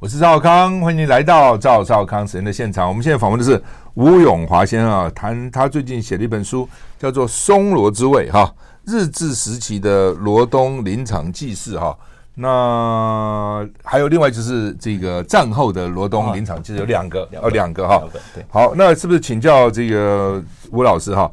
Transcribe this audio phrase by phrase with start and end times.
[0.00, 2.88] 我是赵康，欢迎你来到赵少康时间的现场。
[2.88, 6.66] 我们现在访问的是吴永华先生啊，谈他最近写了一本书，
[6.98, 8.50] 叫做《松罗之味》哈，
[8.86, 11.94] 日治时期的罗东林场记事哈。
[12.34, 18.02] 那还有另外就是这个战后的罗东林场记事有两个，哦，两个哈。
[18.34, 20.42] 对，好，那是不是请教这个
[20.72, 21.30] 吴老师哈？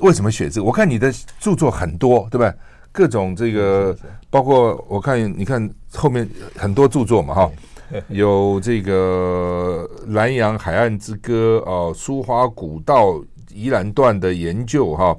[0.00, 0.64] 为什么写这个？
[0.66, 2.52] 我看你的著作很多，对不对？
[2.90, 3.96] 各种这个，
[4.28, 7.48] 包括我看，你看后面很多著作嘛哈。
[8.08, 15.16] 有这个南洋海岸之歌哦，苏花古道宜兰段的研究哈，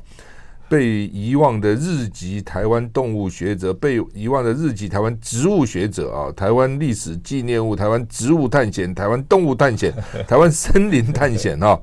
[0.70, 9.94] 被遗忘的日籍台湾动物学者，被遗忘的日籍台湾植物学者啊，台湾历史纪念物，台湾植物探险，台湾动物探险，
[10.28, 11.80] 台湾森林探险啊。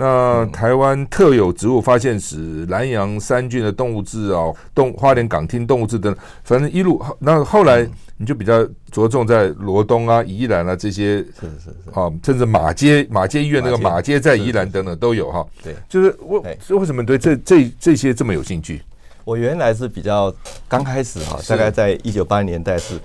[0.00, 2.38] 那台湾特有植物发现史、
[2.70, 7.86] 南洋三郡的动物志啊，动花莲港厅动物志等，反正一路那后来
[8.16, 15.46] 你就比较着重在罗东啊、宜兰啊这些，是是是啊，甚至马街马街医院那个马街在宜兰等等都有哈。
[15.62, 18.80] 对，就是为为什么对这这这些这么有兴趣？
[19.26, 20.34] 我原来是比较
[20.66, 22.98] 刚开始哈，大概在一九八零年代是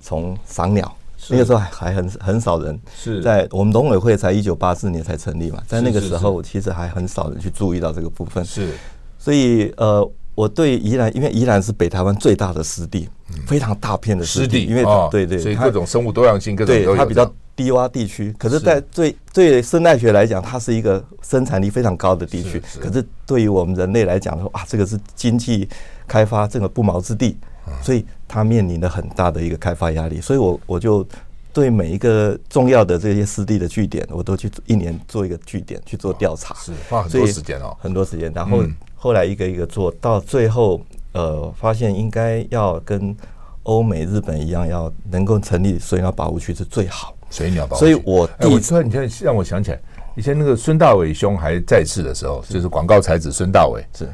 [0.00, 0.92] 从赏鸟。
[1.30, 8.44] 那个时候还还很很少人是在我们农委会才一九八四年才成立嘛，在那个时候其实还很少人去注意到这个部分。
[8.44, 8.72] 是，
[9.18, 13.08] 所以呃，我对宜兰，因为宜兰是北台湾最大的湿地，
[13.46, 18.34] 非常大片的湿地，因为对对，所以各种生物多样性，各种对它比较低洼地区。
[18.38, 22.60] 可是，在对对生态学来讲，它是一个生产力非常高的地区。
[22.80, 25.68] 可是对于我们人类来讲说啊，这个是经济
[26.08, 27.36] 开发这个不毛之地。
[27.82, 31.04] 所以它面临的很大的一个开发压力，所以我我就
[31.52, 38.30] 对每一个重要的这些湿地的据点，我都去一年做一个据点去做调查，是花很多时间哦，很多时间。
[38.32, 38.62] 然后
[38.94, 43.16] 后来一个一个做到最后，呃，发现应该要跟
[43.64, 47.12] 欧美、日本一样，要能够成立水鸟保护区是最好。
[47.30, 49.80] 水鸟保护区，所以我第一次你现在让我想起来，
[50.14, 54.08] 以前那个孙大伟兄还在世的时候，就是广告才子孙大伟，是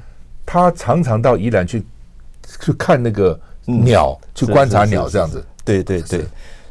[0.47, 1.85] 他常常到宜兰去。
[2.61, 5.45] 去看那个鸟，去观察鸟这样子。
[5.65, 6.25] 对对对，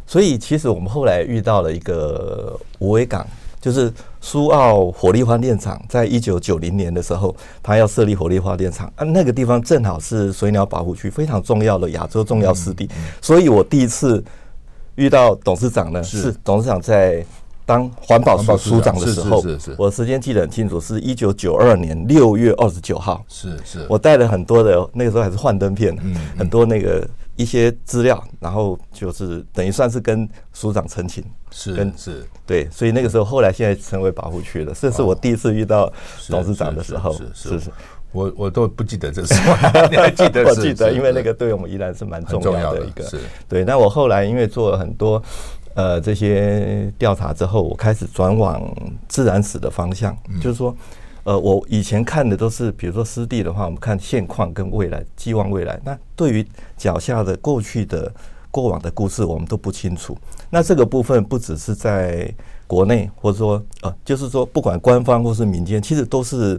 [0.07, 3.27] 所以其实我们后来遇到了一个无为港，
[3.61, 12.89] 就是苏澳火力发电厂，在一九九零年的时候，他要设立火力发电厂啊，那个地方正好是水鸟保护区，非常重要的亚洲重要湿地。
[13.21, 14.23] 所以我第一次
[14.95, 17.25] 遇到董事长呢，是董事长在。
[17.65, 23.25] 当环保署署长的时候，是是是，我时间记得很清楚，是一九九二年六月二十九号。
[23.27, 25.97] 是是，我带了很多的，那个时候还是幻灯片，
[26.37, 34.71] 很多那个一些资料，然后就是等于算是跟署长澄清，是跟是，对，所以那个时候后来现在成为保护区了。
[34.79, 35.91] 这是我第一次遇到
[36.29, 37.71] 董事长的时候，是是，
[38.11, 39.33] 我我都不记得这是，
[39.89, 40.43] 你还记得？
[40.45, 43.65] 我记得，因为那个对我们依然是蛮重要的一个，是对。
[43.65, 45.19] 那我后来因为做了很多。
[45.75, 48.63] 呃，这些调查之后，我开始转往
[49.09, 50.73] 自然史的方向，嗯、就是说，
[51.25, 55.77] 呃，我以前看的都是，比如说湿地的话，我们看现况跟未来，寄望未来。
[55.83, 56.47] 那对于
[56.77, 58.09] 脚下的过去的
[58.51, 60.17] 过往的故事，我们都不清楚。
[60.49, 62.33] 那这个部分不只是在
[62.67, 66.57] 国内，或者说，呃，就是说，不管官方或是民间，其实都是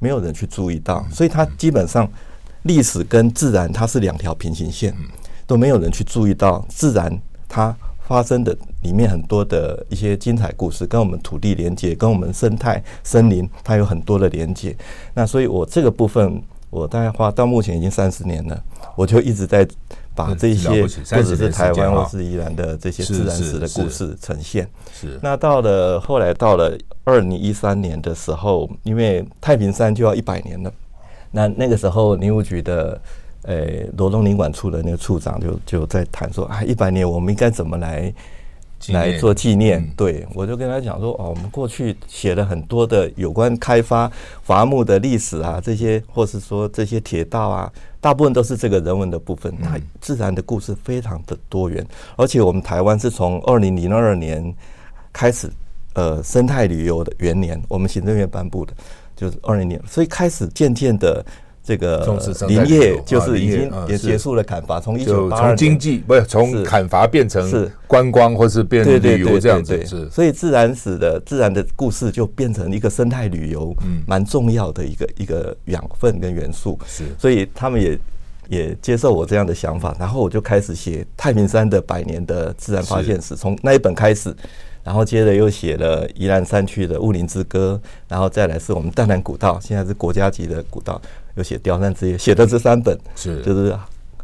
[0.00, 1.06] 没有人去注意到。
[1.12, 2.10] 所以它基本上
[2.62, 4.92] 历史跟自然它是两条平行线，
[5.46, 7.16] 都没有人去注意到自然
[7.48, 7.72] 它。
[8.06, 14.76] 发生的里面很多的一些精彩故事，跟我们土地连接，跟我们生态森林，它有很多的连接。
[15.12, 16.40] 那所以，我这个部分，
[16.70, 18.62] 我大概花到目前已经三十年了，
[18.94, 19.66] 我就一直在
[20.14, 24.68] 把这些，不只是台湾或是宜兰的这些自然史的故事呈现。
[24.94, 25.18] 是。
[25.20, 30.72] 那到了后来，到了二零一三年的时候，因为太平山就要一百年了，
[31.32, 33.00] 那那个时候林务局的。
[33.46, 38.12] 呃，罗东领馆处的那个处长就就在谈说啊，一百年我们应该怎么来
[38.88, 39.88] 来做纪念？
[39.96, 44.10] 对，我就跟他讲说哦，我们过去写了很多的有关开发
[44.42, 49.54] 伐木的历史啊，这些或是说这些铁道啊，大部分都是这个人文的部分。
[49.60, 51.86] 那自然的故事非常的多元，
[52.16, 54.52] 而且我们台湾是从二零零二年
[55.12, 55.48] 开始，
[55.94, 58.74] 呃，生态旅游的元年，我们行政院颁布的，
[59.14, 61.24] 就是二零年，所以开始渐渐的。
[61.66, 62.06] 这个
[62.46, 67.68] 林业就是已经也结束了砍伐，从一九八二年从经济不是从砍伐变成是。
[67.88, 70.10] 观光或是变成旅游这样子，是。
[70.10, 77.98] 所以自然史的自然的故事就变成一个生态旅游，嗯，蛮重要的一个一个养分跟元素，是，所以他们也
[78.48, 84.34] 也接受我这样的想法，然后我就开始写太平山的百年的自然发现史，从那一本开始。
[84.82, 91.02] 然后接着又写了宜兰山区的雾林之歌，然后再来是我们淡兰古道，现在是国家级的古道，
[91.36, 93.40] 又写雕山之夜，写的这三本是。
[93.42, 93.74] 就是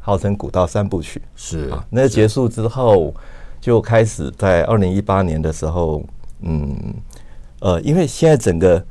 [0.00, 1.22] 号称古道三部曲。
[1.36, 3.14] 是啊，那结束之后，
[3.60, 6.02] 就开始在二零一八年的时候，
[6.40, 6.76] 嗯，
[7.60, 8.84] 呃，因为现在整个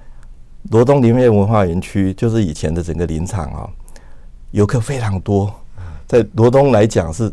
[0.69, 3.69] 罗东林业文化园区就是以前的整个林场啊，
[4.51, 5.53] 游客非常多，
[6.07, 7.29] 在罗东来讲是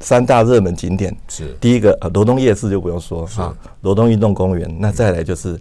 [0.00, 1.54] 三大热门景点，是。
[1.60, 5.60] 第一个呃罗东夜市就不用说啊，罗东运动公园，那再来就是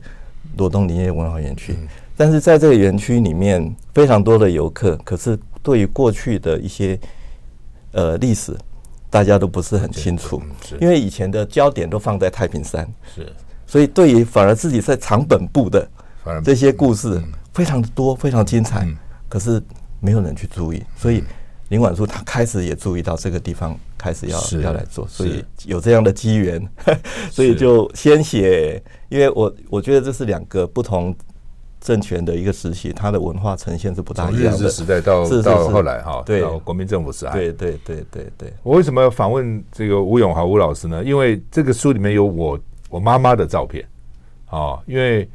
[0.56, 1.78] 罗东林业文化园区，
[2.20, 7.00] 但是在这个园区里面非常多的游客，可是对于过去的一些
[7.94, 8.54] 呃历史。
[9.12, 10.40] 大家都不是很清楚，
[10.80, 13.26] 因为以前的焦点都放在太平山，是，
[13.66, 15.90] 所以对于反而自己在长本部的
[16.44, 17.20] 这些故事
[17.52, 18.88] 非常的多，非常精彩，
[19.28, 19.60] 可是
[20.00, 21.24] 没有人去注意，所以
[21.70, 26.64] 林婉书他开始也注意到这个地方开始要要来做，所以有这样的机缘，
[27.34, 28.80] 所以就先写，
[29.10, 31.16] 因为我我觉得这是两个不同。
[31.80, 34.58] 政权的一个时期，它的文化呈现是不大一样的。
[34.58, 38.54] 日治时代到到后来哈，对到国民政府时代，对对对对对。
[38.64, 41.02] 我为什么要访问这个吴永华吴老师呢？
[41.04, 42.60] 因为这个书里面有我
[42.90, 43.88] 我妈妈的照片
[44.48, 45.30] 啊，因为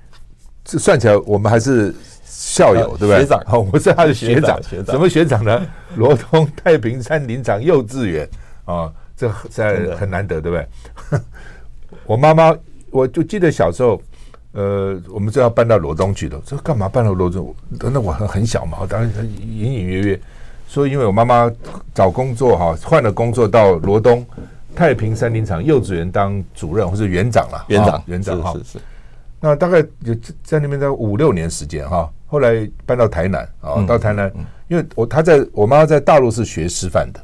[0.65, 1.95] 这算起来我们还是
[2.25, 3.21] 校友，对不对？
[3.21, 5.67] 学长，好，我是他的学长，学长，什么学长呢？
[5.97, 8.29] 罗东太平山林场幼稚园
[8.67, 11.21] 啊，这在很难得，对不对？
[12.05, 12.55] 我妈妈，
[12.91, 13.99] 我就记得小时候。
[14.55, 17.53] 呃，我们就要搬到罗东去的，这干嘛搬到罗东？
[17.81, 19.11] 那我很很小嘛，我当然
[19.41, 20.21] 隐隐约约
[20.69, 21.51] 说，因为我妈妈
[21.93, 24.25] 找工作哈，换了工作到罗东
[24.73, 28.53] 太平山林场幼稚园当主任或是园长了，园长园长哈。
[28.53, 28.79] 是是是。
[29.41, 30.15] 那大概就
[30.45, 34.33] 在那边在五六年时间哈，后来搬到台南啊，到台南，
[34.69, 37.21] 因为我他在我妈妈在大陆是学师范的，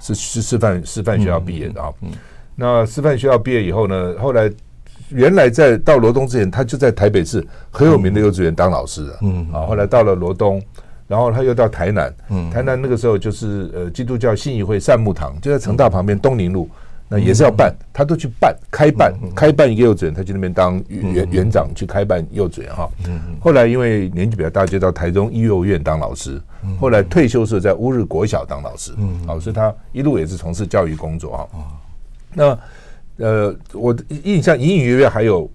[0.00, 1.92] 是是师范师范学校毕业的啊。
[2.56, 4.50] 那师范学校毕业以后呢，后来。
[5.10, 9.18] 原来在到罗东之前，他就在台北市很有名的幼稚园当老师的。
[9.22, 10.62] 嗯，啊，后来到了罗东，
[11.06, 12.14] 然后他又到台南。
[12.28, 16.68] 嗯，台南那个时候就是呃基督教信义会善牧堂，就在成大旁边东宁路，
[17.08, 22.88] 那也是要办，他都去办开办开办一个幼稚园，他去那边当园园长去开办幼稚园哈。
[23.08, 26.40] 嗯，后来因为年纪比较大，就到台中医幼院当老师。
[26.78, 28.92] 后来退休时候在乌日国小当老师。
[28.96, 31.48] 嗯，好，所以他一路也是从事教育工作哈。
[32.32, 32.58] 那。
[33.20, 35.48] 呃，我的印象隐隐约约还有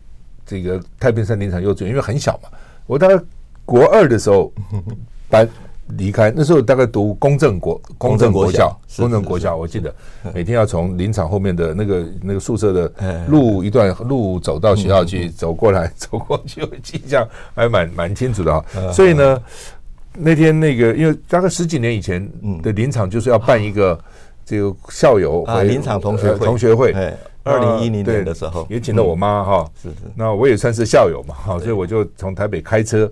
[0.46, 2.50] 这个太平山林场幼稚园，因为很小嘛。
[2.86, 3.20] 我大概
[3.66, 4.54] 国二的时候
[5.28, 5.50] 搬
[5.98, 9.94] 离开，那时候大概读公正国公正国校，公正国校，我记得
[10.34, 18.92] 每天要从林场后面的那个那个宿舍的路一段路走到学校去，走过来 走过去，我印象还蛮蛮清楚的哈。
[18.92, 19.42] 所以呢，
[20.14, 22.28] 那天那个因为大概十几年以前
[22.62, 24.00] 的林场就是要办一个
[24.44, 26.94] 这个校友啊，林场同学同学会。
[27.46, 33.10] 二零一零年的时候，也请了我妈哈，是是，那我也算是校友嘛，哈，所以我就从台北开车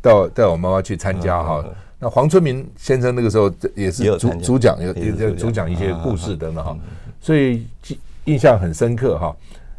[0.00, 1.64] 到带我妈妈去参加哈。
[1.98, 5.68] 那黄春明先生那个时候也是主主讲，也也在主讲。
[5.68, 6.76] 一些故事等等哈，
[7.20, 7.66] 所以
[8.26, 9.34] 印象很深刻哈。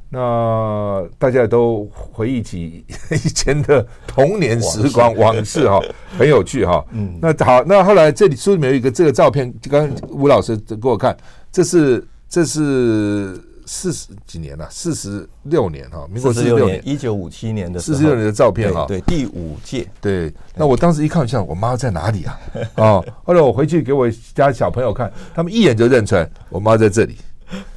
[0.09, 5.81] 那大家都回忆起 以前的童年时光往事哈，
[6.19, 6.83] 很有趣哈。
[6.91, 11.15] 嗯，那好，那后来这里书里面有一个这个照片，刚刚吴老师给我看，
[11.49, 13.39] 这是这是。
[13.65, 20.33] 四十几年了，四十六年哈，民国四十六年，一九五七年的四十六年的照片哈，对，第五届，对。
[20.55, 22.39] 那我当时一看一下，我妈在哪里啊？
[22.75, 27.17] 啊， 后来我回去给我家小朋友看，他们一眼就认出来，我妈在这里。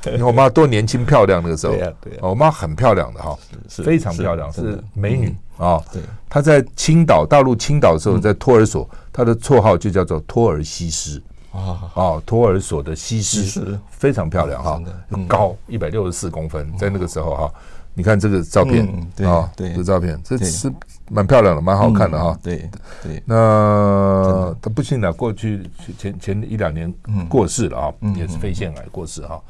[0.04, 3.38] 你看我妈多年轻漂亮那个时候，对对，我妈很漂亮的哈，
[3.68, 5.82] 非常漂亮，是美女啊。
[5.92, 11.22] 对，她在青岛，大陆青岛的时候，在托儿所，她的绰号就叫做托儿西施。
[11.58, 12.22] 啊啊！
[12.24, 14.80] 托儿所的西施非常漂亮哈，
[15.26, 17.52] 高一百六十四公分，在那个时候哈，
[17.94, 18.86] 你看这个照片
[19.26, 20.72] 啊，这个照片这是
[21.10, 22.38] 蛮漂亮的，蛮好看的哈。
[22.42, 22.70] 对
[23.02, 26.92] 对，那他不幸的，过去前前一两年
[27.28, 29.42] 过世了啊，也是肺腺癌过世哈。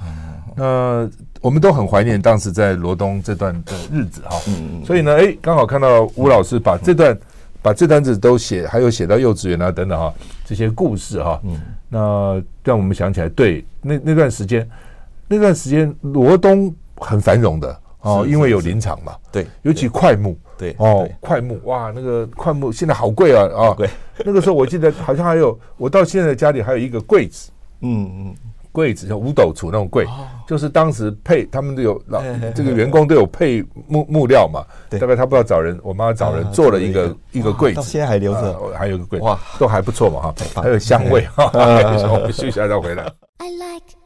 [0.57, 1.09] 那
[1.41, 4.41] 我们都很怀念当时在罗东这段的日子哈。
[4.85, 7.17] 所以呢，哎，刚好看到吴老师把这段。
[7.61, 14.69] 把这段子都写，还有写到幼稚园啊等等哈，这些故事哈，嗯，那让我们想起来，对，那那段时间，
[15.27, 23.89] 那段时间罗东很繁荣的哦，因为有林场嘛，对，尤其快木，对，哦，快木，哇，那个快木现在好贵啊啊，贵，
[24.25, 28.35] 那个时候我记得好像还有，我到现在家里还有一个柜子，嗯嗯。
[28.73, 30.07] 柜子像五斗橱那种柜，
[30.47, 32.23] 就是当时配他们都有老
[32.55, 34.65] 这个员工都有配木木料嘛，
[34.99, 41.51] 大概他不知道找人，我妈找人做了一个一个柜子，现在还留着，还有一个柜，哇，都还不错嘛哈，还有香味哈。
[41.55, 43.05] 我们休息一下再回来。
[43.39, 43.99] I like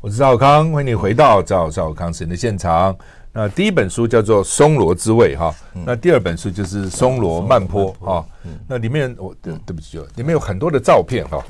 [0.00, 2.96] 我是赵少康，欢迎你回到赵少康时间的现场。
[3.38, 5.54] 那第一本书叫做《松萝之味》哈，
[5.86, 8.26] 那第二本书就是《松萝慢坡》哈。
[8.66, 11.40] 那里面我对对不起，里面有很多的照片哈。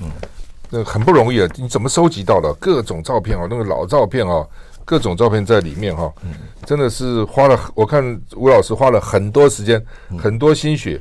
[0.69, 1.49] 那很不容易啊！
[1.57, 3.47] 你怎么收集到的各种照片哦？
[3.49, 4.47] 那个老照片哦，
[4.85, 6.13] 各种照片在里面哈，
[6.67, 7.59] 真的是花了。
[7.75, 9.83] 我看吴老师花了很多时间、
[10.19, 11.01] 很多心血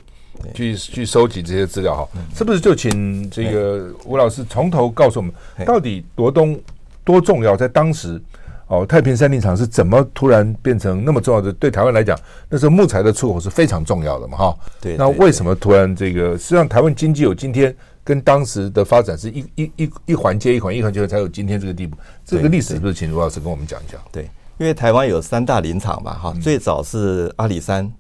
[0.54, 2.08] 去去收集这些资料哈。
[2.34, 5.34] 是不是就请这个吴老师从头告诉我们，
[5.66, 6.58] 到底罗东
[7.04, 7.58] 多重要？
[7.58, 8.22] 在当时
[8.68, 11.52] 哦，太平山林场是怎么突然变成那么重要的？
[11.54, 12.18] 对台湾来讲，
[12.50, 14.58] 那时候木材的出口是非常重要的嘛哈。
[14.82, 16.38] 对，那为什么突然这个？
[16.38, 17.76] 实际上，台湾经济有今天。
[18.08, 21.98] 跟当时的发展是一一一一环接一环，一环接才有今天这个地步。
[22.24, 23.98] 这个历史是不是请卢老师跟我们讲一下？
[24.14, 24.24] 对，
[24.58, 27.92] 因为台湾有三大林场嘛，哈，最早是阿里山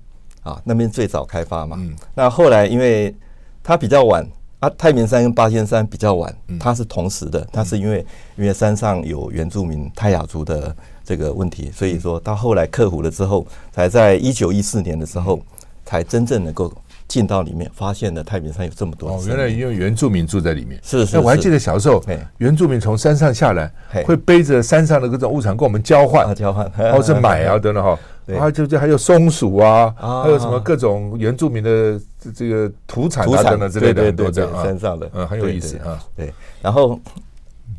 [0.43, 1.75] 啊，那边最早开发嘛。
[1.77, 1.93] 嗯。
[2.15, 3.13] 那后来因为
[3.61, 4.25] 它比较晚，
[4.59, 7.47] 啊，太平山跟八仙山比较晚，它是同时的。
[7.51, 15.39] 它是因为因为山上有原住民泰雅族的这个问题，所以说到后来克服了之后，才在一九一四年的时候，
[15.85, 16.73] 才真正能够。
[17.07, 19.09] 进到里面，发现了太平山有这么多。
[19.11, 20.79] 哦，原来因为原住民住在里面。
[20.83, 21.15] 是是。
[21.15, 22.03] 那我还记得小时候，
[22.37, 23.71] 原住民从山上下来，
[24.05, 27.97] 会背着山上的各种物产跟我们交换，交换，或是买啊 等等哈。
[28.37, 31.97] 啊，就就还有松鼠啊，还有什么各种原住民的
[32.35, 35.97] 这个土产啊等等之类的，对对对，山上的，嗯，很有意思啊。
[36.13, 36.99] 对，然后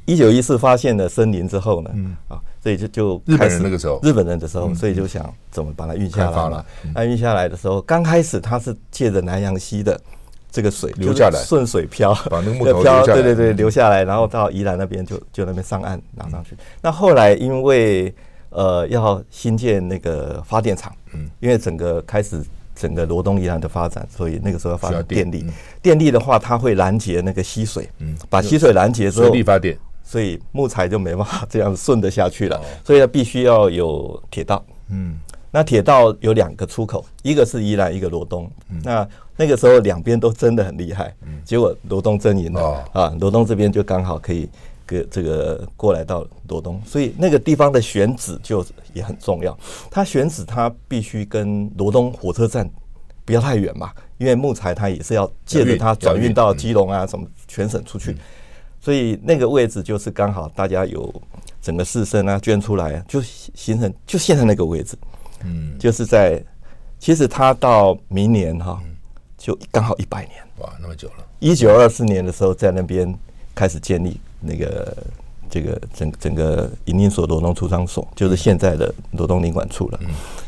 [0.07, 2.41] 一九一四发现了森林之后呢，嗯啊。
[2.63, 6.67] 所以就就日本人那个时候，日本人的时候，所以就想怎么把它运下来了。
[6.95, 9.99] 那运下来的时候，刚开始它是借着南洋溪的
[10.51, 16.57] 这个水流下来，顺水漂，把那个木头漂，对对对，流下来，然后到宜兰那边就就那边上岸拿上去。
[16.83, 18.13] 那后来因为
[18.51, 22.43] 呃要新建那个发电厂，嗯，因为整个开始
[22.75, 25.47] 整个罗东宜兰的发展，所以那个时候要发展电力。
[25.81, 29.79] 电力的话，它会拦截那个溪水，嗯，把溪水拦截之后，水力发电。
[30.09, 34.65] 所以木材就没办法这样顺得下去了，所以它必须要有铁道。
[34.89, 35.19] 嗯，
[35.51, 38.51] 那铁道有两个出口，一个是宜兰，一个罗东。
[38.83, 44.49] 那那个时候两边都争得很厉害，结果罗东争赢了啊，罗东这边就刚好可以
[44.87, 49.55] 个这个过来到罗东，所以那个地方的选址就也很重要。
[49.91, 52.67] 它选址它必须跟罗东火车站
[53.27, 58.17] 不要太远嘛，因为木材它也是要借着它转运到基隆啊什么全省出去。
[58.81, 61.13] 所以那个位置就是刚好大家有
[61.61, 64.97] 整个士绅啊捐出来，啊，就形成就现在那个位置，
[65.45, 66.43] 嗯，就是在
[66.99, 68.81] 其实他到明年哈，
[69.37, 71.27] 就刚好一百年，哇，那么久了。
[71.41, 73.13] 一九二四年的时候在那边
[73.55, 74.97] 开始建立那个
[75.51, 80.01] 这个整整个营林所罗东出仓所，就是现在的罗东领馆处了，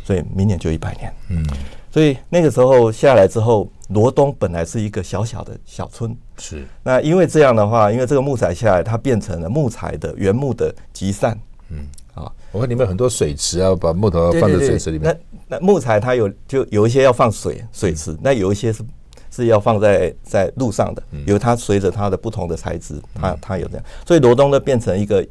[0.04, 1.44] 所以明年就一百年，嗯。
[1.92, 6.66] 所以那个时候下来之后，罗东本来是一个小小的小村，是。
[6.82, 11.38] 那因为这样的话，因为这个木材下来，它变成了木材的原木的集散。
[11.68, 15.16] 嗯，啊，我看里面很多水池啊，把木头放在水池里面。
[15.46, 18.82] 那那木材它有就有一些要放水水池，那有一些是
[19.30, 23.84] 是要放在在路上的，有它随着它的不同的材质，它它有这样。
[24.06, 25.26] 所以罗东呢变成一个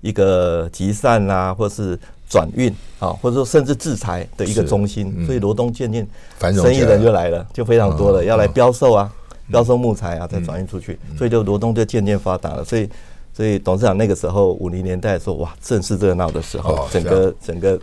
[0.00, 1.98] 一个集散啊，或是。
[2.30, 6.06] 转运啊，或者说甚至制裁的一个中心，所以罗东渐渐
[6.38, 9.10] 生意人就来了，就非常多了，要来标售啊，
[9.50, 12.64] 标售木材啊，再转运出去，所以就罗东就渐渐发达了。
[12.64, 12.88] 所以，
[13.32, 17.78] 所以董事长那个时候五零年代说，哇，正是热闹的时候，整个整个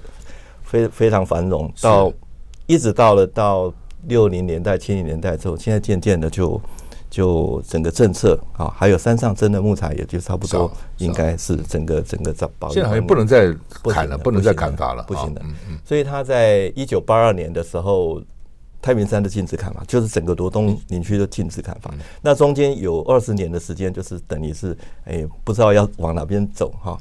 [0.64, 2.12] 非非常繁荣，到
[2.68, 3.74] 一直到了到
[4.08, 6.62] 六零年代、七零年代之后，现在渐渐的就。
[7.08, 12.68] 就整个政策啊，还有山上真的木材也就差不多，应该是整个整个在保。
[12.70, 15.42] 现在好像不能再砍了，不能再砍伐了，不行的。
[15.86, 18.22] 所以他在一九八二年的时候，
[18.86, 21.92] 太平山的禁止砍伐，就是整个罗东林区的禁止砍伐。
[22.22, 26.96] 那中间有二十年的时间，就是等于是哎，不知道要往哪边走哈。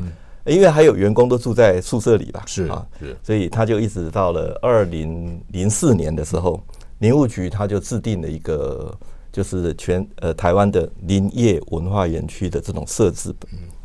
[0.46, 3.14] 因为还有员工都住在宿舍里吧，是啊，是。
[3.22, 6.58] 所以他就一直到了二零零四年的时候，
[7.00, 8.96] 林务局他就制定了一个。
[9.34, 13.34] 就是全呃台湾的林业文化园区的这种设置，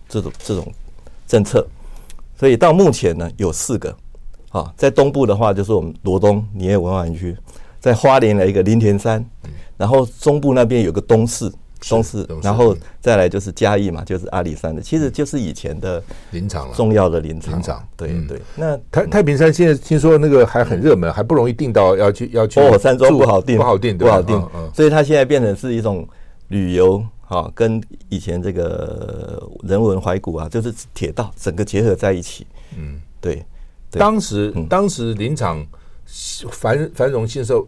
[0.08, 0.72] 这种这种
[1.26, 1.66] 政策，
[2.38, 3.90] 所以到目前呢有四个，
[4.52, 7.36] 啊，在东部的话就是我们罗东林业文化园区，
[7.80, 9.24] 在花莲的一个林田山，
[9.78, 11.52] 然后中部那边有个东势。
[11.88, 17.54] 东势，然后再来就是嘉义嘛，就是阿里山的，其实就是以前的林场了，重要的林场。
[17.54, 18.42] 林场，对对。
[18.58, 22.60] 那太太平山现在听说那个还很热门，还不容易订到，要去要去。
[22.60, 24.46] 哦，山庄不好订，不好订，不好订。
[24.74, 26.06] 所以它现在变成是一种
[26.50, 32.46] 旅游，哈，跟以前这个人文怀古啊，就是铁道整个结合在一起。
[32.78, 33.42] 嗯，对。
[33.92, 35.66] 当时当时林场
[36.52, 37.66] 繁繁荣兴盛。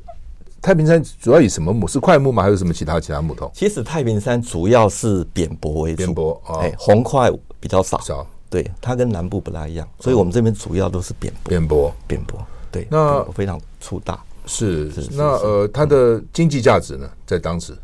[0.61, 1.87] 太平山主要以什么木？
[1.87, 2.43] 是块木吗？
[2.43, 3.49] 还有什么其他其他木头？
[3.51, 7.99] 其实太平山主要是扁柏为主，扁柏啊，哎，红块比较少。
[8.01, 11.49] 少，对，它跟南部不大一样，所以我们这边主要都是扁柏。
[11.49, 12.39] 扁柏，扁柏，
[12.71, 14.23] 对，那非常粗大。
[14.45, 17.75] 是，是，那呃，它的经济价值呢，在当时，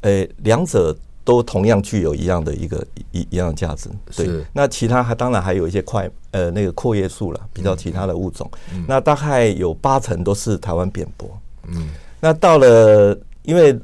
[0.00, 3.88] 呃，两者都同样具有一样的一个一一样的价值。
[4.14, 8.48] 对，那其他还当然还有一些快呃那个阔叶树了，比较其他的物种。
[8.86, 11.28] 那大概有八成都是台湾扁柏。
[11.66, 11.88] 嗯，
[12.20, 13.74] 那到了因为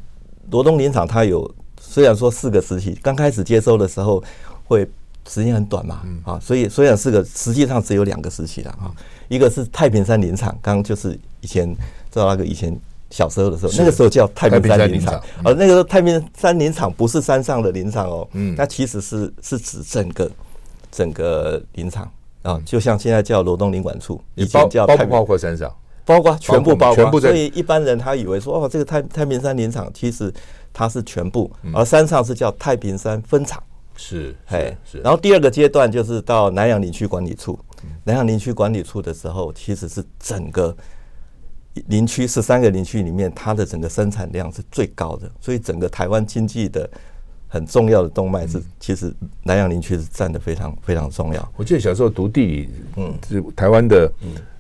[0.50, 4.22] 罗东林场它有虽然说四个时期，刚开始接收的时候
[4.64, 4.86] 会
[5.26, 8.92] 时间很短嘛，啊，所以虽然四个实际上只有两个时期了啊，
[9.28, 11.74] 一个是太平山林场，刚刚就是以前
[12.10, 12.78] 知道那个以前。
[13.10, 20.30] 小时候的时候，那个时候叫太平山林场，而那个时候太平山林场不是山上的林场哦，嗯，那其实是是指整个
[20.90, 22.10] 整个林场。
[22.42, 25.70] 啊，就像现在叫罗东林管处，以前叫包括山上，
[26.06, 30.32] 包括全部包括，所以一般人他以为说哦，这个太太平山林场其实
[30.72, 33.62] 它是全部，而山上是叫太平山分场，
[33.94, 35.00] 是，哎，是。
[35.00, 37.58] 然后第二个阶段就是到南洋林区管理处，
[38.04, 40.74] 南洋林区管理处的时候，其实是整个。
[41.86, 46.88] 林区十三个林区里面，它的整个生产量是最高的，所以整个台湾经济的
[47.46, 49.12] 很重要的动脉是，其实
[49.44, 51.52] 南洋林区是占的非常非常重要。
[51.56, 54.12] 我记得小时候读地理，嗯，是台湾的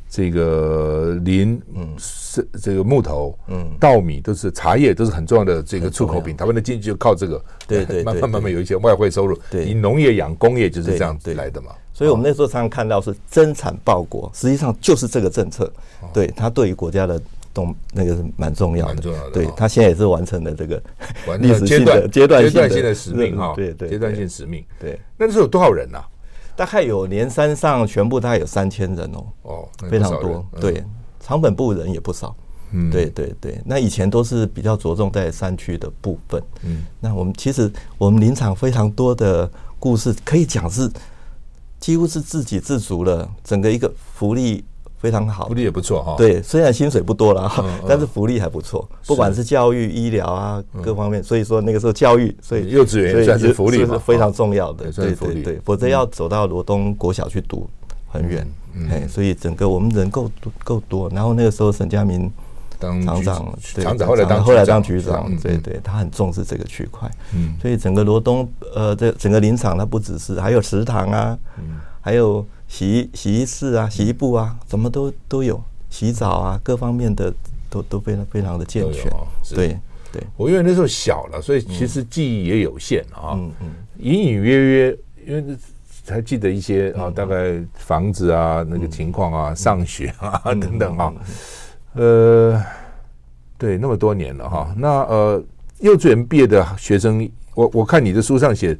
[0.08, 9.38] 这个林，嗯，是这个木头，嗯，稻米都是茶叶都是很重要的这个出口品，台湾的经济就靠这个，对 对，慢慢慢慢有一些外汇收入。
[9.50, 11.72] 对，以农业养工业就是这样子来的嘛。
[12.00, 15.70] 所以我们那时候常常看到是增产报国，实际上就是这个政策，
[16.14, 17.20] 对它对于国家的
[17.52, 18.94] 动那个是蛮重要的。
[18.94, 19.30] 蛮重要的。
[19.32, 20.82] 对，它现在也是完成了这个
[21.40, 23.52] 历史性的阶段阶段性的使命哈。
[23.54, 24.64] 对对，阶段性使命。
[24.80, 25.98] 对，那时候有多少人呐？
[26.56, 29.26] 大概有连山上全部大概有三千人哦。
[29.42, 30.42] 哦，非常多。
[30.58, 30.82] 对，
[31.20, 32.34] 长本部人也不少。
[32.72, 33.60] 嗯，对对对。
[33.66, 36.42] 那以前都是比较着重在山区的部分。
[36.62, 40.90] 嗯，那我们其实我们林场非常多的故事可以讲是。
[41.80, 44.62] 几乎是自给自足了，整个一个福利
[44.98, 46.14] 非常好，福利也不错哈。
[46.16, 47.50] 对，虽然薪水不多了，
[47.88, 48.86] 但是福利还不错。
[49.06, 54.92] 不管是教育、医疗啊各方面，所以说那个时候教育，所以幼稚园算是福利是非常重要的。
[54.92, 57.68] 对对对，否则要走到罗东国小去读
[58.08, 58.46] 很远。
[58.90, 60.30] 哎，所以整个我们人够
[60.62, 62.30] 够多，然后那个时候沈佳明。
[62.80, 77.32] 当厂长，厂长后来当后来当局长，对对，他很重视这个区块，嗯，所以整个罗东，呃，这整个林场，它不只是还有食堂啊，嗯，还有洗衣洗衣室啊，洗衣部啊，什么都都有，洗澡啊，各方面的
[77.68, 79.04] 都都非常非常的健全，
[79.54, 79.78] 对
[80.10, 80.22] 对。
[80.36, 85.56] 我因为那时候小了，所以其实记忆也有限啊，嗯嗯，隐隐约约，因为
[86.08, 91.12] 还记得一些啊，大概房子啊，那个情况啊，上学啊 等等啊。
[91.94, 92.62] 呃，
[93.58, 94.72] 对，那么多年了哈。
[94.76, 95.42] 那呃，
[95.80, 98.78] 幼稚园毕业的学生，我我看你的书上写，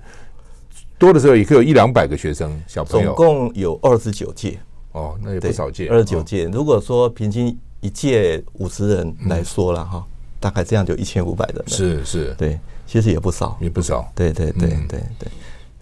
[0.96, 3.06] 多的时候也可以有一两百个学生小朋友。
[3.06, 4.58] 总共有二十九届。
[4.92, 5.88] 哦，那也不少届。
[5.88, 10.04] 二十九届，如果说平均一届五十人来说了哈，
[10.38, 11.64] 大概这样就一千五百人。
[11.66, 14.08] 是是，对，其实也不少，也不少。
[14.14, 15.28] 对对对对对，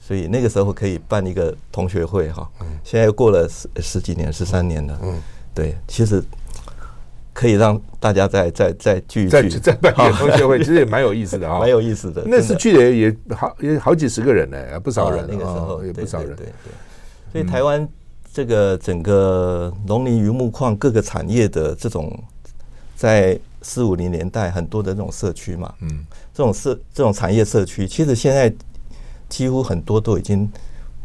[0.01, 2.49] 所以那个时候可以办一个同学会哈。
[2.85, 4.99] 现在又过了十十几年，十三年了。
[5.03, 5.15] 嗯，
[5.55, 6.25] 对，其实。
[7.39, 12.25] 可以让大家再再再聚一聚，再 办一个同学会，其实也蛮有意思的啊， 蛮有意思的。
[12.27, 15.25] 那次去的也好也好几十个人呢，不少人。
[15.31, 16.35] 那个时候也不少人。
[16.35, 16.73] 对对。
[17.31, 17.89] 所以台湾
[18.33, 22.13] 这个整个农林渔牧矿各个产业的这种，
[22.97, 28.53] 在四五零年代很多的这种社区嘛，嗯，这种社这种产业社区，其实现在
[29.29, 30.51] 几乎很多都已经。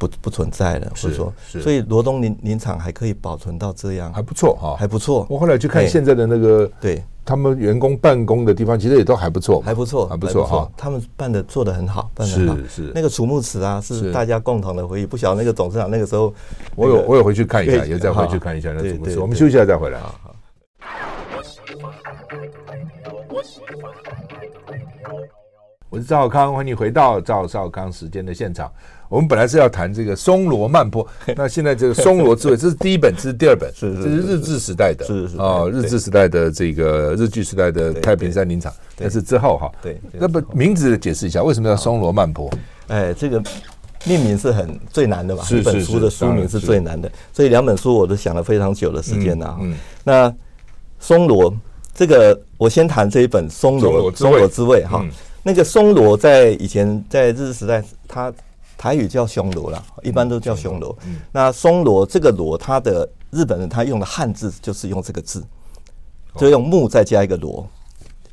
[0.07, 5.25] 不不存在了，或者说，所以罗东林林场还可以保存到这样，还不错哈，还不错。
[5.29, 10.69] 我后来去看现在的那个，对，他们员工办公的地方，其实也都还不错，还不错，还不错哈。
[10.75, 12.55] 他们办的做的很好，办的很好。
[12.57, 15.05] 是是，那个楚木池啊，是大家共同的回忆。
[15.05, 16.33] 不晓得那个董事长那个时候，
[16.75, 19.19] 我有我有回去看一下，也再回去看一下那楚木池。
[19.19, 20.15] 我们休息一下再回来啊。
[25.93, 28.67] 我是赵少康，欢迎你回到赵少康时间的现场。
[29.09, 39.71] 我们本来是要谈这个松罗曼坡， 那现在这个松罗之味，这是第一本，这是第二本，是这是日治时代的，是是啊，日治时代的这个日剧时代的太平山林场，那是之后哈。
[39.83, 42.49] 对，那么名字解释一下，为什么叫松罗曼坡？
[42.87, 43.39] 哎，这个
[44.05, 49.55] 命名是很最难的嘛，一本书的书名是最难的，所以两本书我都想了非常久的时间呐。
[49.61, 50.33] 嗯，那
[50.97, 51.53] 松罗
[51.93, 55.05] 这个，我先谈这一本松罗松罗之味哈。
[55.43, 58.33] 那个松萝在以前在日治时代，它
[58.77, 60.97] 台语叫松萝啦，一般都叫松萝。
[61.31, 65.43] 那松萝这个萝，它的日本人他用的汉字就是用这个字，
[66.37, 67.67] 就用木再加一个萝，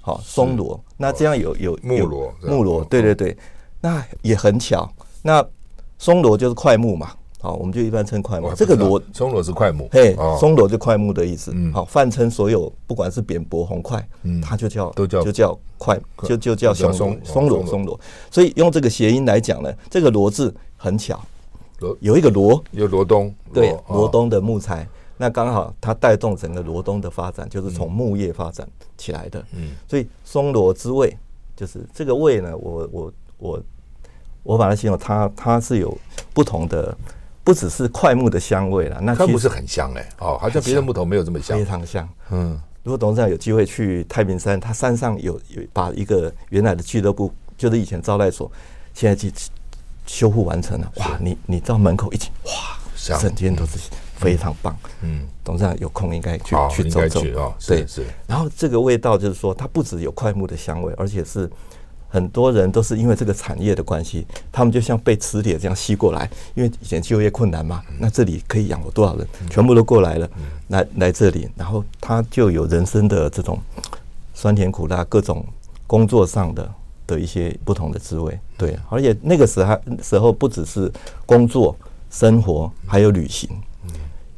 [0.01, 0.81] 好松萝。
[0.97, 3.37] 那这样有有木萝，木萝，对对对。
[3.81, 4.91] 那也很巧，
[5.23, 5.45] 那
[5.99, 7.13] 松萝就是快木嘛，
[7.43, 8.53] 好，我们就一般称快木。
[8.55, 11.55] 这个螺松螺是快木，嘿，松螺就快木的意思。
[11.73, 14.07] 好，泛称所有不管是扁柏、红块，
[14.43, 17.99] 它就叫都叫就叫快，就就叫松松松螺松螺。
[18.31, 21.19] 所以用这个谐音来讲呢，这个螺字很巧，
[22.01, 29.43] 有一个罗，有罗东，对，罗东的木材，那刚好它带动整个罗东的发展，就是从木业发展起来的。
[29.57, 31.17] 嗯，所以松螺之味，
[31.57, 33.63] 就是这个味呢，我我我
[34.43, 35.97] 我把它形容它它是有
[36.35, 36.95] 不同的。
[37.51, 42.09] 不只是块木的香味了，那桧木是很香哎、欸，哦，好像别的木头没有这么香，非常香。
[42.31, 48.49] 嗯，如果董事长有机会去太平山，他山上有有把一个原来的俱乐部，就是以前招待所，
[48.95, 49.33] 现在去
[50.07, 50.93] 修复完成了。
[50.99, 53.79] 哇，你你到门口一进，哇，整间都是
[54.15, 54.77] 非常棒。
[55.03, 57.53] 嗯，董事长有空应该去去走走哦。
[57.67, 58.05] 对，是。
[58.29, 61.51] 然后这个味道就是说，它不只有块木的香味，而且是。
[62.11, 66.29] 很多人都是因为这个产业的关系，他们就像被磁铁这样吸过来。
[66.55, 70.29] 因为以前就业困难嘛，那这里可以养活多少人，全部都过来了，
[70.69, 73.59] 来来这里，然后他就有人生的这种
[74.35, 75.47] 酸甜苦辣，各种
[75.87, 76.69] 工作上的
[77.07, 78.39] 的一些不同的滋味。
[78.59, 80.93] 对，而且那个时候时候不只是
[81.25, 81.77] 工作、
[82.11, 83.49] 生活，还有旅行。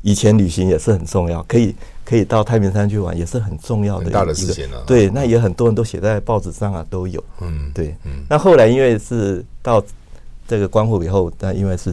[0.02, 1.74] 以前旅行也是很重要，可以。
[2.12, 4.12] 可以到太平山去玩，也是很重要的一个。
[4.12, 4.84] 大的事情了。
[4.86, 7.24] 对，那也很多人都写在报纸上啊，都有。
[7.40, 7.96] 嗯，对。
[8.04, 8.22] 嗯。
[8.28, 9.82] 那后来因为是到
[10.46, 11.90] 这个关湖以后，但因为是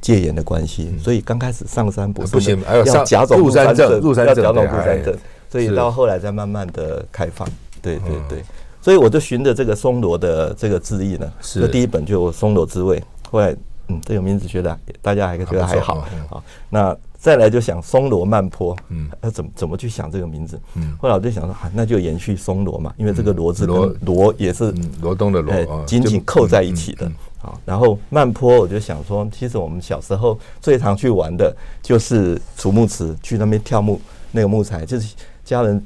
[0.00, 5.14] 戒严的关系，所以刚开始上山不不行，还有要甲种入山证，入山证，要甲种入山证。
[5.50, 7.46] 所以到后来再慢慢的开放。
[7.82, 8.42] 对对对。
[8.80, 12.98] 所以我就循着这个松萝的这个字意呢，是第一本就松萝之味。
[13.30, 13.54] 后来，
[13.88, 16.08] 嗯，这个名字觉得大家还觉得还好。
[16.30, 16.96] 好，那。
[17.24, 20.60] 再来就想松萝慢坡，嗯，要怎么怎么去想这个名字？
[20.74, 27.10] 嗯，后来我就想说，啊，那就延续松萝嘛，因为这个螺字螺螺也是罗东的罗，紧紧扣在一起的。
[27.38, 33.98] 好，然后慢坡，我就想说，其实我们小时候最常去玩的就是楚木池，去那边跳木，
[34.30, 35.14] 那个木材就是
[35.46, 35.82] 家人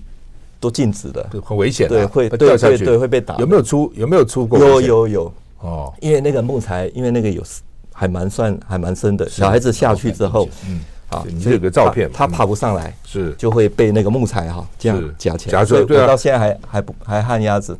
[0.58, 3.36] 都禁止的，很危险，对，会掉下去，对，会被打。
[3.36, 3.92] 有没有出？
[3.94, 4.58] 有没有出过？
[4.58, 7.40] 有有有哦，因为那个木材，因为那个有
[7.92, 10.80] 还蛮算还蛮深的，小孩子下去之后，嗯。
[11.08, 13.32] 啊，你这有个照片，他爬不上来，是。
[13.34, 15.84] 就会被那个木材哈这样夹起来，夹住。
[15.84, 17.76] 对啊，到现在还还不还旱鸭子。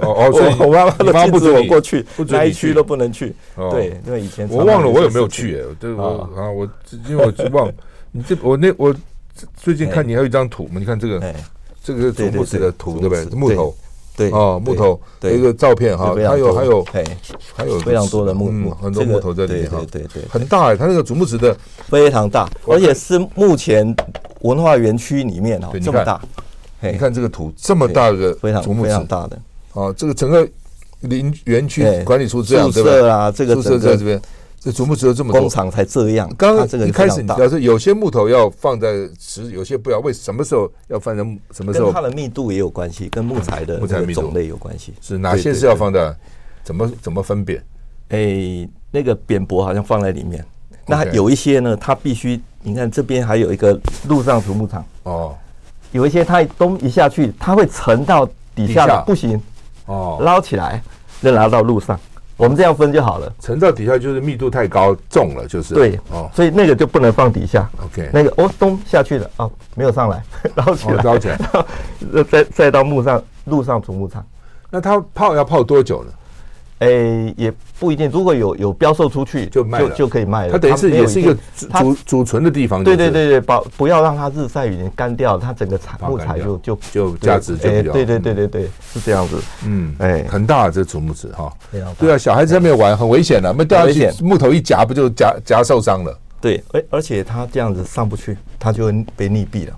[0.00, 3.34] 哦哦，所以 我妈妈都禁止我过去，那一区都不能去。
[3.70, 6.50] 对，因为以前我忘了我有没有去哎，对我啊。
[6.50, 6.68] 我
[7.08, 7.72] 因为我忘
[8.12, 8.94] 你这我那我
[9.56, 11.34] 最近看你还有一张图嘛，你看这个
[11.82, 13.24] 这个土木子的图对不对？
[13.36, 13.74] 木头。
[14.16, 16.84] 对哦，木头一个照片哈，还有还有
[17.54, 21.56] 还有非常多的木木，很多木头在里面哈，对对对，很大哎，它那个竹木池的
[21.88, 23.94] 非常大，而且是目前
[24.40, 26.20] 文化园区里面哈这么大，
[26.80, 29.38] 你看这个图这么大的非常非常大的
[29.72, 30.46] 哦，这个整个
[31.00, 34.20] 林园区管理处这样宿舍啊，这个宿舍在这边。
[34.62, 36.32] 这竹木只有这么多，工厂才这样。
[36.38, 39.98] 刚刚一开始你要是有些木头要放在池，有些不要。
[39.98, 41.86] 为什么时候要放在什么时候？
[41.86, 44.94] 跟它的密度也有关系，跟木材的木材种类有关系。
[45.00, 46.14] 是哪些是要放在？
[46.62, 47.60] 怎么怎么分辨？
[48.10, 50.44] 哎，那个扁柏好像放在里面。
[50.86, 55.34] 那有一些呢，它必须你看这边还有一个陆上竹木厂哦，
[55.90, 59.40] 有一些它东一下去，它会沉到底下的，不行
[59.86, 60.80] 哦，捞起来
[61.20, 61.98] 再拿到路上。
[62.42, 63.32] 我们这样分就好了。
[63.38, 65.74] 沉到底下就是密度太高，重了就是。
[65.74, 67.70] 对哦，所以那个就不能放底下。
[67.84, 70.20] OK，那个哦，咚下去了哦，没有上来，
[70.56, 71.38] 捞起来，捞起来，
[72.28, 74.26] 再再到木上路上储木场。
[74.70, 76.10] 那它泡要泡多久呢？
[76.82, 78.10] 诶，也不一定。
[78.10, 80.52] 如果有有标售出去，就卖就就可以卖了。
[80.52, 82.82] 它等于是也是一个储储存的地方。
[82.82, 87.92] 对对对对，保不要让它日晒雨淋干掉，它整个材木材就就就价值就比较。
[87.92, 89.36] 对对对对对，是这样子。
[89.64, 91.52] 嗯，哎，很大这竹木子哈。
[91.98, 96.18] 对啊，小孩子在那边玩很危险的，没掉下去木头一夹不就夹夹受伤了？
[96.40, 99.72] 对，而而且它这样子上不去，它就会被溺毙了，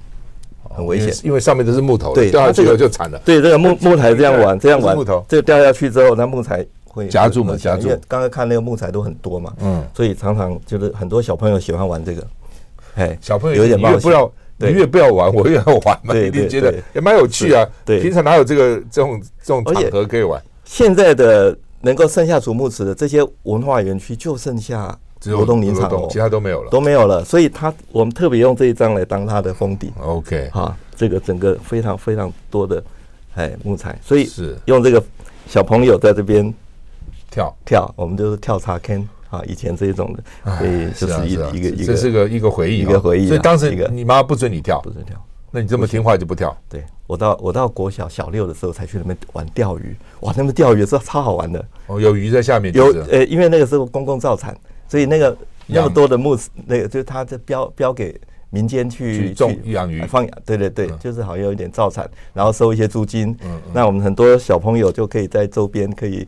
[0.75, 1.15] 很危险。
[1.23, 3.21] 因为上面都是木头，对，掉下去了就惨了。
[3.25, 6.65] 对，这个木 木材这样玩这样玩，木头这个掉下去之后，那木材。
[6.95, 7.57] 会夹住嘛？
[7.57, 7.89] 夹住。
[8.07, 12.27] 刚刚看那个木材都很多嘛，嗯，所以常常就是很多小朋友喜欢玩这个，
[12.95, 17.67] 哎，小朋友有点冒险，不要，你越不要玩，我越要玩嘛，一定觉得也蛮有趣啊。
[17.85, 20.41] 对，平常哪有这个这种这种场合可以玩？
[20.65, 27.25] 现在的能够剩下竹木池的这些文化园区，就剩下罗东林场哦，其他都没有了，都没有了。
[27.25, 29.93] 所以他我们特别用这一张来当它的封底。
[30.01, 32.83] OK，哈，这个整个非常非常多的
[33.35, 35.03] 哎木材，所以是用这个
[35.49, 36.55] 小朋友在这边。
[37.35, 39.43] 跳跳，我们就是跳插坑啊！
[39.45, 43.27] 以前这一种的，所以就是一一个一个，这是个一个回忆，一个回忆。
[43.27, 45.21] 所以当时你妈不准你跳，不准跳，
[45.51, 46.57] 那你这么听话就不跳？
[46.69, 51.65] 对，我到我到国小小六的时候才去那边玩钓鱼，哇，那边钓鱼是超好玩的。
[51.89, 52.73] 哦，有鱼在下面。
[52.73, 58.17] 有呃，因为那个时候公共造产，所以那个那么多的木那个就是他这标标给
[58.51, 63.37] 民间去去种养鱼放养，对对对，就是好像有一点造产，然后收一些租金。
[63.73, 66.25] 那我们很多小朋友就可以在周边可以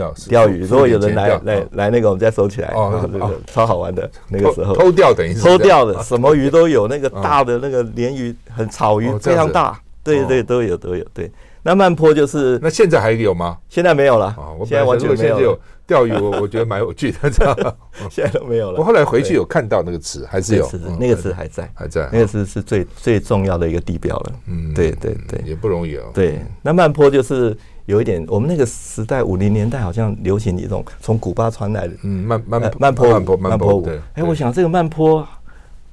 [0.00, 2.68] 钓钓鱼，如果有人来来来那个，我们再收起来。
[2.74, 11.30] 哦，超好玩的那个时候，偷钓等于是偷钓的，什么鱼都有，那个大的那个鲢鱼很草鱼非常大，对对都有都有对。
[11.62, 13.58] 那慢坡就是那现在还有吗？
[13.68, 14.34] 现在没有了，
[14.64, 15.58] 现在完全没有。
[15.86, 17.76] 钓鱼我我觉得蛮有趣的，这样
[18.08, 18.78] 现在都没有了。
[18.78, 24.32] 我后来回去有看到那个池，还是有，那个池还在，还在，那个池是最最重要的一个地标了。
[24.46, 26.04] 嗯，对对对，也不容易哦。
[26.14, 27.56] 对，那慢坡就是
[27.90, 33.88] 有一点，我们那个时代五零年代好像流行一种从古巴传来的，嗯，慢慢慢坡慢坡慢坡舞。
[34.14, 35.26] 哎，我想这个慢坡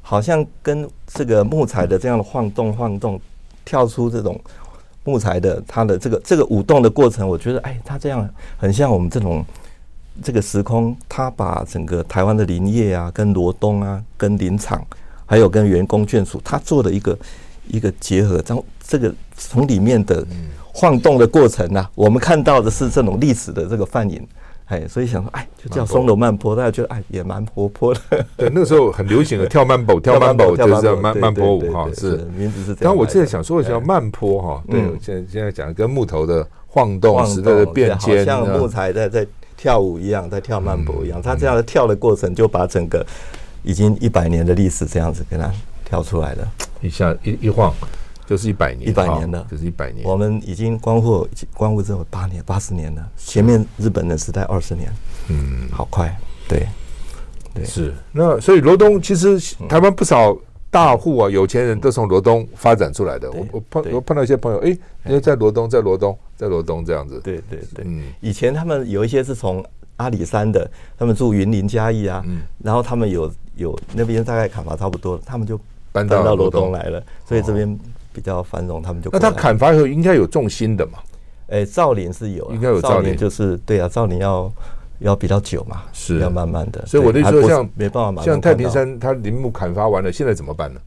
[0.01, 3.19] 好像跟这个木材的这样的晃动晃动，
[3.65, 4.39] 跳出这种
[5.03, 9.45] 木材的它的这个这个舞动的过程，我觉得哎，它这样很像我们这种。
[10.23, 14.83] 这个时空，它把整个台湾的林业啊，跟罗东啊，跟林场，
[15.27, 17.19] 还有跟员工眷属，他做的一个
[17.67, 20.25] 一个结合，然后这个从里面的
[20.79, 24.25] 晃动的过程啊，我们看到的是这种历史的这个范影，
[24.65, 27.99] 哎，所以想说，哎，就叫松楼慢坡，大家觉得哎也蛮活泼的。
[28.37, 32.93] 对，那个时候很流行的跳慢步，跳慢步就是慢慢波舞哈，是名字是这样。
[32.93, 39.27] 但我现在想说一下慢坡哈，对，现现在讲跟木头的晃动时代的变迁，像木材在在。
[39.59, 43.03] 跳舞一样，在跳慢步一样，它这样的跳的过程，就把整个
[43.63, 45.51] 已经一百年的历史这样子给它
[45.83, 46.47] 跳出来了。
[46.79, 47.73] 一下一一晃
[48.27, 50.05] 就是一百年，一百年的，就是一百年。
[50.05, 54.91] 我们已经光复光复之后八年八十年了，前面日本的时代二十年，
[55.29, 56.15] 嗯，好快，
[56.47, 56.67] 对，
[57.53, 57.93] 对，是。
[58.11, 60.37] 那所以罗东其实台湾不少。
[60.69, 63.31] 大户啊，有钱人都从罗东发展出来的。
[63.31, 64.67] 我我碰我碰到一些朋友，哎，
[65.05, 67.21] 因为在罗东，在罗东，在罗东这样子。
[67.23, 69.63] 对对对，嗯，以前他们有一些是从
[69.95, 72.23] 阿里山的，他们住云林嘉义啊，
[72.61, 75.57] 然后他们有有那边大概砍伐差不多，他们就
[75.93, 77.79] 搬到罗东来了，所以这边
[78.17, 79.09] 比较繁荣，他们就。
[79.11, 80.99] 那他砍伐以后应该有重心的嘛？
[81.49, 84.51] 哎，造林是有，应该有造林，就是对啊，造林要。
[84.99, 86.17] 要比较久嘛，是。
[86.21, 90.79] 要慢慢的，所以我的意思说，像没办法，像太平山，它林木砍伐完了，现在怎么办呢？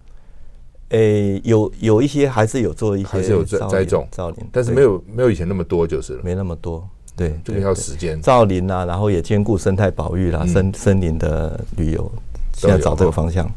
[0.88, 4.08] 诶，有有一些还是有做一些，还是有栽栽种。
[4.10, 8.20] 造林，但是没有没有以前那么多就是了，没那么多，对，这个要时间。
[8.20, 12.10] 造林啊，然后也兼顾生态保育啦，森森林的旅游，
[12.52, 13.48] 现在找这个方向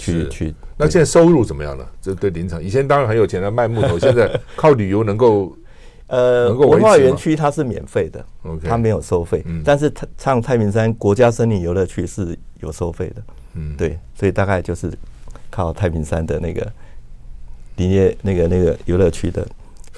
[0.00, 0.54] 去去。
[0.76, 1.86] 那现在收入怎么样了？
[2.00, 5.56] 这对林场，以前当然很有钱的卖木头，现在 靠旅游能够。
[6.12, 8.26] 呃，文化园区它是免费的，
[8.64, 9.44] 它没有收费。
[9.64, 13.22] 但是它像太平山国家森林游乐区是有收费的。
[13.54, 14.92] 嗯，对，所以大概就是
[15.50, 16.66] 靠太平山的那个
[17.76, 19.46] 林业那个那个游乐区的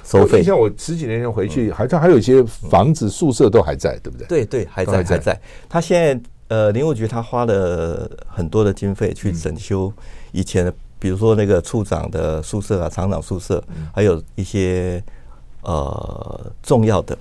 [0.04, 0.42] 收费。
[0.42, 4.26] 像我十几年前回去，好像还有一些房子宿舍都还在，对不对？
[4.26, 5.40] 对对，还在还在。
[5.66, 9.90] 他现在呃，林务局他花了很多的经费去整修
[10.32, 13.62] 以前的，比如说那个处长的宿舍啊，厂长宿舍，
[13.94, 15.02] 还有一些。
[15.64, 17.16] 呃，重要的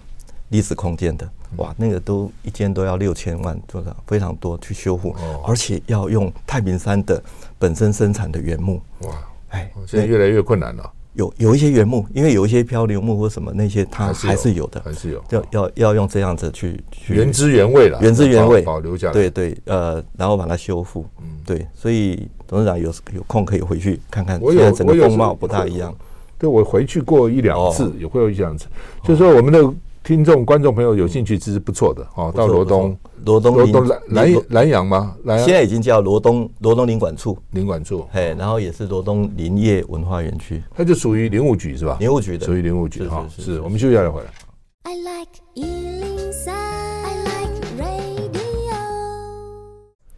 [0.50, 5.15] 历史空间的，哇，那个都一间都要六千万多少，非常多去修复，
[5.46, 7.22] 而且要用太平山的
[7.60, 9.13] 本身生产的原木，哇，
[9.50, 10.91] 哎，现在越来越困难了。
[11.13, 18.62] 有有一些原木，因为有一些漂流木或什么那些，它还是有的，还是有，要要要用这样子去去原汁原味了，原汁原味。
[18.62, 25.93] 保留下来，对对，呃，然后把它修复，嗯，对，所以董事长有有空可以回去看看，现在整个风貌不大一样。
[26.38, 28.67] 对，我回去过一两次，也会有一两次。
[29.04, 29.62] 就是说，我们的
[30.04, 32.34] 听众、观众朋友有兴趣，其实不错的哦。
[32.36, 35.16] 到罗东，罗东罗东兰兰兰阳吗？
[35.26, 38.08] 现在已经叫罗东罗东林管处，林管处。
[38.12, 41.98] 嘿，然后也是罗东林业文化园区，它就属于林务局是吧？
[42.00, 43.26] 林务局的，属于林务局哈。
[43.38, 44.28] 是我们休息一下再回来。
[44.84, 48.76] I like 103, I like radio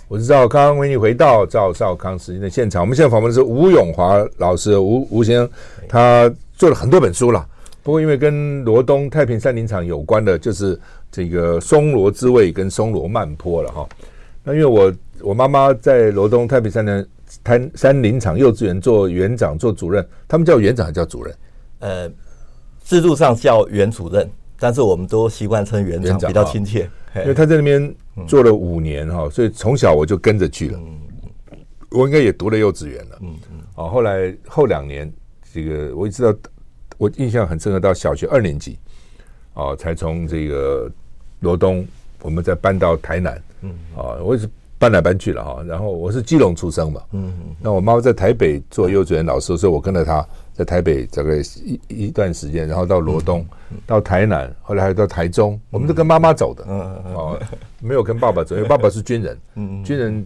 [0.08, 2.82] 我是赵康，欢迎你回到赵少康时间的现场。
[2.82, 5.50] 我们现在访问的是吴永华老师，吴吴先生，
[5.90, 7.46] 他做了很多本书了。
[7.84, 10.80] 不过因为跟罗东太平山林场有关的，就是
[11.12, 13.88] 这个松萝之味跟松萝慢坡了哈。
[14.42, 17.06] 那因为我我妈妈在罗东太平山的
[17.44, 21.36] 太山林场幼稚园做园长做主任，他们叫园长还叫主任？
[21.80, 22.10] 呃，
[22.84, 26.90] 制度上叫园主任，但是我们都习惯称园长比较亲切。
[27.16, 27.96] 因为他在那边
[28.28, 30.80] 做了五年哈，所以从小我就跟着去了。
[31.92, 33.20] 我应该也读了幼稚园了。
[33.22, 33.60] 嗯嗯。
[33.76, 35.12] 哦，后来后两年，
[35.54, 36.34] 这个我一直到
[37.04, 38.80] 我印象很深刻，到小学二年级，
[39.56, 40.90] 哦，才从这个
[41.42, 41.86] 罗东，
[42.22, 43.44] 我们再搬到台南。
[43.60, 43.72] 嗯。
[43.98, 45.62] 啊，我也是搬来搬去了哈。
[45.68, 47.02] 然后我是基隆出生嘛。
[47.12, 47.56] 嗯嗯。
[47.60, 50.26] 那我妈妈在台北做幼稚园老师，所以我跟着她。
[50.56, 53.44] 在台北大概一一段时间，然后到罗东，
[53.88, 57.40] 到台南，后来还到台中，我们都跟妈妈走的，哦，
[57.80, 59.36] 没有跟爸爸走，因为爸爸是军人，
[59.84, 60.24] 军人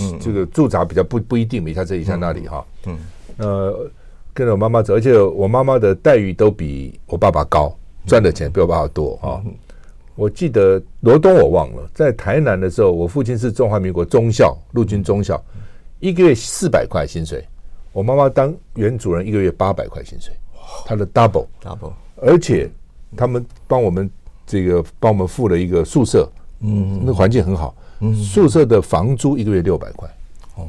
[0.00, 2.98] 嗯，这个驻扎比较不不一定，一下这一下那里哈，嗯，
[3.36, 3.88] 呃，
[4.34, 9.42] 跟着我妈妈走，而且我妈妈的待遇都比我爸爸高，赚的钱比我爸爸多啊。
[10.14, 15.42] 我记得罗东我忘了，在台南的时候，我父亲是中华民国中校陆军中校，
[16.00, 17.44] 一个月四百块薪水，
[17.92, 20.32] 我妈妈当原主任一个月八百块薪水，
[20.84, 22.70] 他的 double double，而且
[23.16, 24.10] 他们帮我们
[24.46, 30.08] 这个帮我们付了一个宿舍，嗯，那环境很好，嗯，宿舍的房租一个月六百块，
[30.56, 30.68] 哦，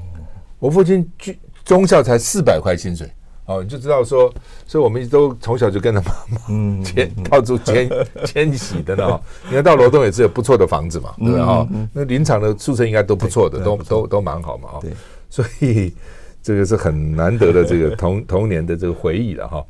[0.60, 3.10] 我父亲军中校才四百块薪水。
[3.46, 4.34] 哦，你就知道说，
[4.66, 7.90] 所以我们一直都从小就跟着妈妈 迁到处迁
[8.26, 9.20] 迁徙的呢。
[9.50, 11.46] 你看到罗东也是有不错的房子嘛，对吧？
[11.46, 14.70] 哈，那林场的宿舍应该都不错的，都都都蛮好嘛。
[14.70, 14.82] 哈，
[15.30, 15.94] 所以
[16.42, 19.66] 这个是很难得的这个童童 年的这个回忆了哈。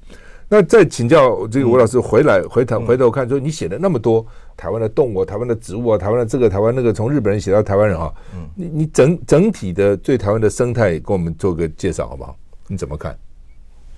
[0.50, 4.24] 那再请教这个吴老师回来回头回头看，说你写了那么多
[4.56, 8.14] 台湾的动物、台湾的植物啊，台湾的这个台湾那个，从日本人写到台湾人哈，
[8.54, 12.36] 你你整整体的对台湾的生态给我们做个介绍好不好？
[12.68, 13.18] 你怎么看？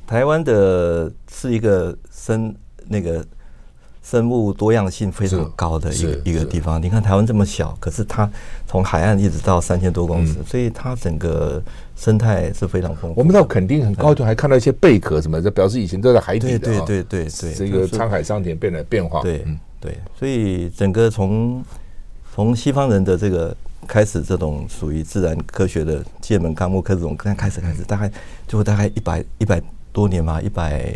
[0.07, 2.53] 台湾的是一个生
[2.87, 3.25] 那个
[4.03, 6.81] 生物多样性非常高的一个一个地方。
[6.81, 8.29] 你看台湾这么小，可是它
[8.67, 11.61] 从海岸一直到三千多公尺，所以它整个
[11.95, 13.19] 生态是非常丰富。
[13.19, 16.59] 我们到垦丁很高，就还看到一些贝壳什么，这表示以前都在海底的。
[16.59, 19.21] 对对对对，这个沧海桑田变得变化。
[19.23, 19.43] 对
[19.81, 21.63] 对，所以整个从
[22.35, 28.11] 从西方人的这个开始，这种属于自然科学的界门纲目科这种刚开始开始，大概
[28.47, 29.59] 就会大概一百一百。
[29.95, 30.93] 多年嘛，一百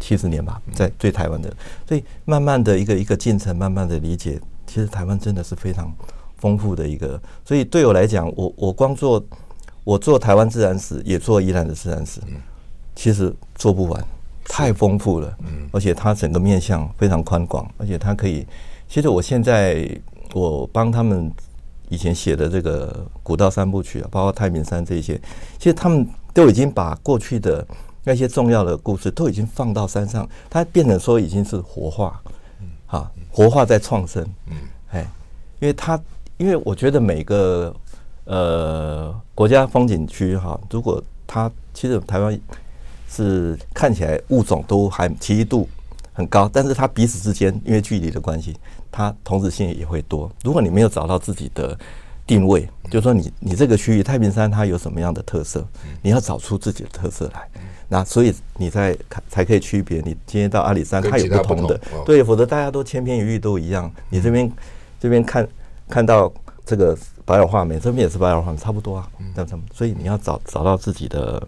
[0.00, 1.48] 七十年吧，在对台湾的，
[1.86, 5.94] 所以慢慢的一个一个进程，慢慢的理解，其实台湾真的是非常
[6.38, 7.22] 丰富的一个。
[7.44, 9.24] 所以对我来讲，我我光做
[9.84, 12.20] 我做台湾自然史，也做宜兰的自然史，
[12.96, 14.04] 其实做不完，
[14.46, 15.38] 太丰富了。
[15.70, 18.44] 而且它整个面向非常宽广，而且它可以。
[18.88, 19.88] 其实我现在
[20.34, 21.30] 我帮他们
[21.90, 25.16] 以前写的这个古道三部曲啊，包括太平山这些，
[25.58, 27.64] 其实他们都已经把过去的。
[28.04, 32.20] 那些重要的故事都已经放到山上，它变成说已经是活化，
[32.86, 34.56] 啊，活化在创生，嗯，
[34.90, 35.06] 哎，
[35.60, 36.00] 因为它，
[36.36, 37.74] 因为我觉得每个
[38.24, 42.38] 呃国家风景区哈，如果它其实台湾
[43.08, 45.68] 是看起来物种都还奇异度
[46.12, 48.56] 很高，但是它彼此之间因为距离的关系，
[48.90, 50.30] 它同质性也会多。
[50.42, 51.78] 如果你没有找到自己的
[52.26, 55.64] 定位，就是说你你这个区域太平山它有什么样的特色，
[56.02, 57.48] 你要找出自己的特色来。
[57.92, 58.96] 那所以你在
[59.28, 63.92] 才可以区别，你今天到阿里山，它有不同的，对，否则大家都千篇一律都一样。
[64.08, 64.50] 你这边
[64.98, 65.46] 这边看
[65.90, 66.32] 看到
[66.64, 69.06] 这个白耳画眉，这边也是白耳画眉，差不多啊。
[69.34, 69.62] 那什么？
[69.74, 71.46] 所以你要找找到自己的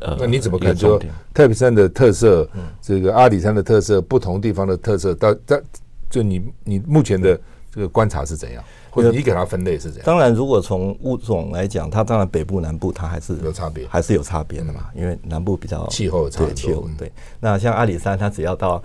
[0.00, 0.74] 呃，那你怎么看？
[0.74, 1.00] 就
[1.32, 2.48] 太平山的特色，
[2.80, 5.62] 这个阿里山的特色，不同地方的特色，到在
[6.10, 7.38] 就你你目前的
[7.74, 8.62] 这个观察是怎样？
[8.90, 10.02] 或者你给它分类是怎样？
[10.04, 14.90] 当然，如果从物种来讲，它当然北部、南部它还是有差别，还是有差别的嘛。
[14.94, 17.10] 因为南部比较气候差对气候对。
[17.40, 18.82] 那像阿里山，它只要到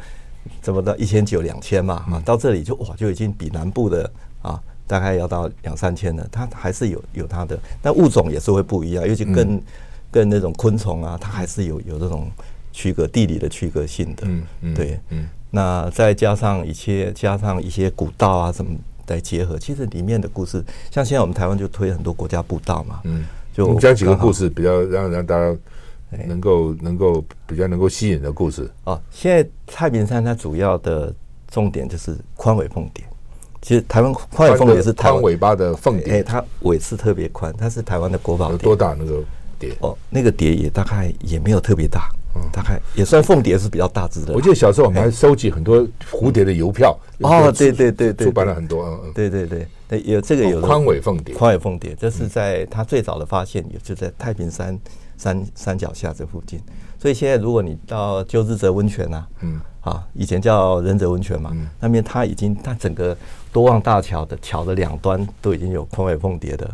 [0.62, 4.10] 怎么到一千九、两千嘛啊，到这里就哇就已经比南部的
[4.42, 6.26] 啊大概要到两三千了。
[6.32, 9.62] 它还是有有它的，但物种也是会不一样，尤其跟
[10.10, 12.32] 跟那种昆虫啊，它还是有有这种
[12.72, 14.24] 区隔地理的区隔性的。
[14.26, 15.28] 嗯嗯，对嗯。
[15.52, 18.72] 那再加上一些加上一些古道啊什么。
[19.10, 25.58] 来结合，其实里面的故事，像现在我们台湾就推很多国家步道嘛，嗯，就讲几个故事，比较让让大家
[26.28, 28.70] 能够能够比较能够吸引的故事。
[28.84, 31.16] 哦，现在太平山它主要的
[31.50, 33.02] 重点就是宽尾凤蝶。
[33.62, 38.52] 其实台湾宽尾凤蝶是宽尾巴的凤蝶，哎，它尾刺特别宽，它是台湾的国宝。
[38.52, 39.24] 有多大那个
[39.60, 39.76] 蝶？
[39.82, 42.10] 哦，那个蝶也大概也没有特别大。
[42.54, 44.32] 大概也算凤蝶是比较大只的。
[44.32, 46.96] 我记得小时候我们还收集很多蝴蝶的邮票。
[47.22, 48.86] 哦，对对对对，出版了很多。
[48.86, 51.34] 嗯嗯，对对对，有这个有宽尾凤蝶。
[51.34, 54.80] 宽尾凤蝶，这是在它最早的发现，也就在太平山
[55.18, 56.62] 山山脚下这附近。
[57.00, 63.18] 所以现在如果你到鸠之泽温泉呐，嗯，啊，以前叫仁泽温泉嘛，那边它已经它整个
[63.52, 66.72] 多望大桥的桥的两端都已经有宽尾凤蝶的，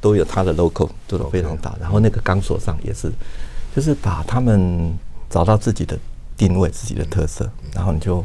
[0.00, 1.76] 都有它的 logo，做的非常大。
[1.80, 3.12] 然后那个钢索上也是。
[3.72, 4.92] 就是把他们
[5.28, 5.96] 找到自己的
[6.36, 8.16] 定位、自己的特色，然后你就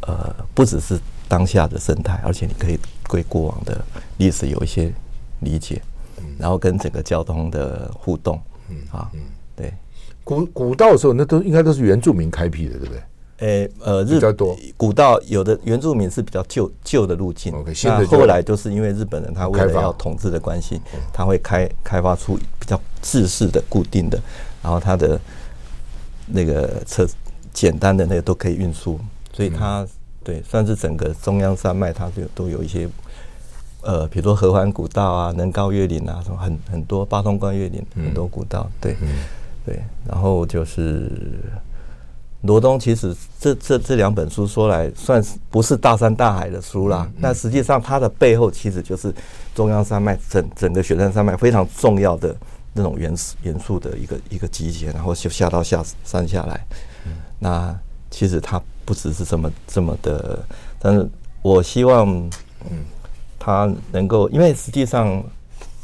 [0.00, 2.76] 呃，不只是当下的生态，而且你可以
[3.08, 3.80] 对过往的
[4.16, 4.92] 历史有一些
[5.38, 5.80] 理解，
[6.36, 9.08] 然后跟整个交通的互动，嗯啊，
[9.54, 9.72] 对，
[10.24, 13.00] 古古道的时候，那都应该都是原住民开辟的，对不对？
[13.38, 14.20] 诶，呃，日
[14.76, 17.52] 古道有的原住民是比较旧旧的路径，
[17.84, 20.80] 那后来就是因为日本人他为了要统治的关系，
[21.12, 24.18] 他会开开发出比较制式的固定的。
[24.62, 25.20] 然后它的
[26.26, 27.06] 那个车
[27.52, 28.98] 简单的那个都可以运输，
[29.32, 29.86] 所以它
[30.24, 32.88] 对算是整个中央山脉，它就都有一些
[33.82, 39.08] 呃，比如说合欢古道啊、能高越岭啊，什么很很多八通关越岭很多古道，对，嗯、
[39.64, 39.80] 对。
[40.04, 41.12] 然后就是
[42.46, 49.12] 罗东，其实这这这两本书说来算是不是大山大海的书啦，那、嗯嗯、实际上它的背后其实就是
[49.54, 52.34] 中央山脉整整个雪山山脉非常重要的
[52.72, 56.66] 那种元素元素的一个一个集结，然后就下到下山下来。
[57.06, 57.76] 嗯、那
[58.10, 60.38] 其实它不只是这么这么的，
[60.78, 61.06] 但是
[61.42, 62.08] 我希望，
[62.70, 62.84] 嗯。
[63.38, 65.22] 他能够，因为实际上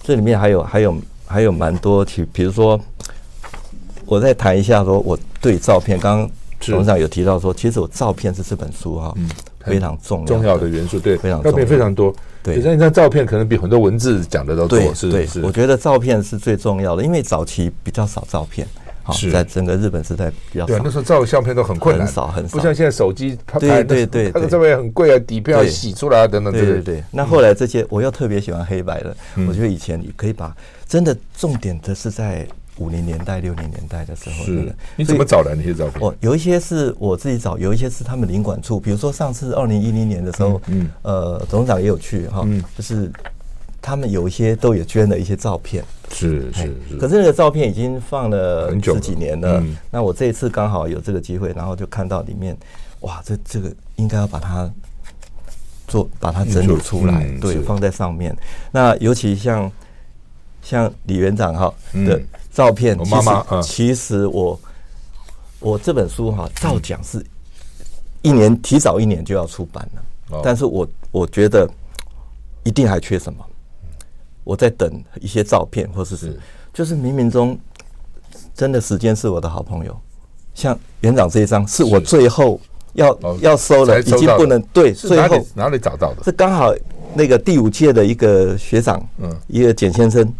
[0.02, 2.80] 这里面还有还有还有蛮多，比比如说，
[4.04, 6.30] 我再谈一下，说我对照片，刚刚
[6.70, 9.28] 董事长有提到说，其实我照片是这本书哈，嗯，
[9.64, 18.66] 非常重要重要的元素，对，非常照片非常多，对，像一张照片可能比很多文字讲的都多，是对，我觉得照片是最重要的，因为早期比较少照片。
[19.04, 20.66] 好，在整个日本时代比较少。
[20.68, 26.52] 对，那时候照相片都很困难，很少很少，不像现在手机拍对对对，它的照片很贵啊，底片要洗出来啊，等等。
[26.52, 27.02] 对对对。
[27.10, 29.12] 那后来这些，我又特别喜欢黑白的。
[29.48, 30.56] 我觉得以前你可以把
[30.86, 32.46] 真的重点的是在
[32.82, 34.44] 五零年代、六零年代的时候。
[34.44, 34.74] 是。
[34.96, 36.02] 你怎么找来那些照片？
[36.02, 38.80] 哦，有一些是我自己找，有一些是他们领馆处。
[38.80, 43.10] 比如说上次二零一零年的时候，嗯，呃，董事长也有去哈，就是。
[43.84, 46.96] 他们有一些都有捐了一些照片，是是是。
[46.98, 49.58] 可是那个照片已经放了十几年了。
[49.58, 52.56] 嗯、那我这一次刚好有这个机会，然后就看到里面，
[53.00, 54.70] 哇，这这个应该要把它
[55.88, 58.32] 做，把它整理出来，嗯、对，放在上面。
[58.70, 59.68] 那尤其像
[60.62, 61.74] 像李园长哈
[62.06, 62.22] 的
[62.52, 64.60] 照片，嗯、其实我妈妈、嗯、其实我
[65.60, 67.24] 我这本书哈照讲是
[68.20, 71.68] 一年提早一年就要出版了，嗯、但是我我觉得
[72.64, 73.44] 一定还缺什么。
[74.44, 76.40] 我在等一些照片，或者是，是
[76.74, 77.56] 就是冥冥中
[78.54, 79.96] 真的时间是我的好朋友。
[80.52, 82.60] 像园长这一张是我最后
[82.94, 84.92] 要要收了，已经不能对。
[84.92, 86.24] 最后哪里找到的？
[86.24, 86.74] 是刚好
[87.14, 90.34] 那个第五届的一个学长，嗯，一个简先生，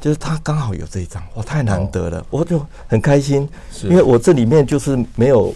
[0.00, 3.48] 就是他刚好有这一张，哇，太难得了，我就很开心，
[3.82, 5.54] 因为我这里面就是没有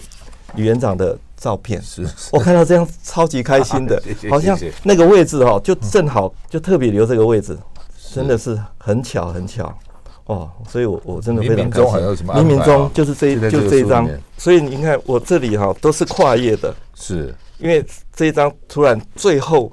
[0.55, 2.07] 李园长的照片，是。
[2.31, 7.57] 我看到这样超级开心的， 好像那个位置哈，就正好就特别留这个位置，
[8.13, 9.73] 真的是很巧很巧
[10.25, 12.27] 哦，所以我我真的非常开心。
[12.27, 17.33] 冥冥中就是这一就这一张，所以你看我这里哈都是跨页的，是。
[17.59, 19.71] 因为这一张突然最后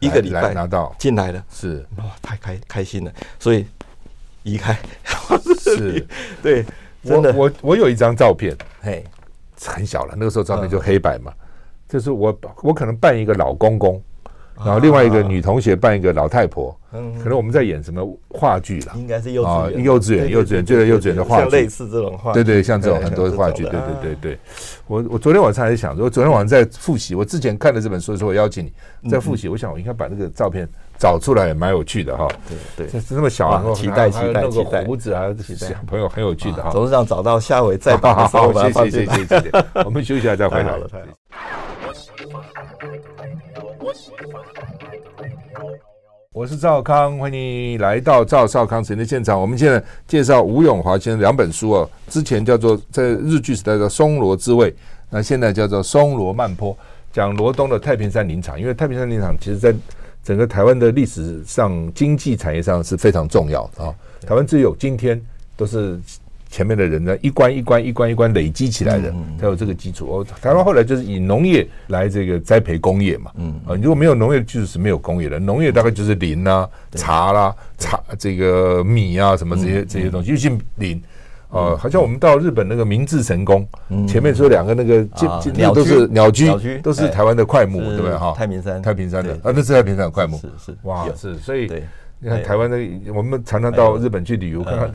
[0.00, 0.94] 一个礼拜拿到。
[0.98, 1.84] 进来了，是。
[1.98, 3.66] 哇太开开心了，所以
[4.46, 4.78] 移开
[5.58, 6.06] 是，
[6.40, 6.64] 对，
[7.04, 9.04] 真的我我有一张照片，嘿。
[9.58, 11.32] 很小了，那个时候照片就黑白嘛。
[11.88, 14.00] 就是我我可能扮一个老公公，
[14.54, 16.78] 然后另外一个女同学扮一个老太婆。
[16.92, 18.92] 嗯，可能我们在演什么话剧了？
[18.96, 22.34] 应该是幼稚园，幼稚园，幼稚园，就是幼稚园的话剧，类似这种话。
[22.34, 24.38] 对对，像这种很多话剧，对对对对。
[24.86, 28.70] 我我昨天晚上还在想，我昨天晚上在复习，我之前看了这本书的时候，我邀请
[29.00, 30.68] 你在复习，我想我应该把那个照片
[30.98, 32.28] 找出来，也蛮有趣的哈。
[32.76, 35.26] 对对，这么小啊，期待期待期待，胡子啊，
[35.56, 36.70] 小朋友很有趣的哈。
[36.72, 38.72] 董事长找到下回再把它收回来。
[38.72, 39.50] 谢谢谢谢谢谢，
[39.84, 40.76] 我们休息一下再回来。
[40.76, 41.12] 了太好了。
[46.32, 49.40] 我是赵康，欢迎你来到赵少康时间的现场。
[49.40, 54.74] 我们现在介绍吴永华先生两本书哦，之前叫做在日剧时代的松罗之味，
[55.08, 56.76] 那现在叫做松罗慢坡，
[57.10, 58.60] 讲罗东的太平山林场。
[58.60, 59.74] 因为太平山林场其实在
[60.26, 63.94] 整个台湾的历史上、经济产业上是非常重要的啊。
[64.26, 65.20] 台湾只有今天
[65.56, 65.96] 都是。
[66.48, 70.06] 前面的人呢，一关一关一关一关累积起来的，才有这个基础。
[70.08, 73.32] 哦，台湾后来就是以农业来这个栽培工业嘛。
[73.36, 75.40] 嗯啊，如果没有农业，就是没有工业的。
[75.40, 80.30] 农业大概就是林啦、茶啦、茶这个米啊什么这些这些东西。
[80.30, 81.02] 尤其林
[81.50, 83.66] 啊，好像我们到日本那个明治神宫，
[84.08, 88.16] 前面说两个那个鸟鸟都是鸟居，都是台湾的快木，对不对？
[88.16, 91.70] 哈，太平山，太平山的啊，那是太平山的快木，是是哇，是所以。
[92.18, 92.78] 你看台湾的，
[93.14, 94.90] 我们常常到日本去旅游，看看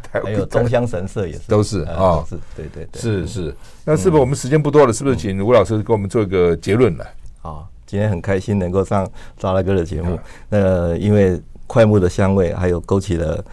[0.00, 3.56] 台湾还有中乡神社也是，都是啊，是，对对对，是是。
[3.84, 4.92] 那是不是我们时间不多了？
[4.92, 7.04] 是不是请吴老师给我们做一个结论呢？
[7.42, 9.04] 啊，今天很开心能够上
[9.36, 10.16] 扎拉哥的节目。
[10.48, 13.44] 那因为快木的香味，还有勾起了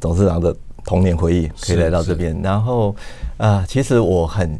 [0.00, 0.56] 董事长的
[0.88, 2.40] 童年回忆，可以来到这边。
[2.42, 2.96] 然后
[3.36, 4.58] 啊，其实我很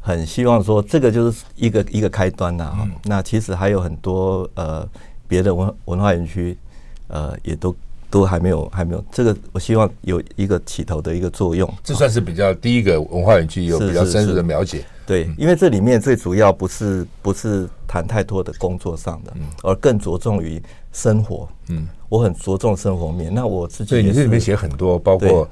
[0.00, 2.88] 很希望说，这个就是一个一个开端呐。
[3.04, 4.88] 那其实还有很多呃
[5.26, 6.56] 别的文文化园区。
[7.06, 7.76] 呃，也都
[8.10, 11.72] 都还没有，还没有这个，我希望有一个起头的一个作用。
[11.84, 14.82] 这算是比较第一个文化园区有比较深入的了解。
[15.06, 20.60] 对，因为这里面最主要不是不是谈太多的工作上的，而更着重于
[20.94, 21.46] 生活。
[21.68, 23.34] 嗯，我很着重生活面。
[23.34, 25.46] 那我自己，对，你这里面写很多，包括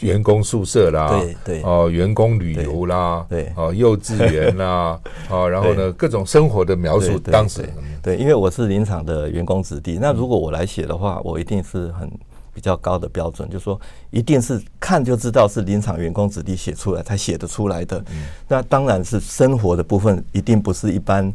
[0.00, 7.68] 员工宿舍啦，对对，哦，员工旅游啦，对，哦，幼稚园啦， 哦，然后呢，各种生活的描述，当时，
[8.00, 12.08] 对，因为我是林场的员工子弟，那如果我来写的话，我一定是很。
[12.54, 13.76] 比较高的标准，就是说
[14.12, 18.00] 一定是看就知道是林场员工子弟写出来才写得出来的。
[18.46, 21.34] 那当然是生活的部分，一定不是一般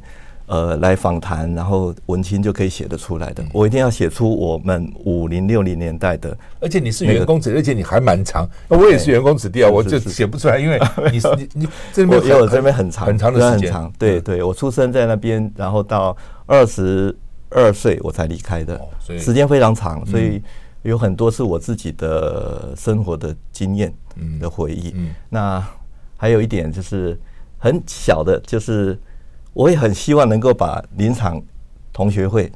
[0.49, 3.41] 呃来访谈然后文青就可以写得出来的。
[3.53, 8.49] 我一定要写出我们五零六零年代的，而且你是员工子弟，而且你还蛮长。
[8.67, 10.77] 我也是员工子弟啊，我就写不出来，因为
[11.11, 13.91] 你 你你这边也有这边很长很长的时间。
[13.97, 17.15] 对对，我出生在那边，然后到二十
[17.49, 18.81] 二岁我才离开的，
[19.19, 20.41] 时间非常长，所以。
[20.83, 23.93] 有很多是我自己的生活的经验
[24.39, 24.95] 的回忆。
[25.27, 25.61] 那
[26.15, 27.19] 还有一点就是
[27.57, 28.97] 很小的，就是
[29.59, 31.41] 我也很希望能够把林场
[31.91, 32.49] 同学会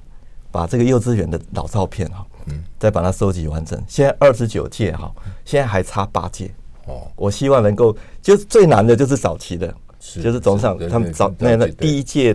[0.49, 3.77] 把这个幼稚园的老照片哈，嗯再把它收集完整。
[3.89, 6.49] 现在二十九届哈，现在还差八届。
[6.85, 12.33] 哦，我希望能够，就是最难的就是早期的，就是总上他们早那那第一届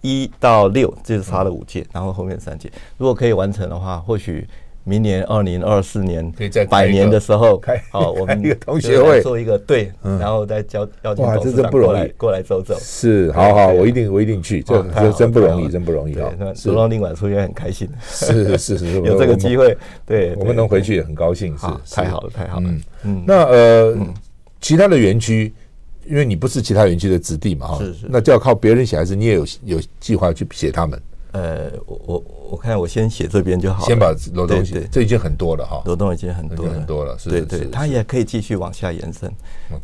[0.00, 4.48] 一到六就是差了五届，然后后面三届，如果可以完成的话，或许。
[4.88, 6.32] 明年二零二四年
[6.70, 7.60] 百年的时候，
[7.90, 9.20] 好， 我们一个同学会。
[9.20, 12.74] 做一个对，然后再交邀请董事长过来过来走走。
[12.80, 16.32] 是，好好，我一定我一定去，这这真不容易，真不容易啊！
[16.64, 19.76] 罗东宾馆出现很开心，是是 是，有这个机会，
[20.06, 22.70] 对，我们能回去也很高兴，是太好了，太好了。
[23.04, 23.96] 嗯，那呃，
[24.60, 25.52] 其他的园区，
[26.06, 30.98] 因为你不是其他园区的子弟嘛，哈，是是，那就要靠别人写，还是你也有有计划去写他们？
[31.38, 35.80] 呃，我我我看我先写这边就好了，先把罗东写，这已经很多了哈。
[35.84, 39.32] 罗东已经很多很多了，对对，他也可以继续往下延伸。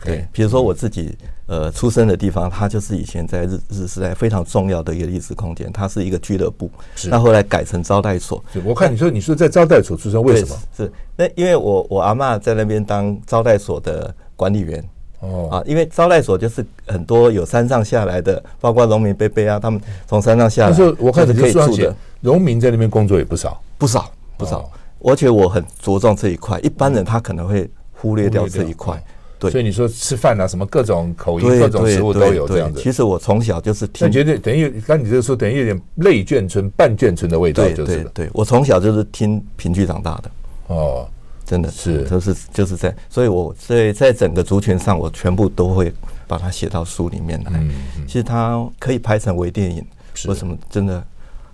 [0.04, 6.68] 对，比如说我自己呃出生的地方，它就是以前在日日时代非常重要的一个历史空间，它是一个俱乐部，
[7.04, 8.42] 那后来改成招待所。
[8.64, 10.56] 我看你说你说在招待所出生，为什么？
[10.76, 14.84] 是那因为我我阿嬷在那边当招待所的管理员。
[15.24, 20.72] 哦啊，因为招待所就是很多有山上下来的，包括农民伯伯啊，他们从山上下来。
[20.72, 24.70] 就是我开始可以写，农民在那边工作也不少，不少不少。
[25.00, 29.02] 而且我很着重这一块，一般人他可能会忽略掉这一块。
[29.38, 32.80] 对，所以你说吃饭啊，什么各种口音、各种食物都有这样子。
[32.80, 38.02] 其实我从小就是听，觉得等于刚你这个说，等于有点类眷村、半眷村的味道，就是。
[38.02, 40.30] 对对，我从小就是听评剧长大的。
[40.68, 41.06] 哦。
[41.44, 45.92] 真的是，就是就是在，所以我所以在整个族群上，我全部都会
[46.26, 47.62] 把它写到书里面来。
[48.06, 49.86] 其实它可以拍成微电影，
[50.26, 50.56] 为什么？
[50.70, 51.04] 真的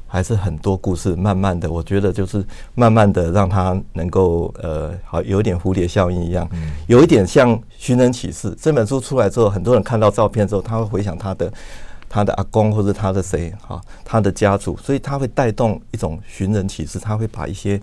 [0.07, 2.45] 还是很多故事，慢慢的，我觉得就是
[2.77, 6.49] 慢慢的让它能够呃，好有点蝴蝶效应一样，
[6.87, 11.53] 有一点像《寻人启事》这本书出来之后，很多人看到照片之后，他会回想他的
[12.09, 17.81] 他的阿公或者他的谁哈，他的家族，所以他会带动一种寻人启事，他会把一些。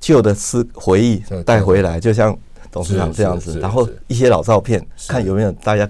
[0.00, 2.36] 旧的思回忆带回来，就像
[2.70, 5.88] 董事长这样子，然后一些老照片，看有没有大家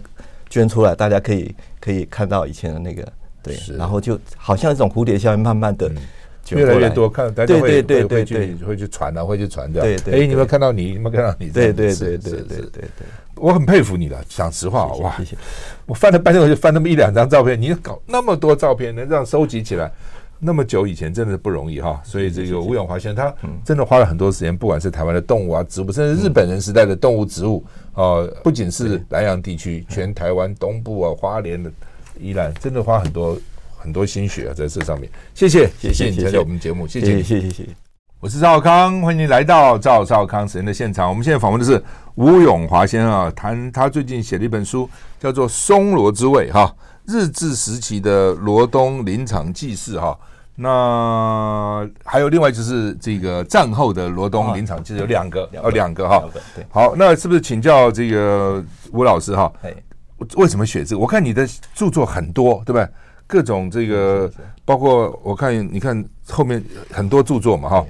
[0.48, 3.06] 捐出来，大家可以可以看到以前的那个，
[3.42, 5.90] 对，然后就好像一种蝴蝶效应，慢慢的
[6.50, 9.82] 越来越多，看大家会会会去会去传啊，会去传掉。
[9.82, 10.84] 对对，哎，你有没有看到你？
[10.84, 11.50] 你有没有看到你？
[11.50, 15.14] 对对对对对对对，我很佩服你的，讲实话，哇，
[15.84, 19.92] 我翻了半天，我就翻那么一两张照片，你搞那么多照片，能这样收集起来？
[20.40, 23.34] 那么久以前真的是不容易哈，所以这个吴永华先生他
[23.64, 31.68] 真的花了很多时间，不管是台湾的动物啊、植物，甚至日本人时代的动物、植物啊，不仅是南洋地区，全台湾东部啊、花莲的
[32.20, 33.36] 宜兰，真的花很多
[33.76, 35.10] 很多心血啊在这上面。
[35.34, 37.66] 谢谢，谢谢你参加我们节目，谢谢，谢谢，谢谢。
[38.20, 41.08] 我是赵康，欢迎你来到赵少康时间的现场。
[41.08, 41.82] 我们现在访问的是
[42.16, 46.72] 吴永华先生啊，谈他最近写了一本书，叫做《松萝之味》哈。
[47.08, 50.14] 日治时期的罗东林场记事哈，
[50.56, 56.22] 那还有另外就是这个战后的罗东林场记事有两个哦，两个哈。
[56.54, 59.50] 对，好，那是不是请教这个吴老师哈？
[60.36, 61.00] 为什么写这个？
[61.00, 62.86] 我看你的著作很多，对不对？
[63.26, 64.30] 各种这个，
[64.66, 67.86] 包括我看你看后面很多著作嘛哈，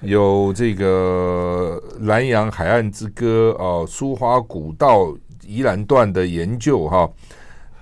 [0.00, 5.14] 有这个南洋海岸之歌哦，苏花古道
[5.46, 7.08] 宜兰段的研究哈。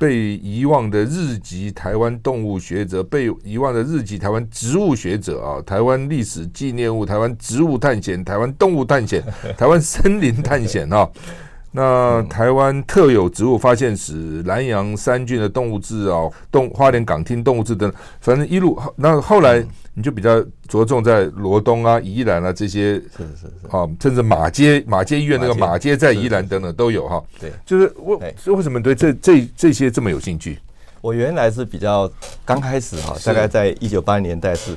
[0.05, 9.25] 被遗忘的日籍台湾动物学者，被遗忘的日籍台湾植物学者啊，台湾历史纪念物，台湾植物探险，台湾动物探险，
[9.57, 11.09] 台湾森林探险啊，
[11.77, 14.13] 那台湾特有植物发现史、
[14.47, 19.61] 南洋三郡的动物志啊，动花莲港厅动物志等，反正一路那后来
[19.95, 27.21] 你就比较着重在罗东啊、宜兰啊这些，是是是啊，甚至马街马街医院那个马街在宜兰等等都有哈。
[27.41, 30.61] 对，就是为为什么对这这这些这么有兴趣？
[31.01, 32.09] 我原来是比较
[32.45, 34.77] 刚开始哈，大概在一九八零年代是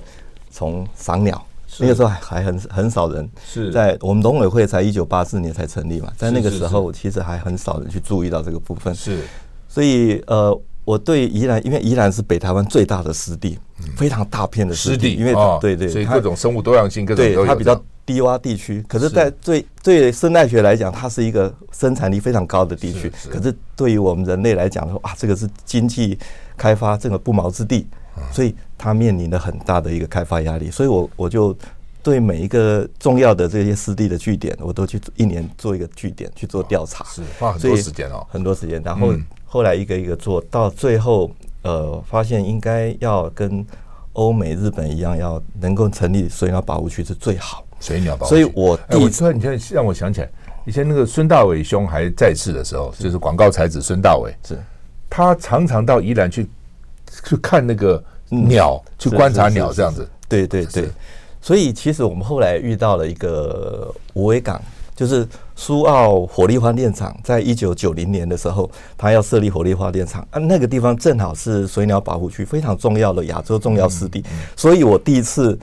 [0.49, 1.46] 从赏鸟。
[1.79, 8.93] 那个时候还还很很少人是在我们农委会才一九八四年才成立嘛，在那个时候其实还很少人去注意到这个部分。
[8.95, 9.19] 是，
[9.67, 13.59] 所以呃，我对宜兰，因为宜兰是北台湾最大的湿地，
[13.95, 17.75] 非常大片的湿地，因为对对，所以各种生物多样性，各种对它比较
[18.05, 18.83] 低洼地区。
[18.87, 23.11] 可是，在对对生态学来讲，它是一个生产力非常高的地区。
[23.29, 26.17] 可是对于我们人类来讲说啊，这个是经济
[26.55, 27.85] 开发这个不毛之地。
[28.31, 31.55] 所以它面临了很大的一个开发压力，所以我我就
[32.03, 38.81] 对每一个重要的这些湿地的据点，我都去一年做一个据点去做调查，是花很多时间哦，很多时间。
[38.83, 39.13] 然后
[39.45, 41.29] 后来一个一个做到最后，
[41.63, 43.65] 呃，发现应该要跟
[44.13, 47.65] 欧美、日本一样，要能够成立水鸟保护区是最好。
[47.79, 50.29] 水鸟保护区，所以我第一次，你现在让我想起来，
[50.65, 54.57] 以前那个孙大伟兄还在世的时候，就是广告才子孙大伟，是
[55.09, 56.47] 他常常到宜兰去。
[57.23, 60.07] 去看那个鸟，去观察鸟这样子。
[60.27, 60.89] 对对对，
[61.41, 64.61] 所以其实我们后来遇到了一个无尾港，
[64.95, 74.23] 就是苏澳火力发电厂，在一九九零年的时候，他要设立火力发电厂啊，那个地方正好是水鸟保护区，非常重要的亚洲重要湿地。
[74.55, 75.57] 所以我第一次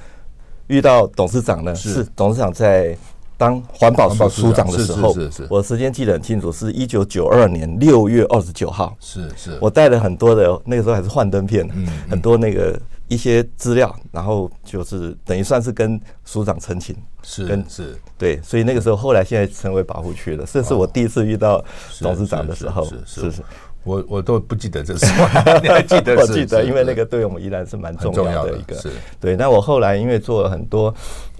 [0.66, 2.96] 遇到董事长呢，是董事长在。
[3.36, 8.96] 当环保署署长的时候，是是是，我时间记得很清楚，是一九九二年六月二十九号。
[9.00, 11.68] 是是，我带了很多的那个时候还是幻灯片，
[12.08, 20.46] 很多那个一些资料，然后就是等于算是跟署长陈情，是跟是，对，所以那个时候后来现在成为保护区了。
[20.46, 21.62] 这是我第一次遇到
[22.00, 23.42] 董事长的时候，是是，
[23.82, 25.06] 我我都不记得这是，
[25.60, 26.14] 你还记得？
[26.22, 29.34] 我记得，因为那个对我们依然是蛮重要的一个，是对。
[29.34, 30.94] 那我后来因为做了很多。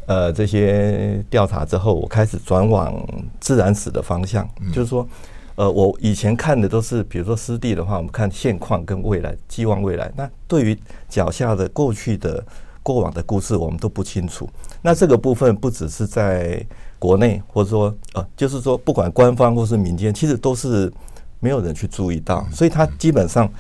[0.07, 2.95] 呃，这些调查之后，我开始转往
[3.41, 5.07] 自然史的方向，嗯、就是说，
[5.55, 10.13] 呃，我以前看的都是，比如说湿地的话，我们看现况跟未来，寄望未来。
[10.15, 10.79] 那对于
[11.09, 12.45] 脚下的过去的
[12.83, 14.47] 过往的故事，我们都不清楚。
[14.83, 16.63] 那这个部分不只是在
[16.99, 20.93] 国内，或者说，呃，就是说，不管官方或是民间，其实都是
[21.41, 22.47] 没有人去注意到。
[22.53, 23.51] 所以它基本上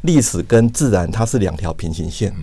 [0.00, 2.34] 历史跟自然它是两条平行线，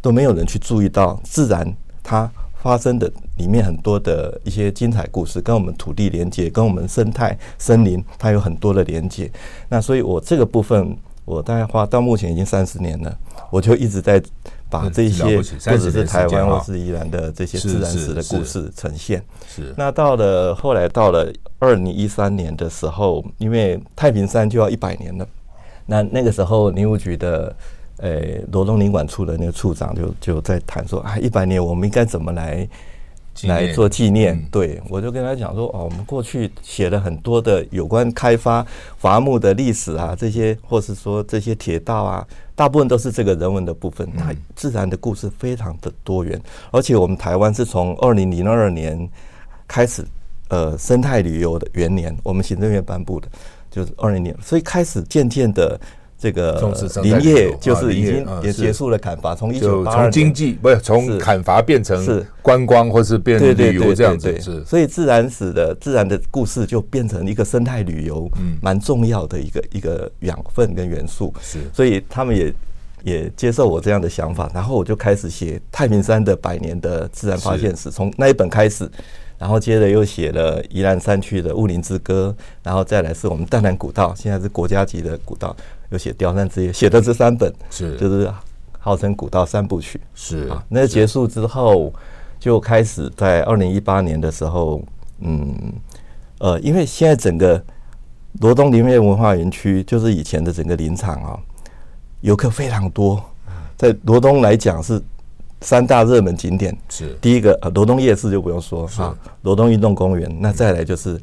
[0.00, 2.30] 都没有人去注意到自然它。
[2.68, 9.30] 发生的里面很多的一些精彩故事，跟我们土地连接，跟我们生态森林，它有很多的连接。
[9.70, 10.94] 那所以，我这个部分，
[11.24, 13.18] 我大概花到目前已经三十年了，
[13.50, 14.22] 我就一直在
[14.68, 15.24] 把这些，
[15.64, 19.22] 或者是台湾或是宜兰的这些自然史的故事呈现。
[19.48, 19.72] 是。
[19.74, 25.26] 那到了后来，到了二零一三年的时候，因为太平山就要一百年了，
[25.86, 27.56] 那那个时候林务局的。
[27.98, 32.68] 呃，罗东领馆处的那个处长就就在谈说，啊，一百年我们应该怎么来
[33.42, 34.40] 来做纪念？
[34.52, 38.64] 对，我就跟他讲说，哦，我们过去写了很多的有关开发
[38.98, 42.24] 伐木的历史啊，这些或是说这些铁道啊，
[42.54, 44.08] 大部分都是这个人文的部分。
[44.16, 46.40] 它自然的故事非常的多元，
[46.70, 49.08] 而且我们台湾是从二零零二年
[49.66, 50.04] 开始，
[50.50, 53.28] 呃，生态旅游的元年，我们行政院颁布的，
[53.72, 55.80] 就是二零年，所以开始渐渐的。
[56.18, 56.60] 这个
[57.02, 62.26] 林业就是已经也结束了砍伐，从一九八从经济不是从砍伐变成是。
[62.42, 64.64] 观光或是变旅游这样子，是。
[64.64, 72.54] 所以自然史的自然的故事就变成一个生态旅游，嗯，蛮重要的一个一个养分跟元素，是，所以他们也
[73.04, 78.90] 也接受我这样的想法，然后我就开始写太平山的百年的自然发现史，从那一本开始。
[79.36, 85.54] 然后接着又写了宜兰山区的雾林之歌，然后再来是我们淡兰古道，现在是国家级的古道，
[85.90, 88.30] 又写雕山之夜，写的这三本是就是
[88.78, 90.64] 号称古道三部曲是啊。
[90.68, 91.92] 那结束之后，
[92.38, 94.82] 就开始在二零一八年的时候，
[95.20, 95.54] 嗯
[96.38, 97.62] 呃，因为现在整个
[98.40, 101.38] 罗东林业文化园区就是以前的整个林场啊，
[102.20, 103.22] 游客非常多，
[103.76, 105.02] 在罗东来讲是。
[105.60, 109.12] 三大热门景点是第一个，呃，罗东夜市就不用说啊，
[109.42, 111.20] 罗东运动公园，那再来就是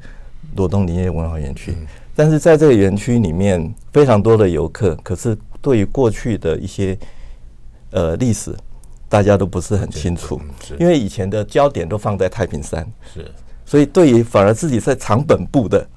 [0.58, 1.74] 罗东林业文化园区。
[2.16, 6.98] 但是在这个园区里面，非常多的游客，可是对于过去的一些
[7.92, 8.56] 呃历史，
[9.10, 10.40] 大家都不是很清楚，
[10.80, 13.30] 因为以前的焦点都放在太平山，是，
[13.66, 15.88] 所以对于反而自己在长本部的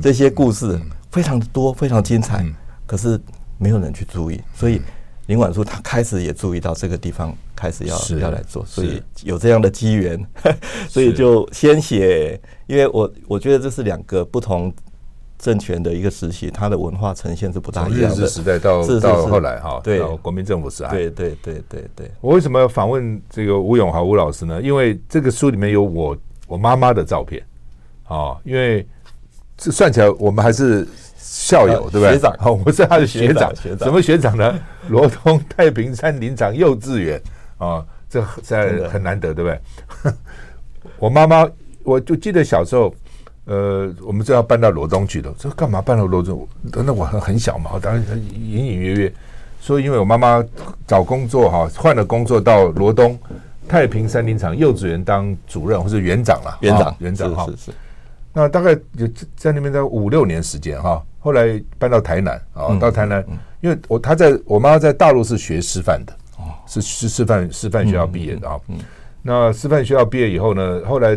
[0.00, 2.44] 这些故事非常的多，非常精彩，
[2.86, 3.20] 可是
[3.58, 4.80] 没有人去注意，所以。
[5.26, 10.22] 林管处他开始也注意到这个地方，开始要要来做，所以有这样的机缘，
[10.86, 14.70] 所以就先写，因为我我觉得这是两个不同
[15.44, 18.16] 政权的一个时期，它的文化呈现是不大一样的。
[18.16, 22.10] 日治时代到到后来哈，对到国民政府时代，对对对对对。
[22.22, 24.62] 我为什么要访问这个吴永华吴老师呢？
[24.62, 26.16] 因为这个书里面有我
[26.46, 27.44] 我妈妈的照片
[28.08, 28.88] 啊，因为
[29.54, 30.88] 这算起来我们还是
[31.18, 32.12] 校友，对不对？
[32.14, 34.58] 学长，我是他的学长，学长，什么学长呢？
[34.88, 37.20] 罗东太平山林场幼稚园
[37.58, 40.14] 啊，这在很难得，对不对？
[40.98, 41.46] 我妈妈，
[41.82, 42.94] 我就记得小时候。
[43.46, 45.30] 呃，我们就要搬到罗东去的。
[45.38, 46.48] 这干嘛搬到罗东？
[46.72, 49.12] 那我很很小嘛，我当然隐隐约约
[49.60, 50.42] 说，因为我妈妈
[50.86, 53.18] 找工作哈，换了工作到罗东
[53.68, 56.56] 太平山林场幼稚园当主任或是园长了。
[56.60, 57.44] 园长，园长哈。
[57.46, 57.70] 是是。
[58.32, 63.22] 那大概有在那边在五六年时间哈，后来搬到台南啊，到台南，
[63.60, 68.58] 因为我他在我妈妈在大陆是学师范的，哦是是师范师范学校毕业的啊。
[69.20, 71.14] 那师范学校毕业以后呢，后来。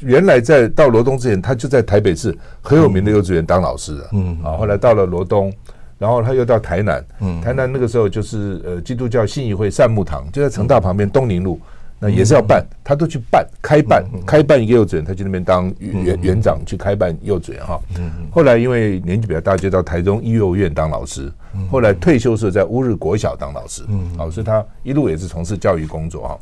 [0.00, 4.08] 原来在到罗东之前，他就在台北市很有名的幼稚园当老师的。
[4.12, 5.52] 嗯，啊，后来到了罗东，
[5.98, 7.04] 然后他又到台南。
[7.20, 11.60] 嗯，台南那个时候就是呃基督教信义会善牧堂，就在成大旁边东宁路，
[11.98, 17.80] 那也是要办，他都去办开办开办一个幼稚园，他去那边当园园长去开办幼稚园哈。
[17.98, 21.32] 嗯，后来因为年纪比较大，就到台中医幼院当老师。
[21.70, 23.82] 后来退休时在乌日国小当老师。
[23.88, 26.38] 嗯，老师他一路也是从事教育工作哈。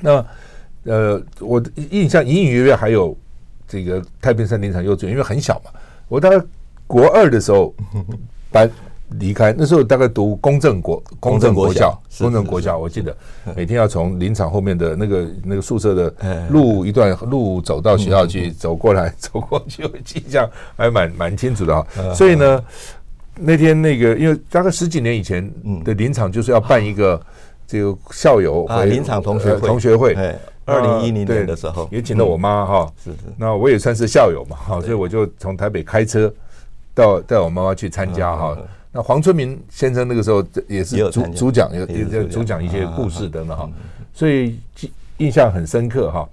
[0.00, 0.26] 那。
[0.84, 3.16] 呃，我印象隐隐约约还有
[3.66, 5.70] 这个太平山林场幼稚园，因为很小嘛。
[6.08, 6.38] 我大概
[6.86, 7.74] 国二的时候
[8.52, 8.70] 搬
[9.18, 13.16] 离开，那时候大概读公正国公正国校，公正国校，我记得。
[13.56, 16.14] 每天要从林场后面的那个那个宿舍的
[16.50, 22.14] 路一段路走到学校去，走过来 走过去，我印象还蛮蛮清楚的哈。
[22.14, 22.62] 所以呢，
[23.36, 25.50] 那天那个因为大概十几年以前
[25.84, 27.20] 的林场就是要办一个
[27.66, 30.14] 这个校友啊林场同学同学会。
[30.66, 36.32] 二零一零年的时候，也请了我妈哈，是是，那我也算是校友嘛哈，所以我就从台北开车
[36.94, 38.56] 到带我妈妈去参加哈。
[38.90, 42.64] 那黄春明先生那个时候也是主主讲，也也在主讲。
[42.64, 43.68] 一些故事等等哈，
[44.14, 44.58] 所以
[45.18, 46.26] 印象很深刻哈。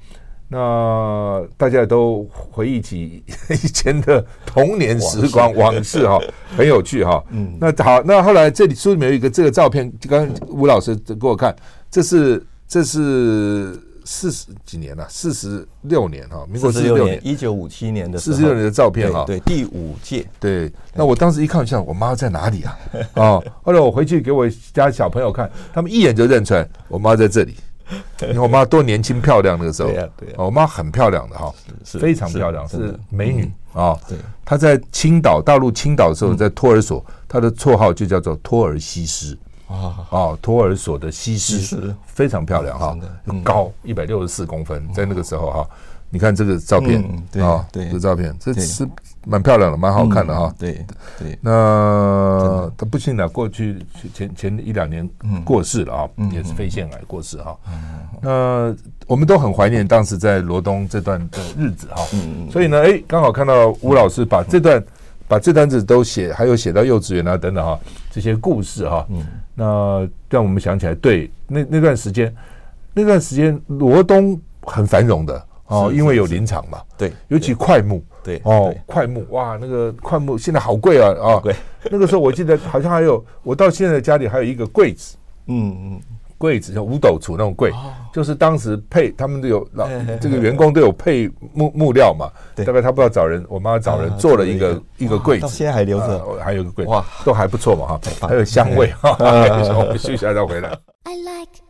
[0.48, 6.20] 那大家都回忆起 以前的童年时光往事哈，
[6.56, 7.22] 很有趣哈。
[7.32, 11.54] 嗯，那好，那后来这里书里面有一个这个照片，刚刚吴老师给我看，
[11.90, 13.78] 这是这是。
[14.06, 20.72] 四十几年了，四十六年哈，民国四十六年，一九五七年的四十六年的照片哈，对，第五届，对。
[20.94, 22.78] 那我当时一看，像我妈在哪里啊？
[23.14, 27.56] 啊， 后来我回去给我家小朋友看，他们一眼就认出来，我妈在这里。
[28.22, 34.00] 你看我妈多年轻漂亮那个时候，对，我妈很漂亮的哈，是非常漂亮，是美女啊。
[34.08, 39.38] 对，她在青岛，大陆青岛的时候，在托儿所，她的绰号就叫做托儿西施。
[39.72, 40.38] 啊。
[40.42, 42.98] 托儿所的西施非常漂亮哈，
[43.44, 45.70] 高一百六十四公分，在那个时候哈，
[46.10, 47.02] 你看这个照片
[47.40, 48.88] 啊，对，这照片这是
[49.26, 50.54] 蛮漂亮的，蛮好看的哈。
[50.58, 50.86] 对
[51.18, 55.08] 对，那他不幸的过去前前一两年
[55.46, 57.58] 过世了啊，也是肺腺癌过世哈。
[58.22, 58.76] 那
[59.08, 62.04] 我们都很怀念当时在罗东这段的日子哈。
[62.52, 64.84] 所以呢，哎，刚好看到吴老师把这段
[65.28, 67.80] 把这段子都写，还有写到幼稚园啊等等哈，
[68.12, 69.08] 这些故事哈。
[69.62, 72.34] 那让我们想起来，对，那那段时间，
[72.96, 81.56] 那段时间罗东很繁荣的哦，因为有林场嘛，对，尤其快木，对，哦，快木，哇，那个快木现在好贵啊啊，对，
[81.92, 86.02] 那个时候我记得好像还有，我到现在家里还有一个柜子，嗯嗯。
[86.42, 87.72] 柜子像五斗橱那种柜，
[88.12, 89.88] 就是当时配他们都有老
[90.20, 99.16] 这个员工都有配木木料嘛，大概他不知道找人，我妈找人做了一个一个柜子，现在还留着，还有个柜哇， 都还不错嘛哈，还有香味哈。
[99.22, 100.70] 我们休息一下再回来。
[101.04, 101.62] I like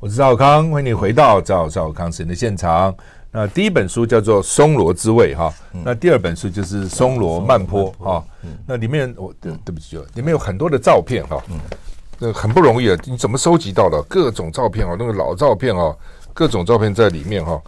[0.00, 2.94] 我是赵康，欢迎你回到赵少康时间的现场。
[3.36, 5.52] 那第一本书叫做《松萝之味》哈，
[5.84, 8.24] 那第二本书就是《松萝慢坡》哈。
[8.64, 11.42] 那里面我对对不起，里面有很多的照片哈，
[12.20, 14.00] 那很不容易啊，你怎么收集到的？
[14.04, 15.92] 各种照片啊，那个老照片啊，
[16.32, 17.60] 各种照片在里面哈，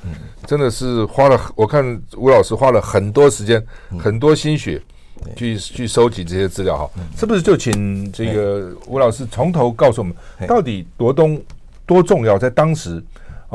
[0.46, 3.60] 真的是花了，我看吴老师花了很多时间、
[3.98, 4.80] 很多心血
[5.34, 6.88] 去去收集这些资料哈。
[7.16, 10.14] 是不是就请这个吴老师从头告诉我们，
[10.46, 11.42] 到底罗东
[11.84, 13.02] 多重要，在当时？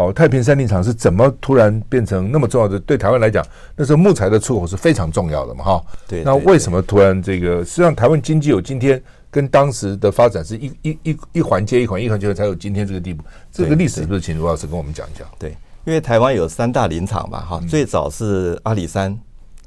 [0.07, 2.79] 哦，太平山林场是怎么突然变成那么重要的？
[2.79, 3.45] 对台湾来讲，
[3.75, 5.83] 那时候木材的出口是非常重要的嘛，哈。
[6.07, 6.23] 对。
[6.23, 7.63] 那为什么突然这个？
[7.63, 13.23] 实际上，台湾经济有今天，跟当时的发展是一一一一环接一环，一环接一环才有今天这个地步。
[13.51, 15.27] 这个历史是不是请卢老师跟我们讲一讲？
[15.39, 19.17] 对，因为台湾有三大林场嘛，哈，最早是阿里山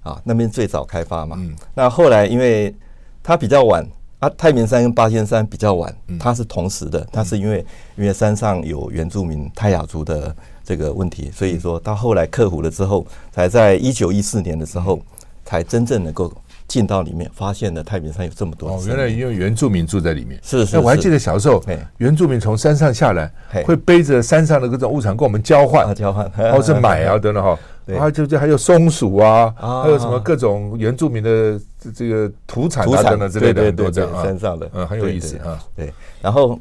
[0.02, 1.36] 啊，那边最早开发嘛。
[1.38, 1.54] 嗯。
[1.74, 2.74] 那后来因为
[3.22, 3.86] 它比较晚。
[4.24, 7.64] 啊，太平山跟八仙山比较晚，它是同时的，它是因为
[7.96, 14.98] 因为山上有原住民泰雅族的这个问题，所以说到后来克服了之后，才在一九一四年的时候，
[15.44, 16.32] 才真正能够。
[16.66, 20.38] 进到里面，发现了太平山有这么多哦，原来因为原住民住在里面。
[20.42, 21.62] 是是，那我还记得小时候，
[21.98, 23.30] 原住民从山上下来，
[23.64, 27.58] 会背着山上的各种物产跟我们交换，交换， 或是买啊等等哈。
[27.86, 31.60] 然后就就还有松鼠啊，还有什么各种原住民的
[31.94, 35.58] 这个土产啊等等之类的，都在山上的，嗯，很有意思啊。
[35.76, 35.92] 对，
[36.22, 36.58] 然后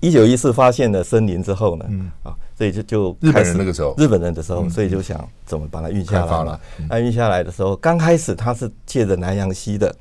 [0.00, 2.10] 一九一四发现了森林之后呢，嗯。
[2.22, 2.34] 啊。
[2.56, 6.44] 所以就就日本人那个时候，日本人的时候，所以就想怎么把它运下来。
[6.44, 6.60] 嘛。
[6.90, 9.94] 那运下来的时候，刚开始它是借着南洋溪的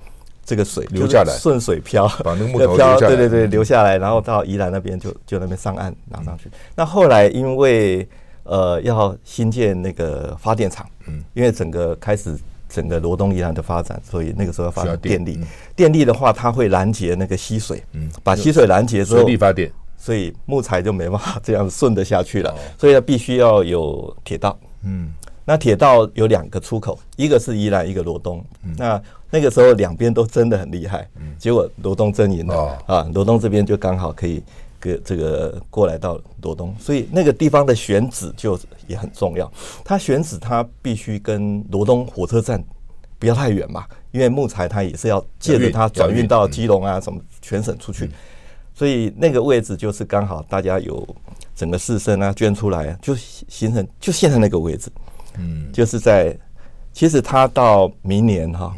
[0.44, 6.52] 这个水流下来，顺水漂，把那个木头 漂，对对对，流下来，然后到宜兰那边就就那边上岸拿上去。
[6.76, 8.06] 那后来因为
[8.44, 12.38] 呃要新建那个发电厂，嗯，因为整个开始
[12.68, 15.40] 整个罗东宜兰的发展，所以那个时候要发电电力。
[15.78, 19.72] 电力的话，它会拦截那个溪水，嗯，把溪水拦截之后，水力发电。
[20.00, 24.58] 所以木材就没办法这样顺得下去了，所以它必须要有铁道。
[24.84, 25.12] 嗯，
[25.44, 28.44] 那铁道有两个出口，一个是宜兰，一个罗东。
[28.78, 34.42] 那那个时候两边都争得很厉害，结果罗东争赢了啊，罗东这边就刚好可以
[34.80, 39.52] 个这个过来到罗东，所以那个地方的选址就也很重要。
[39.84, 42.64] 它选址它必须跟罗东火车站
[43.20, 48.10] 不要太远嘛，因为木材它也是要借着它转运到基隆啊什么全省出去。
[48.80, 51.06] 所以那个位置就是刚好大家有
[51.54, 54.90] 整个士绅啊捐出来啊，就形成就现在那个位置，
[55.38, 56.34] 嗯，就是在
[56.94, 58.74] 其实他到明年哈，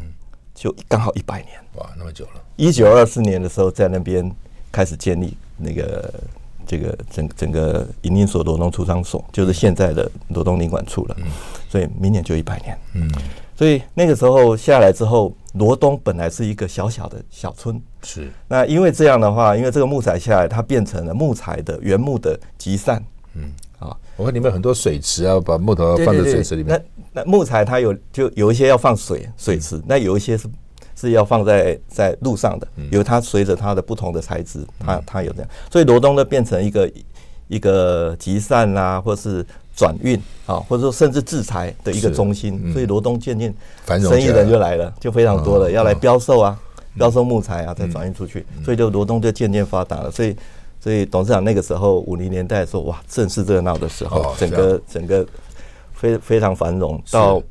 [0.56, 2.42] 就刚好一百年，哇，那么久了。
[2.56, 4.28] 一九二四年的时候在那边
[4.72, 6.12] 开始建立那个
[6.66, 11.16] 这个整整个营林所罗东出张所，就是现在的罗东领馆处了，
[11.68, 13.08] 所以明年就一百年，嗯。
[13.54, 17.80] 所以那个时候下来之后，罗东本来是一个小小的小村。
[18.02, 18.30] 是。
[18.48, 23.02] 那因为这样的话，因为这个木材下来，它变成了木材的原木的集散。
[23.34, 23.52] 嗯。
[23.78, 26.82] 啊，我看里面很多水池啊，把木头放在水池里面。
[27.12, 30.48] 那那木材它有就有一些要放水水池，那有一些是
[30.94, 35.48] 是要放在在路上的，有它随着它的不同的材质，它它有这样。
[35.70, 36.90] 所以罗东呢变成一个
[37.48, 39.44] 一个集散啦，或是。
[39.74, 43.54] 转运啊，或者说甚至制裁的一个中心，嗯、所以罗东渐渐
[43.86, 46.58] 生意人就来了，就非常多了，要来标售啊，
[46.96, 50.10] 标售木材啊，再转运出去，所以就罗东就渐渐发达了。
[50.10, 50.36] 所以，
[50.78, 55.26] 所以董事长那个时候五零年代说，哇，正是热闹的时候，整个整个
[55.94, 57.42] 非非常繁荣，到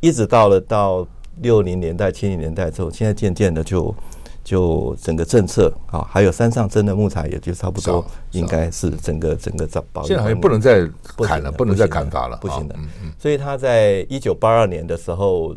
[0.00, 1.06] 一直到了到
[1.42, 3.94] 六零年代、七零年代之后，现在渐渐的就。
[4.46, 10.04] 就整个政策啊，还有山上真的木材，也就差不多，应该是整个整个在保。
[10.04, 12.76] 现在好像不能再砍了，不能再砍伐了，不行的。
[13.18, 15.52] 所以他在一九八二年的时候，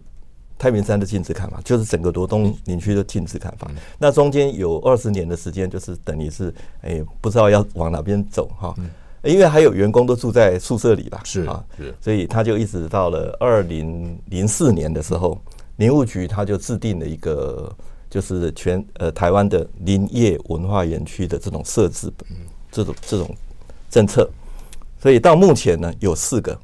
[0.57, 3.69] 太平山的禁止砍伐，就是整个罗东林区的禁止砍伐。
[3.99, 8.73] 那中间有二十年的时间，就是等于是哎，不知道要往哪边走哈。
[9.21, 11.93] 因为还有员工都住在宿舍里吧，是啊，是。
[12.01, 15.39] 所以他就一直到了二零零四年的时候，
[15.75, 17.71] 林务局他就制定了一个。
[18.09, 22.11] 就是全呃台湾的林业文化园区的这种设置，
[22.71, 23.35] 这种这种
[23.89, 24.29] 政策，
[25.01, 26.59] 所以到目前呢有四个，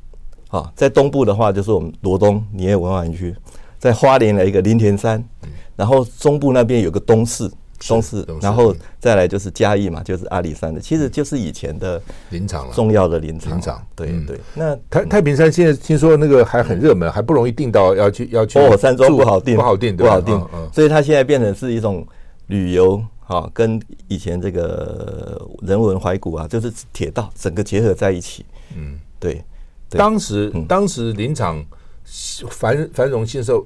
[0.50, 3.36] 啊，在东部的话就是我们罗东林业文化园区，
[3.78, 5.24] 在花莲的一个林田山，
[5.76, 7.50] 然后中部那边有个东市。
[7.88, 13.54] 东势，然后再来就是嘉义嘛，就是阿里山的，其实就是以前的林场了，重要的林场。
[13.54, 14.40] 林场，对对。
[14.54, 18.60] 那太太平山现在听说那个还很热门，还不容易订到，要去要去。
[18.60, 20.40] 哦，山庄不好订，不好订，不好订。
[20.72, 22.08] 所以它现在变成是一种
[22.48, 28.46] 旅游，哈，跟以前这个人文怀古啊，就是铁道整个结合在一起。
[28.76, 29.44] 嗯，对。
[29.90, 31.64] 当时当时林场
[32.50, 33.64] 繁繁荣兴盛。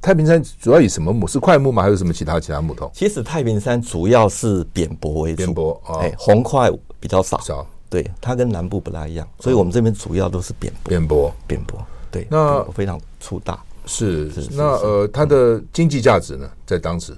[0.00, 1.26] 太平山主要以什么木？
[1.26, 1.82] 是块木吗？
[1.82, 2.90] 还有什么其他其他木头？
[2.94, 6.70] 其实太平山主要是扁柏为主，扁柏啊，哎，红块
[7.00, 7.38] 比较少。
[7.40, 10.88] 少，对，它跟南部不大一样，所以我们这边主要都是扁柏。
[10.88, 13.62] 扁柏，扁柏，对，那非常粗大。
[13.86, 17.16] 是是，那呃，它的经济价值呢，在当时，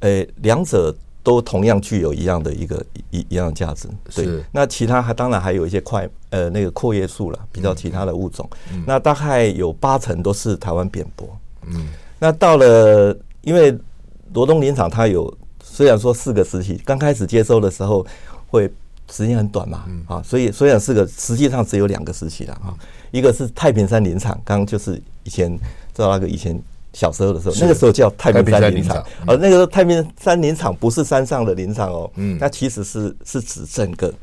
[0.00, 3.88] 呃，两者都同样具有一样的一个一一样的价值。
[4.14, 8.48] 对，那其他还当然还有一些块呃那个阔叶树了，比较其他的物种。
[8.86, 11.28] 那大概有八成都是台湾扁柏。
[11.66, 11.88] 嗯。
[12.20, 13.76] 那到了，因为
[14.32, 18.06] 罗东林场它有虽然说四个时期，刚开始接收的时候
[18.46, 18.70] 会
[19.10, 22.76] 时间很短嘛，啊，所以虽然四个，实际上只有两个时期了啊。
[23.10, 25.50] 一个是太平山林场，刚刚就是以前
[25.92, 26.56] 知道那个以前
[26.92, 34.14] 小时候的时候，那个时候叫太平山林场，而那个时候太平山林场不是山上的林场哦，嗯，那其实是是指整个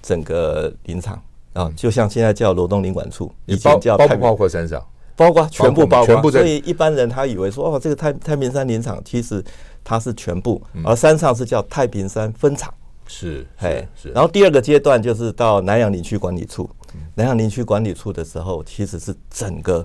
[0.00, 1.20] 整个林场
[1.54, 4.80] 啊，就像现在叫罗东林管处，以前叫包不包括山上？
[5.18, 6.30] 包括全部包括，全部。
[6.30, 9.44] 所以一般人他以为说哦，这个太太平山林场其实
[9.82, 12.72] 它是全部，而山上是叫太平山分场。
[13.08, 14.10] 是，哎，是。
[14.10, 16.70] 然后第二个阶段就是到南洋林区管理处，
[17.16, 19.84] 南洋林区管理处的时候，其实是整个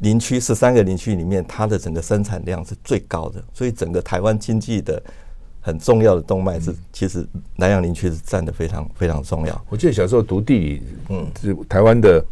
[0.00, 5.02] 林区十三个林区里面，它的整个生产量是最高的，所以整个台湾经济的
[5.62, 9.64] 很重要的动脉是，其实南洋林区是占的非常非常重要。
[9.70, 12.22] 我记得小时候读地理，嗯，是台湾的。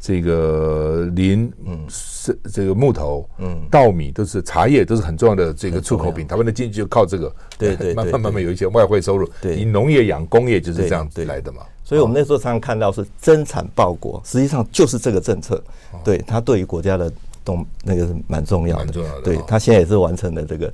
[0.00, 6.26] 这个林，嗯，是这个木头，嗯，稻米都是茶叶，都是很重要的这个出口品。
[6.26, 9.28] 台湾的经济就靠这个，对 对，慢慢慢慢有一些外汇收入。
[9.40, 11.62] 对，以农业养工业就是这样子来的嘛。
[11.82, 15.62] 所以我们那时候常常看到是增产报国，实际上就是这个政策。
[16.04, 17.10] 对，它对于国家的
[17.44, 18.92] 动那个是蛮重要的。
[19.24, 20.72] 对，它现在也是完成了这个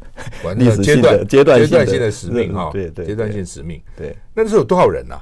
[0.56, 2.68] 历史性的阶段阶段性的使命哈。
[2.72, 3.80] 对对，阶段性使命。
[3.96, 5.18] 对，那时候有多少人呐？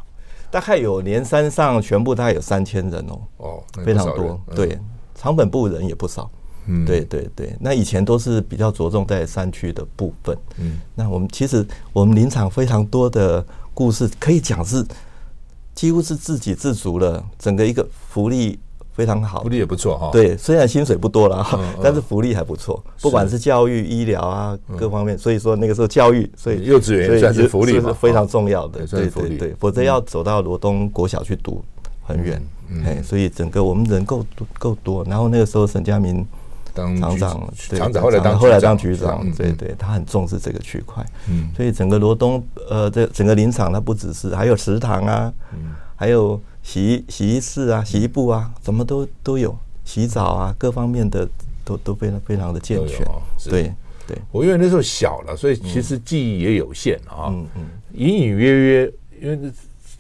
[0.53, 4.39] 大概有连山上全部大概有三千人哦，哦，非常多。
[4.55, 4.79] 对，
[5.15, 6.31] 长本部人也不少。
[6.67, 7.57] 嗯，对对对。
[7.59, 10.37] 那以前都是比较着重在山区的部分。
[10.59, 14.87] 嗯，那我们其实我们林场非常多的故事可以讲，是
[15.75, 18.61] 几乎是自给自足了，整个一个福利。
[18.95, 20.11] 非常好，福利也不错哈。
[20.13, 21.47] 对，虽然薪水不多了，
[21.83, 22.83] 但是福利还不错。
[23.01, 28.87] 不管是教育、医疗啊各方面，所以说那个时候教育，所以幼稚园算是福利是非常重要的。
[28.87, 31.65] 对对对，否则要走到罗东国小去读
[32.03, 32.43] 很远。
[32.85, 34.25] 哎，所以整个我们人够
[34.59, 35.03] 够多。
[35.05, 36.27] 然后那个时候沈家明
[36.75, 41.03] 当厂长，厂长后来当后来当局长，对对，他很重视这个区块。
[41.31, 45.33] 嗯，所以整个罗东呃，这整个林场它不只是还有食堂啊，
[45.97, 46.39] 还有。
[46.63, 51.29] 洗衣洗衣室啊，洗衣部啊，什么都都有，洗澡啊，各方面的
[51.65, 53.05] 都都非常非常的健全。
[53.51, 53.73] 对
[54.07, 57.27] 对，我因为那时候小了，所以其实记忆也有限啊。
[57.31, 57.63] 嗯嗯，
[57.95, 59.53] 隐隐约约，因为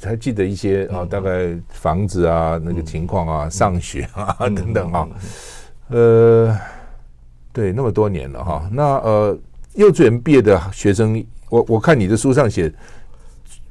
[0.02, 5.08] 还记得一些啊，大概房子啊，那个情况啊，上学啊等等啊。
[5.88, 6.56] 呃，
[7.52, 8.68] 对，那么多年了哈。
[8.72, 9.38] 那呃，
[9.74, 12.72] 幼稚园毕业的学生，我我看你的书上写。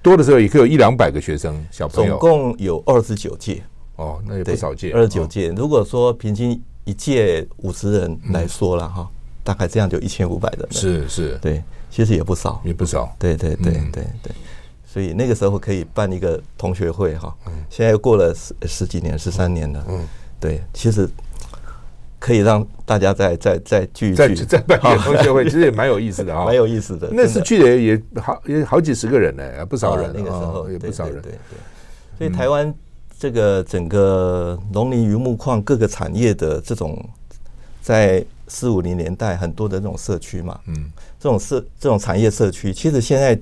[0.02, 3.62] 多的时候也可以有一两百个学生小朋友，总共有二十九届
[3.95, 5.49] 哦，那也不少届，二十九届。
[5.49, 9.10] 如果说平均一届五十人来说了哈，
[9.43, 10.68] 大概这样就一千五百人。
[10.72, 13.16] 是是，对，其实也不少，也不少。
[13.20, 14.34] 对对对对对，
[14.86, 17.36] 所以那个时候可以办一个同学会哈。
[17.70, 19.86] 现在又过了十十几年，十三年了。
[19.89, 20.08] 嗯，
[20.39, 21.08] 对，其实。
[22.22, 27.09] 可以让大家再再再聚一聚，再办一个同学会，其实也蛮有意思的啊， 蛮有意思的。
[27.11, 30.11] 那次去的也好，也好几十个人呢，不少人。
[30.13, 31.19] 那个时候也不少人。
[31.24, 31.39] 对对。
[32.19, 32.72] 所以台湾
[33.17, 37.03] 这个整个农林渔牧矿各个产业的这种，
[37.82, 43.36] 在四五零年代很多的这种社区嘛，嗯，这种社这种产业社区，其实现在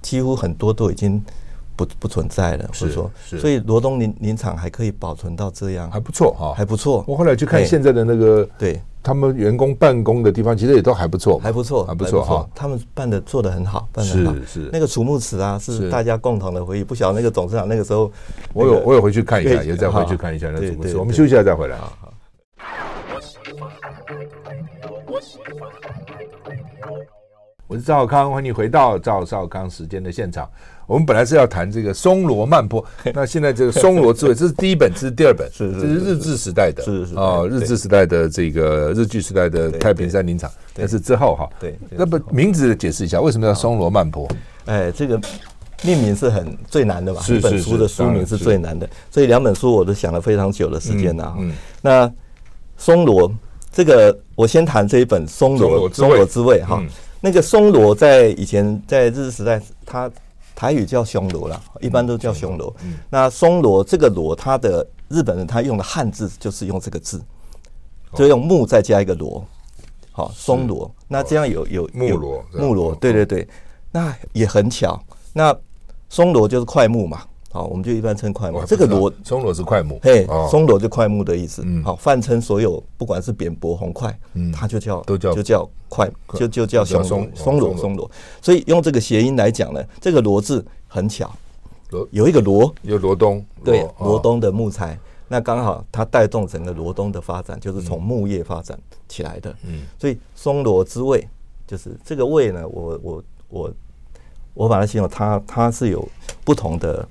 [0.00, 1.22] 几乎很多都已经。
[1.78, 3.08] 不不存在了，或者说，
[3.38, 7.04] 所以罗东林林场还可以保存到这样，还不错哈，还不错。
[7.06, 12.44] 我后来去看现在的那个，对，他们员工办公的地方，其实也都还不错，还不错，还不错哈。
[12.52, 14.34] 他们办的做的很好，办的很好。
[14.34, 16.82] 是是，那个储木池啊，是大家共同的回忆。
[16.82, 18.10] 不晓得那个董事长那个时候，
[18.52, 20.96] 我有我有回去看一下，也再回去看一下那储木池。
[20.96, 21.92] 我们休息一下再回来啊。
[27.68, 30.48] 我是赵少康，欢迎你回到赵少康时间的现场。
[30.86, 44.26] 我们本来是要谈这个松罗曼坡， 那现在这个松罗之味，这是第一本，这是第二本，是这是日治时代的，是是啊，日治时代的这个日剧时代的太平山林场，但是之后哈，对，那么名字解释一下，为什么叫松罗曼坡？
[44.64, 45.20] 哎，这个
[45.82, 51.34] 命名是很最难的吧，一本书的书名是最难的，所以两本书我都想了非常久的时间呐。
[51.38, 51.52] 嗯，
[51.82, 52.10] 那
[52.78, 53.30] 松罗
[53.70, 56.82] 这个，我先谈这一本松罗松罗之味哈。
[57.20, 60.10] 那个松萝在以前在日治时代，它
[60.54, 62.74] 台语叫松萝啦，一般都叫松萝。
[63.10, 67.22] 那松萝这个萝，它的日本人他用的汉字就是用这个字，
[68.14, 69.44] 就用木再加一个萝，
[70.12, 70.90] 好松萝。
[71.06, 73.48] 那这样有有木萝木萝，对对对，
[73.90, 75.00] 那也很巧。
[75.32, 75.56] 那
[76.08, 77.22] 松萝就是快木嘛。
[77.58, 78.64] 好，我们就一般称快木。
[78.64, 81.66] 这个萝松萝是快木，嘿，松萝就快木的意思。
[81.82, 84.16] 好，泛称所有不管是扁柏红块，
[84.54, 88.08] 它就叫都叫就叫快，就就叫松松松萝松萝。
[88.40, 91.28] 所以用这个谐音来讲呢，这个萝字很巧，
[92.12, 94.96] 有一个罗，有罗东，对，罗东的木材，
[95.26, 98.78] 那刚好它带动整个罗东的发展，就是从木业发展
[99.08, 99.52] 起来的。
[99.66, 101.28] 嗯，所以松罗之味，
[101.66, 103.74] 就是这个味呢，我我我
[104.54, 106.08] 我把它形容，它它是有
[106.44, 107.04] 不同的。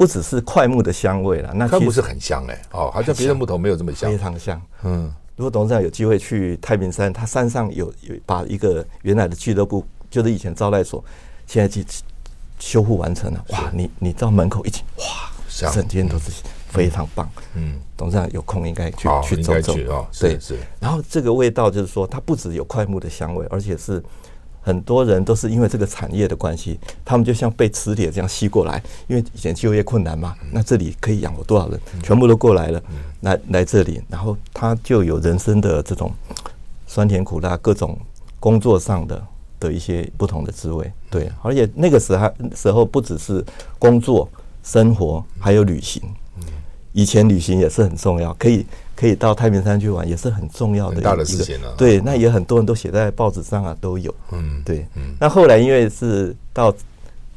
[0.00, 4.58] 不只是块木的香味了，那桧木是很香哎，哦，好像别的木头没有这么香，非常香。
[4.82, 11.04] 嗯，如果董事长有机会去太平山，他山上有有把一个原来的俱乐部，就是以前招待所，
[11.46, 11.84] 现在去
[12.58, 13.44] 修复完成了。
[13.50, 16.30] 哇，你你到门口一进，哇，整间都是
[16.70, 17.28] 非常棒。
[17.54, 20.06] 嗯，董事长有空应该去去走走哦。
[20.18, 20.56] 对，是。
[20.80, 24.02] 然后这个味道就是说，它不只有块木的香味，而且是
[24.60, 28.82] 很多人都是因为这个产业的关系，他们就像被磁铁这样吸过来。
[29.08, 32.82] 因为以前就业困难嘛，那这里可以养活多少人，全部都过来了，
[33.20, 36.12] 来来这里，然后他就有人生的这种
[36.86, 37.98] 酸甜苦辣各种
[38.38, 39.22] 工作上的。
[39.60, 43.44] 的一些不同的滋味，对，而且那个时候时候不只是
[43.78, 44.26] 工作、
[44.62, 46.02] 生活，还有旅行。
[46.94, 48.64] 以前旅行也是很重要，可以
[49.00, 51.02] 可以到太平山去玩，也是很重要的一个。
[51.02, 51.72] 大的事情了。
[51.74, 54.14] 对，那也很多人都写在报纸上啊，都有。
[54.30, 54.86] 嗯，对。
[55.18, 56.70] 那后来因为是到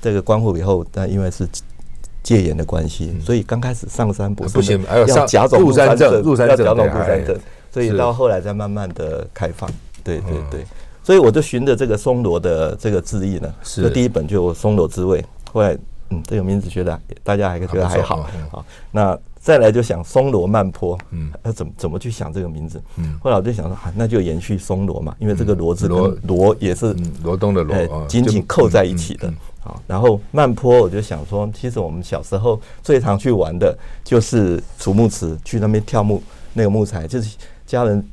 [0.02, 1.48] 这个关户以后，但因为是
[2.22, 7.40] 戒严的关系，所以刚开始上山不行，还有要甲种入山证，入山证，要甲种入山证，
[7.72, 9.70] 所以到后来再慢慢的开放。
[10.04, 10.66] 对对对。
[11.02, 15.24] 所以我就循着这个松萝的这个字意呢，是第一本就松萝之味。
[15.54, 15.78] 后来，
[16.10, 18.66] 嗯，这个名字觉得大家还觉得还好啊。
[18.92, 22.82] 那再来就想松萝慢坡，嗯，要怎么怎么去想这个名字？
[22.96, 29.32] 嗯，后来我就想说，啊，那就延续松萝嘛，因为这个罗字罗罗也是罗东的萝，紧紧扣在一起的。
[29.60, 36.24] 好，然后慢坡，我就想说，其实我们小时候最常去玩的就是楚木池，去那边跳木
[36.54, 37.36] 那个木材，就是
[37.68, 38.04] 家人。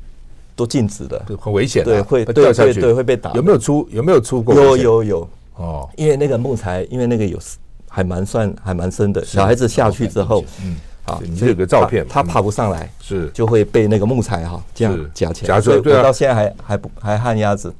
[0.53, 3.31] 都禁止的，很危险，对，会掉下去，对，会被打。
[3.33, 3.87] 有没有出？
[3.89, 4.53] 有没有出过？
[4.53, 7.39] 有有有哦，因为那个木材，因为那个有
[7.87, 13.29] 还蛮算还蛮深的，小孩子下去之后，嗯，好，你有个照片，他爬不上来，是。
[13.33, 17.73] 就会被那个木材哈这样夹起来，夹住，对啊，到现在还还不还旱鸭子。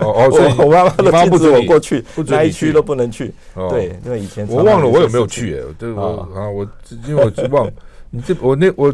[0.00, 3.32] 哦哦，所以 我妈妈都禁止我过去，那一区都不能去。
[3.70, 6.66] 对，因为以前我忘了我有没有去，哎，对，我啊，我
[7.06, 7.70] 因为我忘
[8.10, 8.92] 你这我那我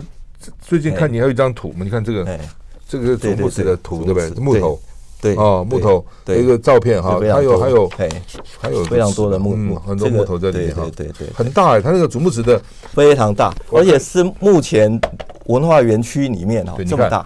[0.60, 2.38] 最近看你还有一张图嘛，你看这个。
[2.86, 4.30] 这个是竹木子的图，对不对？
[4.38, 4.78] 木头，
[5.24, 7.88] 对哦，木头一个照片哈，还有还有
[8.60, 12.60] 还有非常多的木木，很多木头在里面哈，对对，很大哎，它那个竹木子的
[12.92, 15.00] 非常大，而且是目前
[15.46, 17.24] 文化园区里面哈这么大，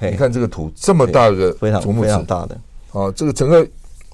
[0.00, 2.58] 你看这个图这么大的竹木子，非常大的。
[2.90, 3.64] 哦，这个整个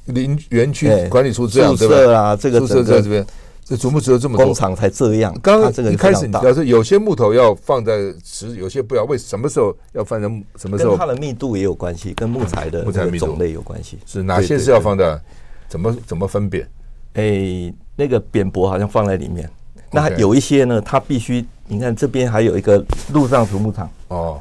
[0.05, 3.25] 林园区管理处这样，宿舍啊，这个宿舍在这边。
[3.65, 5.35] 这竹木只有这么多，工厂才这样。
[5.43, 9.05] 刚刚一开始你表示有些木头要放在池，有些不要。
[9.05, 10.91] 为什么时候要放在什么时候？
[10.91, 13.99] 跟它的密度也有关系，跟木材的木材种类有关系。
[14.05, 15.19] 是哪些是要放在？
[15.67, 16.69] 怎么怎么分辨？
[17.15, 19.49] 哎，那个扁柏好像放在里面。
[19.91, 24.41] 那有一些呢，它必须你看这边还有一个陆上竹木厂哦，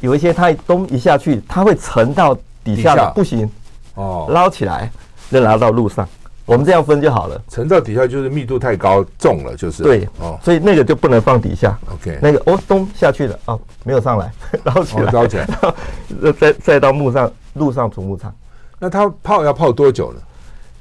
[0.00, 3.48] 有一些它东一下去，它会沉到底下的，不行
[3.94, 4.90] 哦，捞起来
[5.30, 6.06] 再拿到路上。
[6.48, 7.40] 我们这样分就好了。
[7.48, 9.82] 沉到底下就是密度太高，重了就是。
[9.82, 11.78] 对，哦，所以那个就不能放底下。
[11.92, 14.32] OK，那个哦，咚下去了，哦，没有上来，
[14.64, 15.46] 捞起来，捞起来，
[16.40, 18.34] 再再到木上路上储木场。
[18.78, 20.20] 那它泡要泡多久呢？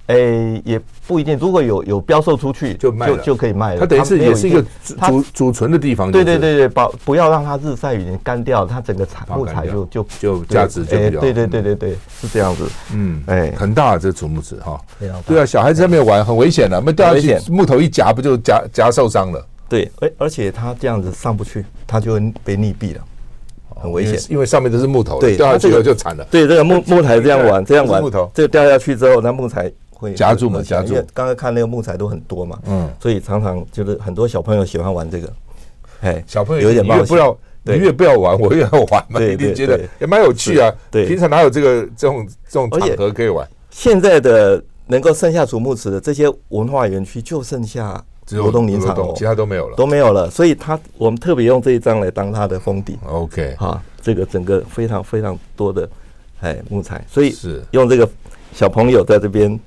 [0.07, 1.37] 哎，也不一定。
[1.37, 3.81] 如果有有标售出去，就卖了，就可以卖了。
[3.81, 6.09] 它等于是也是一个储储存的地方。
[6.09, 11.19] 对对对对，保不要让它日晒雨淋干掉，它整个材木材就就就价值就比较。
[11.19, 12.63] 对对对对对，是这样子。
[12.93, 14.79] 嗯，哎，很大这竹木子哈。
[15.27, 19.45] 对啊，小孩子在那边玩很危险的，没掉下去，木头一夹不就夹夹受伤了？
[19.67, 23.01] 对，而而且它这样子上不去，它就会被溺毙了，
[23.81, 24.17] 很危险。
[24.29, 26.25] 因为上面都是木头，对，掉下去了就惨了。
[26.31, 29.69] 对，这个木 木材这样玩，这样玩，木头这个掉下去之后，那木材。
[29.97, 30.61] 会夹住嘛？
[30.61, 30.93] 夹住。
[31.13, 35.33] 刚刚看那个木材都很多嘛，嗯，所以常常就是很多小朋友喜欢玩这个。
[36.01, 39.19] 哎，小朋友有点冒险，不要，你越不要玩，我越要玩嘛。
[39.19, 40.71] 一定觉得也蛮有趣啊。
[40.91, 43.47] 对，平常哪有这个这种这种场合可以玩？
[43.71, 50.29] 现在的能够剩下竹木池的这些文化园区，就剩下罗东林场哦，其他都没有了，都没有了。
[50.29, 52.95] 所以他我们特别用这一张来当它的封底。
[53.07, 55.89] OK，哈，这个整个非常非常多的
[56.41, 58.07] 哎木材，所以是用这个
[58.53, 59.59] 小朋友在这边。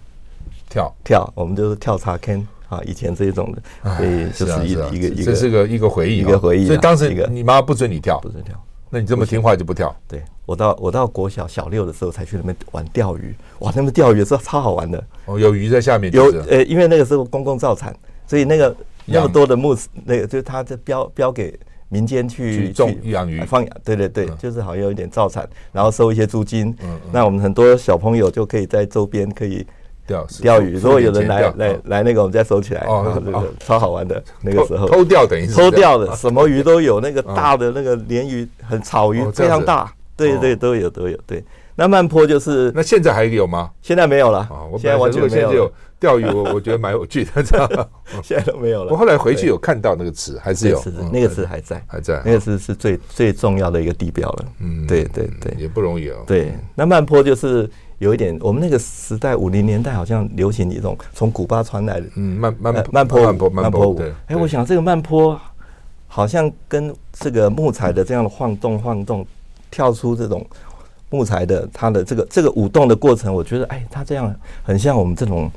[0.70, 2.80] 跳跳，我们就是跳插坑啊！
[2.86, 6.66] 以前这一种的，所以就是一一个一个，这是个一个回忆，一个回忆。
[6.66, 8.54] 所以当时你妈不准你跳，不准跳。
[8.88, 9.94] 那你这么听话就不跳？
[10.08, 15.04] 对，我到我到国小小六的时候才去那边玩钓鱼，哇，那边钓鱼是超好玩的。
[15.26, 16.12] 哦，有鱼在下面。
[16.12, 17.94] 有呃，因为那个时候公共造产，
[18.26, 18.74] 所以那个
[19.06, 21.58] 那么多的木，那个就是他这标标给
[21.88, 23.76] 民间去种养鱼放养。
[23.84, 26.72] 对对对，就是好像有一点造产，然后收一些租金。
[26.82, 29.66] 嗯，那我们很多小朋友就可以在周边可以。
[30.10, 32.84] 钓钓鱼，如果有人来来来，那个我们再收起来，
[33.60, 34.20] 超好玩的。
[34.42, 37.00] 那个时候偷钓等于是偷钓的，什么鱼都有。
[37.00, 39.92] 那个大的那个鲢鱼，很草鱼，非常大。
[40.16, 41.16] 对对，都有都有。
[41.26, 41.42] 对，
[41.76, 42.72] 那慢坡就是。
[42.74, 43.70] 那现在还有吗？
[43.80, 44.48] 现在没有了。
[44.72, 45.70] 现在完全没有。
[46.00, 47.68] 钓鱼我我觉得蛮有趣的，这样。
[48.24, 48.90] 现在都没有了。
[48.90, 50.82] 我后来回去有看到那个词，还是有。
[51.12, 52.20] 那个词还在，还在。
[52.24, 54.44] 那个词是最最重要的一个地标了。
[54.60, 56.24] 嗯，对对对，也不容易哦。
[56.26, 57.70] 对，那慢坡就是。
[58.00, 64.02] 有一点，我们那个时代五零年代好像流行一种从古巴传来的，嗯，慢慢慢坡慢坡慢坡舞。
[64.24, 65.38] 哎，我想这个慢坡
[66.06, 69.26] 好像跟这个木材的这样的晃动晃动，
[69.70, 70.42] 跳出这种
[71.10, 75.52] 木材的它的这个这个舞动的过程，我觉得哎，它这样很像我们这种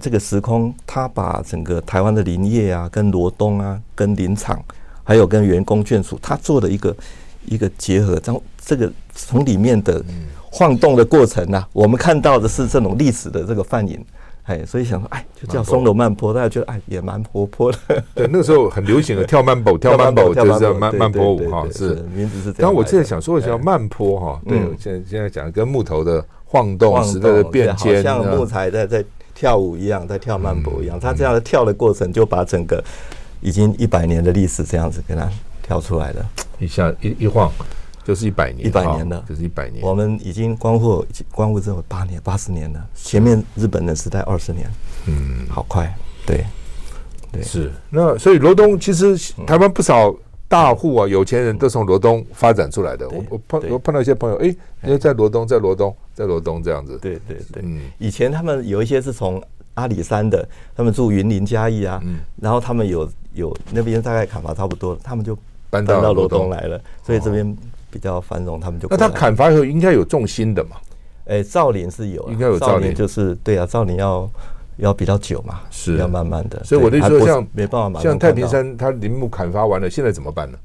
[0.00, 4.62] 这个时空，它把整个台湾的林业啊，跟罗东啊，跟林场，
[5.04, 6.96] 还有跟员工眷属，它做了一个
[7.46, 10.02] 一个结合，这这个从里面的
[10.50, 14.04] 晃动的过程啊， 我们看到的是这种历史的这个范影。
[14.44, 17.78] 哎，所以想说，哎，就叫松楼慢坡，大家觉得哎也蛮活泼的。
[18.12, 22.62] 对，那个时候很流行的跳慢步，跳慢步就是叫慢慢坡舞哈，是名字是这样。
[22.62, 29.04] 但我现在想说一下慢坡哈，对，现在现在讲跟木头的晃动时代的变迁，像木材在在
[29.42, 31.00] 跳舞一样，在跳慢步一样。
[31.00, 32.80] 他这样的跳的过程，就把整个
[33.40, 35.28] 已经一百年的历史这样子给他
[35.60, 37.50] 跳出来了，一下一一晃。
[38.04, 39.84] 就是一百年，一百年了，就是一百年。
[39.84, 42.86] 我们已经光复，光复之后八年、八十年了。
[42.94, 44.70] 前面日本的时代二十年，
[45.06, 45.92] 嗯，好快，
[46.24, 46.44] 对，
[47.32, 47.72] 对，是。
[47.90, 50.14] 那所以罗东其实台湾不少
[50.52, 53.08] 大户啊，有钱人都从罗东发展出来的。
[53.08, 54.46] 我我碰我碰到一些朋友，哎，
[54.84, 56.98] 因为在罗东，在罗东，在罗东这样子。
[57.00, 59.42] 对对对，嗯，以前他们有一些是从
[59.74, 60.46] 阿里山的，
[60.76, 62.02] 他们住云林嘉义啊，
[62.38, 65.34] 然后他们有有那边大概砍伐差不多，他们就
[65.70, 67.56] 搬到罗东来了，所以这边。
[67.92, 70.76] 比较繁荣，他们就那他砍伐以后应该有重心的嘛？
[71.26, 74.26] 哎，造林是有，应该有造林，就是对啊，造林要
[74.82, 76.62] 要比较久嘛，是要慢慢的。
[76.64, 80.58] 所以我的意思说，像没办法，像太平山，它林木砍伐完了，现在怎么办呢？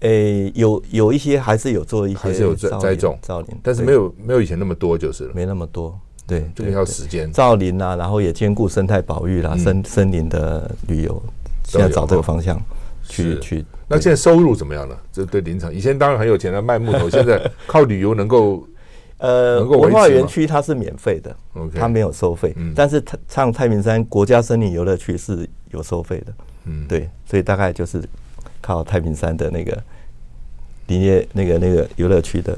[0.00, 5.98] 诶，有有一些还是有做一些，还是有栽栽种造林，但是没有没有以前那么多，就是了，没那么多。
[6.26, 11.22] 对，这个要时间造林啊，然后也兼顾生态保育啦，森森林的旅游，
[11.64, 12.60] 现在找这个方向
[13.02, 13.64] 去去。
[13.88, 14.98] 那现在收入怎么样了？
[15.12, 18.62] 这对林场以前当然很有钱的卖木头， 现在靠旅游能够
[19.18, 21.36] 呃，文化园区它是免费的，
[21.74, 22.54] 它没有收费。
[22.74, 26.32] 但是它像太平山国家森林游乐区是有收费的，
[26.64, 28.02] 嗯，对，所以大概就是
[28.60, 29.76] 靠太平山的那个
[30.86, 32.56] 林业那个那个游乐区的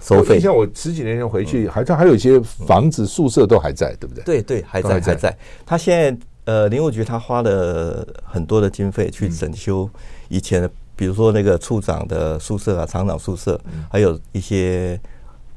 [0.00, 0.38] 收费。
[0.38, 4.22] 像我十几年前回去，好像还有一些房子宿舍都还在，对不对？
[4.24, 5.36] 对对，还在还在。
[5.66, 9.90] 他现在呃，林务局他花了很多的经费去整修。
[10.28, 13.60] 以前的，比如说那个处长的宿舍啊，厂长宿舍，
[13.90, 15.00] 还有一些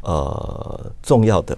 [0.02, 1.58] 呃重要的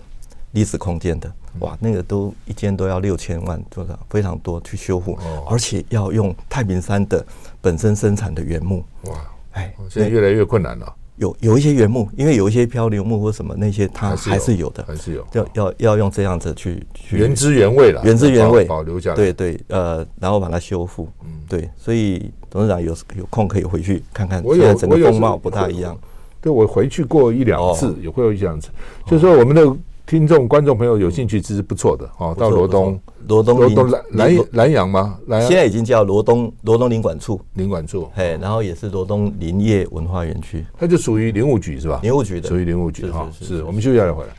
[0.51, 5.17] 历史空间的，哇，那个都一间都要六千万多少，非常多去修复，
[5.49, 7.25] 而且要用太平山的
[7.61, 8.83] 本身生产的原木。
[9.03, 9.13] 哇，
[9.51, 10.93] 哎，现在越来越困难了。
[11.17, 25.95] 有有一些原木，因为有一些漂流木或什么那些，它还是有的，还是有，要要要用这样子去去原汁原味了，原汁原味保留下来，对对，呃，然后把它修复，嗯，对，所以董事长有有空可以回去看看，现在整个风貌不大一样。
[26.41, 28.69] 对，我回去过一两次，也会有一两次，
[29.05, 29.77] 就是说我们的。
[30.07, 32.35] 听众、观众朋友有兴趣，其实不错的哦。
[32.37, 32.99] 到罗东，
[33.29, 35.17] 罗东，罗东兰兰兰阳吗？
[35.47, 38.09] 现在已经叫罗东罗东林管处，林管处。
[38.13, 42.01] 嘿，然后也是罗东林业文化园区，它就属于林务局是吧？
[42.03, 43.29] 林务局的，属于林务局哈。
[43.31, 44.33] 是我们休息一下回来。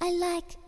[0.00, 0.58] I like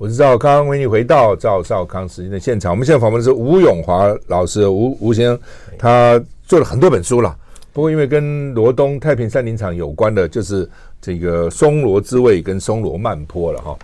[0.00, 2.72] 我是赵康，欢迎你回到赵少康时间的现场。
[2.72, 5.38] 我们现在访问的是吴永华老师，吴吴先生，
[5.78, 7.36] 他做了很多本书了。
[7.70, 10.66] 不过，因为跟罗东太平山林场有关的，就是
[11.02, 13.78] 这个松萝之味跟松罗慢坡了哈。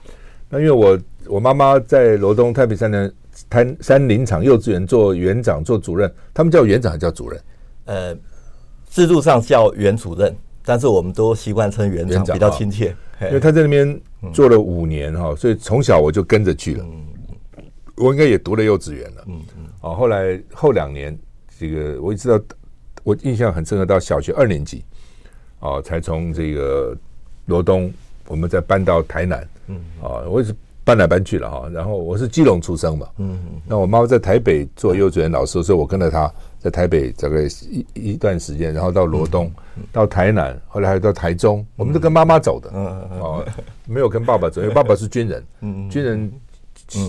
[0.49, 3.13] 那因为我我妈妈在罗东太平山的
[3.51, 7.39] 太山林场幼稚园做园长做主任，他们叫园长还叫主任？
[7.85, 8.17] 呃，
[8.89, 10.35] 制度上叫园主任，
[10.65, 12.97] 但是我们都习惯称园长比较亲切。
[13.23, 14.01] 因为他在那边
[14.33, 16.87] 做了五年哈，所以从小我就跟着去了。
[17.97, 19.25] 我应该也读了幼稚园了。
[19.27, 19.67] 嗯嗯。
[19.81, 21.19] 哦，后来后两年，
[21.59, 22.41] 这个我一直到。
[23.05, 24.85] 我印象很深刻，到小学二年级，
[25.61, 26.93] 哦，才从这个
[27.45, 27.89] 罗东，
[28.27, 30.53] 我们再搬到台南，嗯，啊，我也是
[30.87, 31.69] 搬来搬去了哈。
[31.75, 33.37] 然后我是基隆出生嘛，嗯，
[33.67, 39.53] 那我妈妈在台北做幼稚园老师，所以我跟着她在台北大概一一段时间，然后到罗东，
[39.91, 43.45] 到台南，后来还有到台中，我们都跟妈妈走的，嗯嗯，哦，
[43.85, 46.33] 没有跟爸爸走，因为爸爸是军人， 嗯，军人，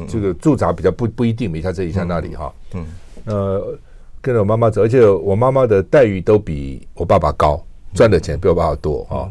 [0.09, 2.85] 这个驻扎比较不不一定，没像这里像那里哈，嗯，
[3.25, 3.77] 呃。
[4.19, 7.63] 跟着我妈妈走，而且我妈妈的待遇都比我爸爸高，
[7.93, 9.29] 赚的钱比我爸爸多啊。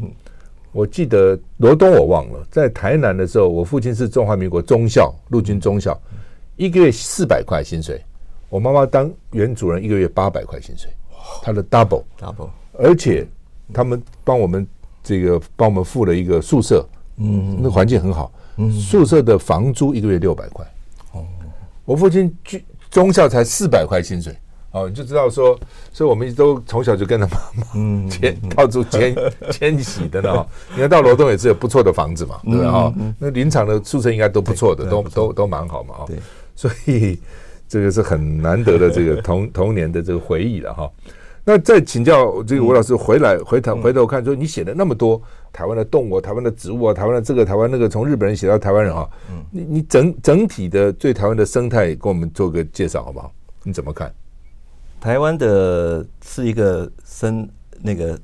[0.77, 5.98] 我记得罗东我忘了，在台南的时候，我父亲是中华民国中校，陆军中校，
[6.57, 7.98] 一个月四百块薪水。
[8.51, 10.90] 我妈妈当原主任，一个月八百块薪水，
[11.43, 13.27] 他的 double double，而且
[13.73, 14.69] 他们帮我们
[15.03, 16.86] 这个帮我们付了一个宿舍，
[17.16, 20.62] 嗯，那环境很好，嗯宿舍的房租一个月六百块。
[21.12, 21.24] 哦，
[21.86, 24.36] 我父亲军中校才四百块薪水。
[24.77, 25.59] 哦，你就知道说，
[25.90, 29.16] 所以我们一直都从小就跟着妈妈，嗯，迁到处迁
[29.51, 30.47] 迁徙的呢。
[30.74, 32.70] 你看到罗东也是有不错的房子嘛，对吧？
[32.70, 35.94] 哈，那林场的宿舍应该都不错的，都都都蛮好嘛。
[35.94, 36.19] 哈，对。
[36.55, 37.19] 所以
[37.66, 40.90] 这个是很难得的这个童童 年的这个回忆了哈。
[41.43, 45.23] 那再请教这个吴老师回来回头回头看，说你写了那么多
[45.53, 49.09] 台湾的动物、台湾的植物啊、台湾的这个、台湾那个，从日本人写到台湾人哈，
[49.51, 53.32] 你你整整体的对台湾的生态给我们做个介绍好不好？
[53.62, 54.12] 你怎么看？
[55.07, 57.49] 台湾的是一个生
[57.81, 58.19] 那个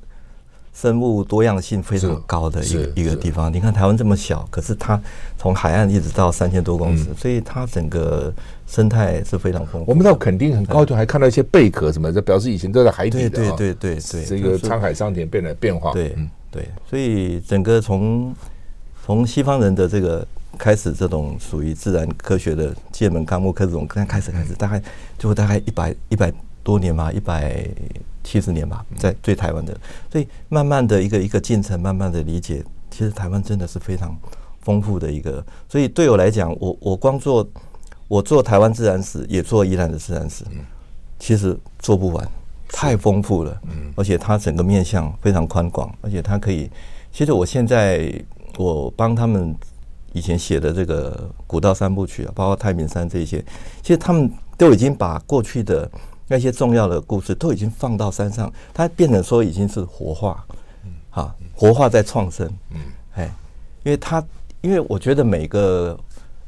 [0.73, 3.53] 生物多样性非常高的一个一个地方。
[3.53, 5.01] 你看台湾这么小，可是它
[5.37, 8.33] 从海岸一直到三千多公尺，所以它整个。
[8.65, 9.91] 生态是非常丰富。
[9.91, 13.29] 我们到垦丁很高，就还看到一些贝壳什么的，表示以前都在海底的。
[13.29, 15.93] 对对对对对，这个沧海桑田变得变化。
[15.93, 16.15] 对
[16.49, 18.33] 对，所以整个从
[19.05, 20.25] 从西方人的这个
[20.57, 24.81] 开始，这种属于自然科学的界门纲目科这种刚开始开始，大概
[25.19, 26.33] 就会大概一百一百
[26.63, 27.67] 多年吧，一百
[28.23, 29.77] 七十年吧，在对台湾的，
[30.11, 34.17] 所以慢慢的一个一个进程，慢慢的理解，其实台湾真的是非常
[34.61, 35.45] 丰富的一个。
[35.69, 37.47] 所以对我来讲，我我光做。
[38.09, 40.43] 我做台湾自然史，也做宜兰的自然史，
[41.17, 42.29] 其实做不完，
[42.67, 43.59] 太丰富了，
[43.95, 46.69] 而且它整个面向非常宽广，而且它可以。
[47.11, 48.13] 其实我现在
[48.57, 49.55] 我帮他们
[50.11, 53.43] 以前写的这个古道三部曲啊，包括太平山这些，
[53.81, 55.89] 其实他们都已经把过去的
[56.27, 60.45] 那些重要的故事都已经放到山上，它变成说已经是活化，
[61.11, 62.79] 啊，活化在创生，嗯
[63.15, 63.31] 哎，
[63.83, 64.23] 因为它
[64.61, 65.99] 因为我觉得每个。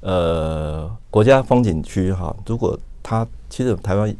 [0.01, 4.15] 呃，国家风景区哈，如果它其实台湾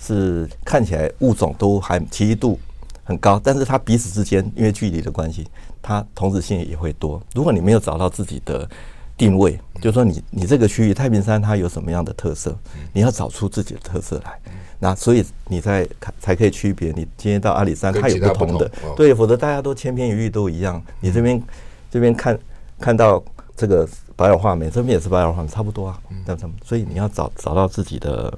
[0.00, 2.58] 是看起来物种都还奇异度
[3.04, 5.46] 很高，但是它彼此之间因为距离的关系，
[5.82, 7.20] 它同质性也会多。
[7.34, 8.66] 如果你没有找到自己的
[9.14, 12.56] 定位，就是说你你这个区域太平山它有什么样的特色，
[12.90, 14.40] 你要找出自己的特色来，
[14.80, 15.86] 那所以你才
[16.18, 16.90] 才可以区别。
[16.96, 20.82] 你今天到阿里山，它有不同的，对，否则大家都千篇一律都一样。
[20.98, 21.40] 你这边
[21.88, 22.36] 这边看
[22.80, 23.22] 看到
[23.56, 23.88] 这个。
[24.16, 26.46] 白耳画眉这边也是白耳画眉，差不多啊，这样子。
[26.62, 28.30] 所以你要找找到自己的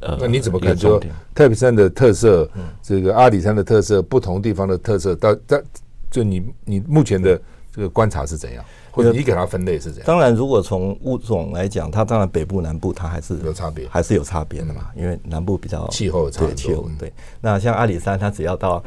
[0.00, 0.76] 呃，那你怎么看？
[0.76, 1.00] 说
[1.34, 2.46] 太平山的特色，
[2.82, 5.62] 这个阿里山的特色，不同地方的特色，到在
[6.10, 7.40] 就你你目前的
[7.74, 8.62] 这个观察是怎样？
[8.90, 10.06] 或者你给它分类是怎样？
[10.06, 14.90] 当然，如果从物种来讲，它当然北部南部它还是有差别，还是有差别的嘛。
[14.96, 17.12] 因为南部比较气候差，气候对。
[17.40, 18.82] 那像阿里山，它只要到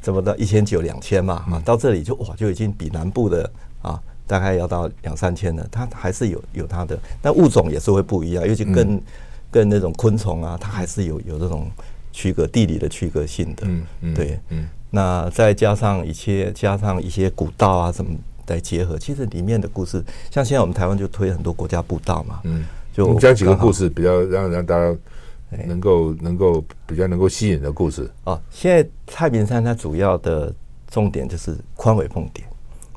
[0.00, 3.50] 怎么到一千九两千嘛啊，到这里就哇就已经比南部的
[3.82, 4.00] 啊。
[4.26, 9.02] 大概要到两三千了，它还是有有它的，但物种也是会不一样，尤其跟、嗯、
[9.50, 11.70] 跟那种昆虫啊，它还是有有这种
[12.10, 13.64] 区隔地理的区隔性的。
[13.66, 18.16] 嗯嗯，对，嗯，那再加上一些加上一些古道啊什么
[18.46, 24.96] 来结合，其实里面的故事，像现在我们台湾就推很多国家步道嘛，嗯，就讲几个故事比较让让大家
[25.66, 28.10] 能够能够比较能够吸引的故事。
[28.24, 30.52] 哦，现在太平山它主要的
[30.90, 32.44] 重点就是宽尾凤蝶。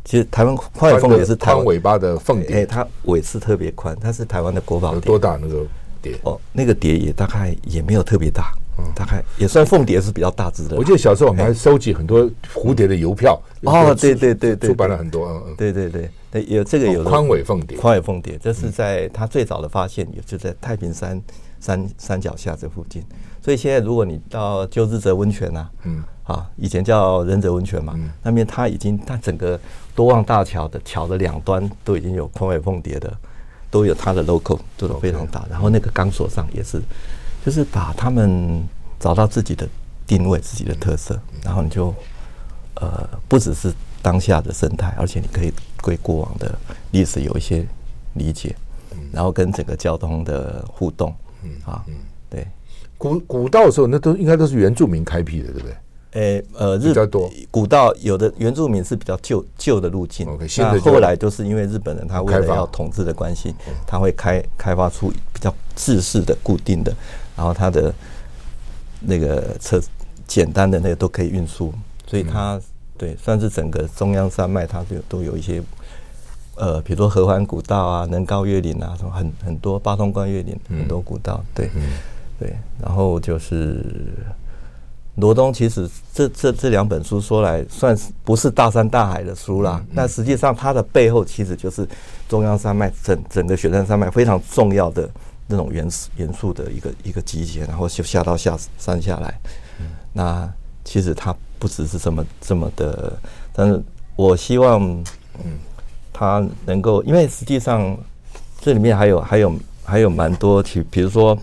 [0.03, 4.93] 其实台湾宽尾凤蝶是宽尾巴的凤蝶，哎，它尾刺特别宽，它是台湾的国宝。
[4.93, 5.65] 有多大那个
[6.01, 6.15] 蝶？
[6.23, 8.53] 哦，那个蝶也大概也没有特别大，
[8.95, 10.75] 大概也算凤蝶是比较大只的。
[10.75, 13.39] 我记得小时候我们还收集很多蝴蝶的邮票。
[13.63, 15.27] 哦，对对对对，出版了很多。
[15.27, 17.77] 嗯嗯，对对对，有这个有宽尾凤蝶。
[17.77, 21.21] 宽尾凤蝶，这是在它最早的发现，也就在太平山
[21.59, 23.03] 山山脚下这附近。
[23.41, 26.03] 所以现在如果你到鸠日泽温泉呐，嗯。
[26.27, 29.57] 啊，以前叫仁泽温泉嘛，嗯、那边它已经，它整个
[29.95, 33.09] 多望大桥的桥的两端都已经有宽尾凤蝶的，
[33.71, 35.45] 都有它的 logo，做的非常大。
[35.49, 36.81] 然后那个钢索上也是，
[37.47, 38.61] 就是把他们
[38.99, 39.65] 找到自己的
[40.05, 41.95] 定位、自己的特色，嗯、然后你就
[42.75, 46.53] 呃，不只是当下的生态，而且你可以对过往的
[46.91, 47.65] 历史有一些
[48.15, 48.53] 理解，
[48.91, 51.93] 嗯、然后跟整个交通的互动，嗯啊，嗯
[52.29, 52.45] 对，
[52.97, 55.77] 古古道的时候，那都应该都是原住民开辟的，对不对？
[56.11, 56.93] 诶，呃，日
[57.49, 63.55] 古道有的原住民是比较旧旧的路径，那后来都是因为日本人他为了要统治的关系，
[63.85, 66.93] 他会开开发出比较制式的固定的，
[67.38, 67.93] 然后它的
[68.99, 69.81] 那个车
[70.27, 71.73] 简单的那个都可以运输，
[72.05, 72.59] 所以它
[72.97, 75.64] 对算是整个中央山脉，它就都有一些
[76.55, 81.69] 呃，比如说合欢古道啊、能高越岭啊，什么很很多八通关越岭很多古道，对
[82.38, 83.81] 对，然后就是。
[85.19, 91.88] 罗东其实这这这两本书说来算是不是大山大海的书啦，那实际上它的背后其实就是
[92.30, 95.09] 中央山脉整整个雪山山脉非常重要的
[95.47, 99.33] 那种元素元素的一个一个集结，然后就下到下山下来。
[100.13, 100.47] 那
[100.83, 103.17] 其实它不只是这么这么的，
[103.53, 103.81] 但是
[104.15, 104.81] 我希望，
[105.43, 105.57] 嗯，
[106.13, 107.97] 它能够，因为实际上
[108.59, 111.37] 这里面还有还有还有蛮多，比比如说，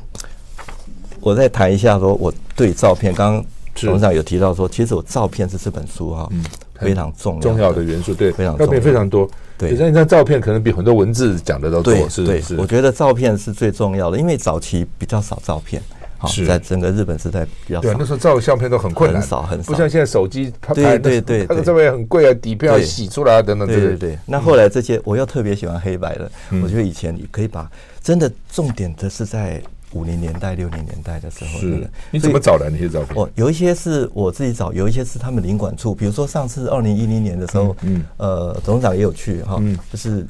[1.21, 3.45] 我再谈一下，说我对照片刚刚。
[3.77, 6.31] 董事长有提到说，其实我照片是这本书哈，
[6.75, 9.29] 非常重要重要的元素，对，非常照片非常多。
[9.57, 11.95] 对，那张照片可能比很多文字讲的都多。
[11.95, 12.57] 对，是对，是。
[12.57, 15.83] 我觉得照片是最重要的，因为早期比较少照片。
[16.27, 23.69] 是在整个日本时代比较对，那时候照相片都很困难，很少很少，不像现在手机拍对对对，那个照片很贵啊，底片要洗出来等等。
[23.69, 24.19] 对对对。
[24.25, 26.31] 那后来这些，我又特别喜欢黑白的，
[26.63, 27.71] 我觉得以前你可以把
[28.03, 29.61] 真的重点的是在
[29.95, 31.59] 五零年代、六零年代的时候。
[31.59, 31.89] 是。
[32.11, 33.17] 你怎么找来那些照片？
[33.17, 39.59] 哦，有一些是我自己找，有一些是他们领馆处，比如说上次二零一零年的时候，嗯，呃，董事长也有去哈，
[39.91, 40.27] 就是。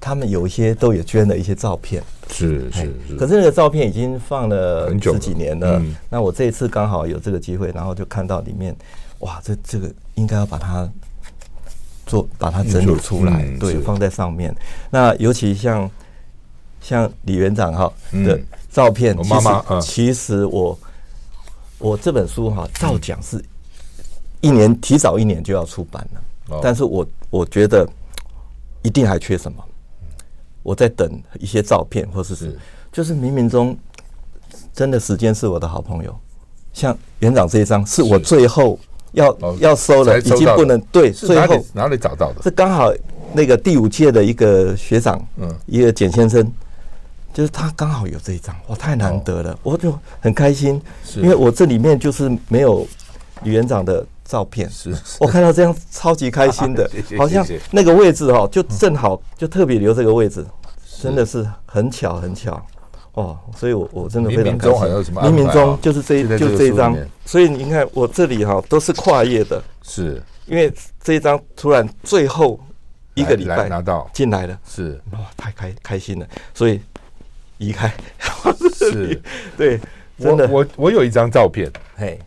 [0.00, 2.00] 他们有一些都有捐了一些照片，
[2.30, 3.16] 是是是。
[3.16, 5.82] 可是那个照片已经放了十几年了。
[6.08, 8.74] 那我这一次刚好有这个机会，然后就看到里面，
[9.18, 10.88] 哇，这这个应该要把它
[12.06, 14.54] 做，把它整理出来，对，放在上面。
[14.88, 15.90] 那尤其像
[16.80, 17.92] 像李园长哈
[18.24, 18.40] 的
[18.78, 20.78] 照片，其实其实我
[21.78, 23.44] 我这本书哈照讲是
[24.40, 27.84] 一年提早一年就要出版了，但是我我觉得
[28.82, 29.58] 一定还缺什么。
[30.62, 32.56] 我在等一些照片，或者是
[32.92, 33.76] 就是冥冥中
[34.72, 36.16] 真的时间是我的好朋友。
[36.72, 38.78] 像园长这一张是我最后
[39.12, 41.10] 要要收了，已经不能对。
[41.10, 42.42] 最后哪里找到的？
[42.42, 42.92] 是刚好
[43.32, 46.52] 那个第五届的一个学长，嗯，一个简先生，
[47.32, 50.80] 就是他刚好有这一张，哇，太难得了，我就很开心，
[51.16, 52.86] 因为我这里面就是没有
[53.42, 60.44] 李园长的照片，是我看到这样超级开心的， 好像那个位置哈，就正好就特别留这个位置。
[61.00, 62.60] 真的是很巧很巧
[63.12, 65.14] 哦，所以我我真的非常开心。
[65.14, 66.92] 冥冥中就是这一就这一张，
[67.24, 72.58] 所以你看我这里哈都是跨页的，是因为这一张突然最后
[73.14, 76.80] 一个礼拜拿到进来了，是哇太开开心了，所以
[77.58, 77.92] 移开。
[78.74, 79.20] 是，
[79.56, 79.78] 对，
[80.16, 82.18] 我我我有一张照片，嘿，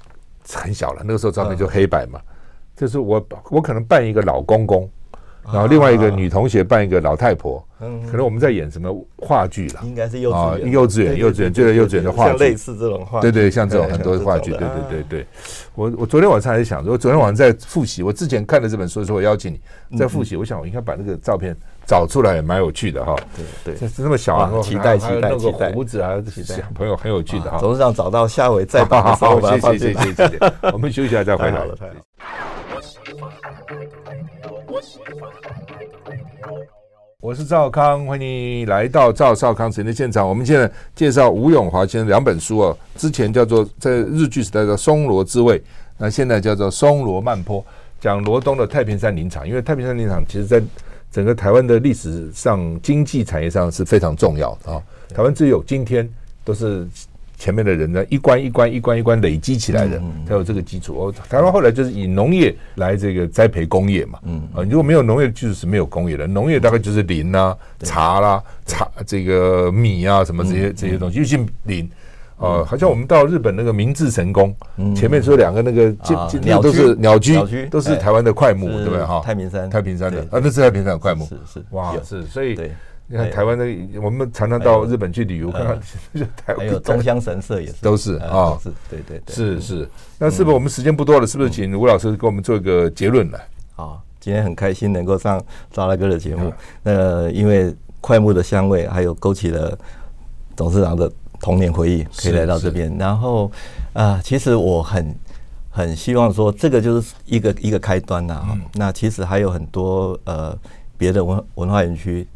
[0.54, 2.20] 很小了，那个时候照片就黑白嘛，
[2.76, 4.90] 就是我我可能扮一个老公公。
[5.44, 14.68] 然后另外一个女同学扮一个老太婆，嗯，可能我们在演什么话剧了，应该是幼稚园，幼稚园，幼稚园，就是幼稚园的话剧，类似这种话，对对，像这种很多话剧，对对。
[14.88, 15.28] 对对。
[15.74, 19.60] 我我昨天晚上还在想我，昨天晚上在复习，我之前看了这本书的时候，我邀请
[19.90, 23.16] 你在复习，我想我应该把那个照片找出来，也蛮有趣的哈。
[23.64, 27.58] 对对，这么小，啊期待期待期待，胡子啊，小朋友很有趣的哈。
[27.60, 29.58] 董事长找到下回再把它收吧。
[29.58, 31.62] 谢谢谢谢谢谢，我们休息一下再回来。
[37.20, 40.28] 我是赵康，欢迎你来到赵少康时间的现场。
[40.28, 45.60] 我们现在介绍吴永华先生两本书哦，之前叫做在日剧时代叫《松罗之味》，
[46.00, 47.62] 那现在叫做《松罗慢坡》，
[48.00, 49.48] 讲罗东的太平山林场。
[49.48, 50.60] 因为太平山林场其实在
[51.12, 54.82] 整个台湾的历史上、经济产业上是非常重要的啊。
[55.14, 56.10] 台湾只有今天
[56.44, 56.88] 都是。
[57.42, 60.94] 前面的人呢，一关一关一关一关累积起来的，才有这个基础。
[60.96, 64.20] 哦，台湾后来就是以农业来这个栽培工业嘛。
[64.26, 66.28] 嗯啊，如果没有农业，就是没有工业的。
[66.28, 71.90] 农业大概就是林啊、茶啦、茶这个米啊什么这些这些东西，尤其林。
[72.42, 74.56] 哦，好像我们到日本那个明治神宫，
[74.96, 75.96] 前面说两个那个
[76.42, 79.06] 鸟都是鸟居，都是台湾的快木，对不对？
[79.06, 81.26] 哈，太平山，太平山的啊，那是太平山的桧木。
[81.26, 82.60] 是是哇，是所以。
[83.14, 83.66] 你看台湾的，
[84.02, 85.78] 我们常常到日本去旅游，看看
[86.46, 89.90] 台湾还有东乡神社也是，都是啊，是，对对对，是是。
[90.18, 91.28] 那是不是我们时间不多了？
[91.28, 93.40] 是不是请吴老师给我们做一个结论来？
[93.76, 95.44] 啊，今天很开心能够上
[95.74, 96.54] 赵大哥的节目。
[96.84, 99.78] 那因为快木的香味，还有勾起了
[100.56, 101.12] 董事长的
[101.42, 102.96] 童年回忆，可以来到这边。
[102.98, 103.52] 然后
[103.94, 105.16] 啊，其实我很
[105.70, 108.46] 很希望说，这个就是一个一个开端呐。
[108.74, 110.58] 那其实还有很多呃
[110.98, 112.28] 别的文文化园区。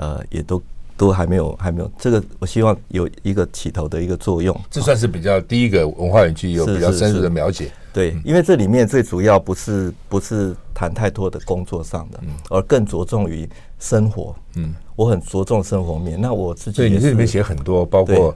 [0.00, 0.62] 呃，也都
[0.96, 4.56] 都还没有，还没有这个，我希望有一个起头的一个作用。
[4.70, 7.72] 这算是比较第一个文化园区有比较深入的描写。
[7.92, 13.48] 对，因为这里面最主要不是不是谈太多的工作上的，而更着重于
[13.80, 14.32] 生活。
[14.54, 16.20] 嗯，我很着重生活面。
[16.20, 18.34] 那我自己对，你这里面写很多，包括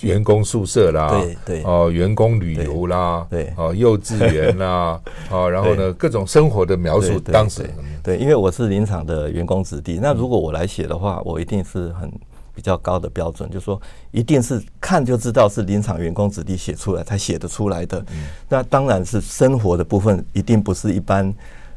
[0.00, 5.00] 员工宿舍啦，对对，哦，员工旅游啦，对，哦，幼稚园啦，
[5.30, 7.70] 哦，然后呢，各种生活的描述，当时。
[8.02, 12.12] 对，因为我是林场的员工子弟，那如果我来写的话，我一定是很
[12.52, 13.80] 比较高的标准，就是说
[14.10, 18.04] 一定是看就知道是林场员工子弟写出来才写得出来的。
[18.48, 21.32] 那当然是生活的部分，一定不是一般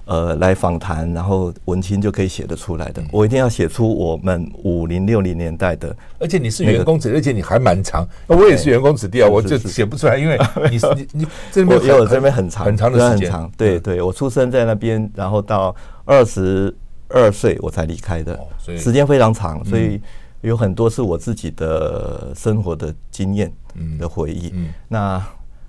[0.05, 3.03] 呃来访谈然后文青就可以写得出来的。
[3.11, 5.95] 我一定要写出我们五零六零年代的。
[6.19, 8.07] 而且你是员工子弟，而且你还蛮长。
[8.27, 10.39] 我也是员工子弟啊，我就写不出来，因为
[10.71, 13.51] 你 你你这边也有这边很长很长的时间。
[13.57, 15.75] 对对，我出生在那边，然后到。
[16.07, 16.71] 二十
[17.09, 18.39] 二岁我才离开的，
[18.77, 19.99] 时间非常长，所以
[20.41, 23.51] 有很多是我自己的生活的经验
[23.97, 24.53] 的回忆。
[24.87, 25.19] 那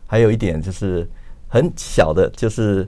[0.07, 1.09] 还有一点就是
[1.49, 2.87] 很小的，就是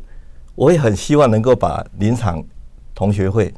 [0.59, 2.45] 我也很希望能够把林场
[2.93, 3.55] 同学会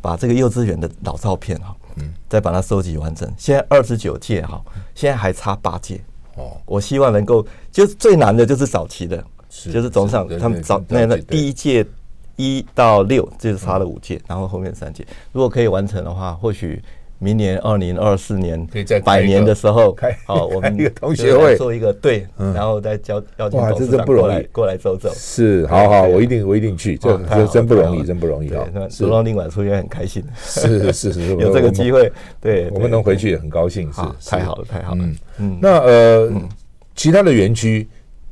[0.00, 3.32] 把这个幼稚园的老照片哈，嗯，再把它收集完整。
[3.38, 4.60] 现在二十九届哈，
[4.92, 6.00] 现在还差八届
[6.34, 6.56] 哦。
[6.66, 9.24] 我希望能够，就是最难的就是早期的，
[9.72, 11.86] 就是总上他们早那那第一届
[12.34, 16.82] 一到六就是差了五届，然后后面三届，如果可以完成的话，或许。
[17.22, 18.66] 明年二零二四年
[19.04, 19.94] 百年的时候，
[20.24, 21.56] 好，我们一个同学会。
[21.60, 25.12] 做一个对，然后再交邀请董事长过来过来走走。
[25.14, 28.66] 是，好好，我一定我一定去，这这真不容易，真不容易啊！
[29.00, 32.10] 罗东宾馆出现很开心，是是是， 有这个机会，
[32.40, 35.04] 对，我们能回去也很高兴，是太好了，太好了。
[35.36, 36.32] 嗯，那呃，
[36.96, 37.86] 其他的园区，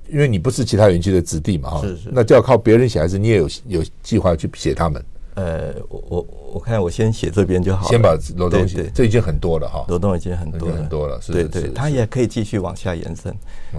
[0.09, 5.05] 因为你不是其他园区的子弟嘛，哈，是是，那就要靠别人写，还是你也有有计划去写他们？
[5.39, 9.85] 呃，我我我看我先写这边就好了，先把罗东写，这已经很多了哈。
[9.87, 13.33] 罗东已经很多很多了，是对对，它也可以继续往下延伸。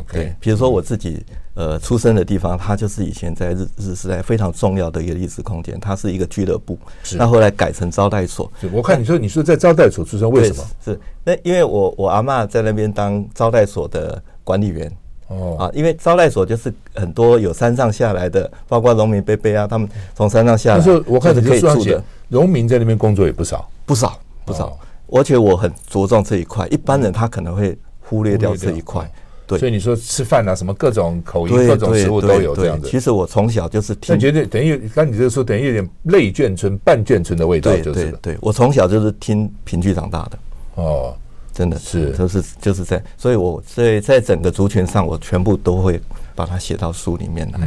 [0.09, 1.21] 对，比如说我自己
[1.55, 6.79] 呃出生的地方，它就是以前在日日时代非常重要的一个历史空间，它是一个俱乐部，
[7.17, 8.49] 那后来改成招待所。
[8.71, 10.63] 我看你说你说在招待所出生，为什么？
[10.85, 14.89] 是那因为我我阿嬷在那边当招待所的管理员。
[15.29, 20.83] 哦啊，因为招待所就是很多有山上下来的，包括农民伯伯啊，他们从山上下来。
[20.83, 24.77] 但是我看可以住的，农民在那边工作也不少，不少不少。
[25.11, 29.09] 而且我很着重这一块，一般人他可能会忽略掉这一块。
[29.47, 32.87] 对，所以你说吃饭啊，什么各种口音、各种食物都有这样子。
[32.87, 38.11] 其实我从小就是听，觉得等于刚你这个说，等于有点类眷村、半眷村的味道，就是。
[38.11, 40.39] 对对，我从小就是听评剧长大的。
[40.75, 41.15] 哦。
[41.59, 45.99] 真的是，就是就是在，所以我所以在整个族群上，我全部都会
[46.33, 47.59] 把它写到书里面来。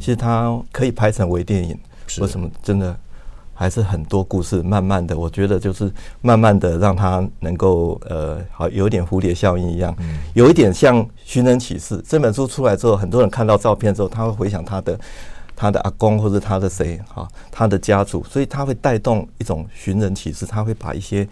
[0.00, 1.78] 其实它可以拍成微电影，
[2.22, 2.50] 为什么？
[2.62, 2.96] 真的
[3.52, 5.92] 还是很多故事，慢慢的，我觉得就是
[6.22, 9.94] 慢慢的让它能够呃，好有点蝴蝶效应一样，
[10.32, 12.02] 有一点像寻人启事。
[12.08, 14.98] 这本书出来之后，很多人看到照片之后，他会回想他的
[15.54, 21.28] 他的阿公或者他的谁哈，他的家族，所以他会带动一种寻人启事，他会把一些。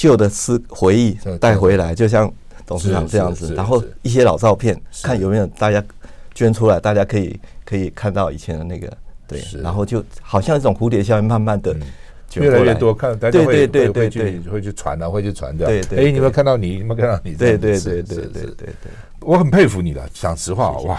[0.00, 2.32] 旧的思回忆带回来，就像
[2.64, 5.84] 董事长这样子，然后一些老照片，看有没有大家
[6.34, 8.90] 捐出来，大家可以可以看到以前的那个，
[9.28, 11.76] 对，然后就好像一种蝴蝶效应，慢慢的
[12.36, 15.68] 越来越多，看大家会会会去会去传啊，会去传掉。
[15.68, 20.98] 对对，哎，你们看到你，有没有看到你，对对对对对对对，我很佩服你的，讲实话，哇。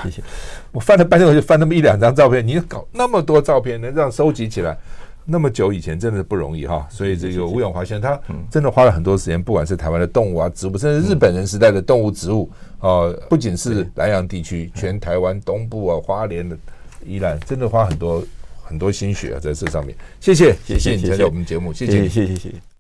[0.72, 4.78] 我翻了半天，我就翻那么一两张照片，你搞那么多照片，能这样收集起来？
[5.32, 12.50] 那么久以前真的是不容易哈，所以这个吴永华先生他真的花了很多时间，不管是台湾的动物啊、植物，甚至日本人时代的动物、植物
[12.80, 16.58] 啊，不仅是南洋地区，全台湾东部啊、花莲的
[17.06, 18.24] 宜兰，真的花很多
[18.62, 19.96] 很多心血啊在这上面。
[20.20, 22.71] 谢谢，谢谢你参加我们节目，谢谢，谢谢，谢谢。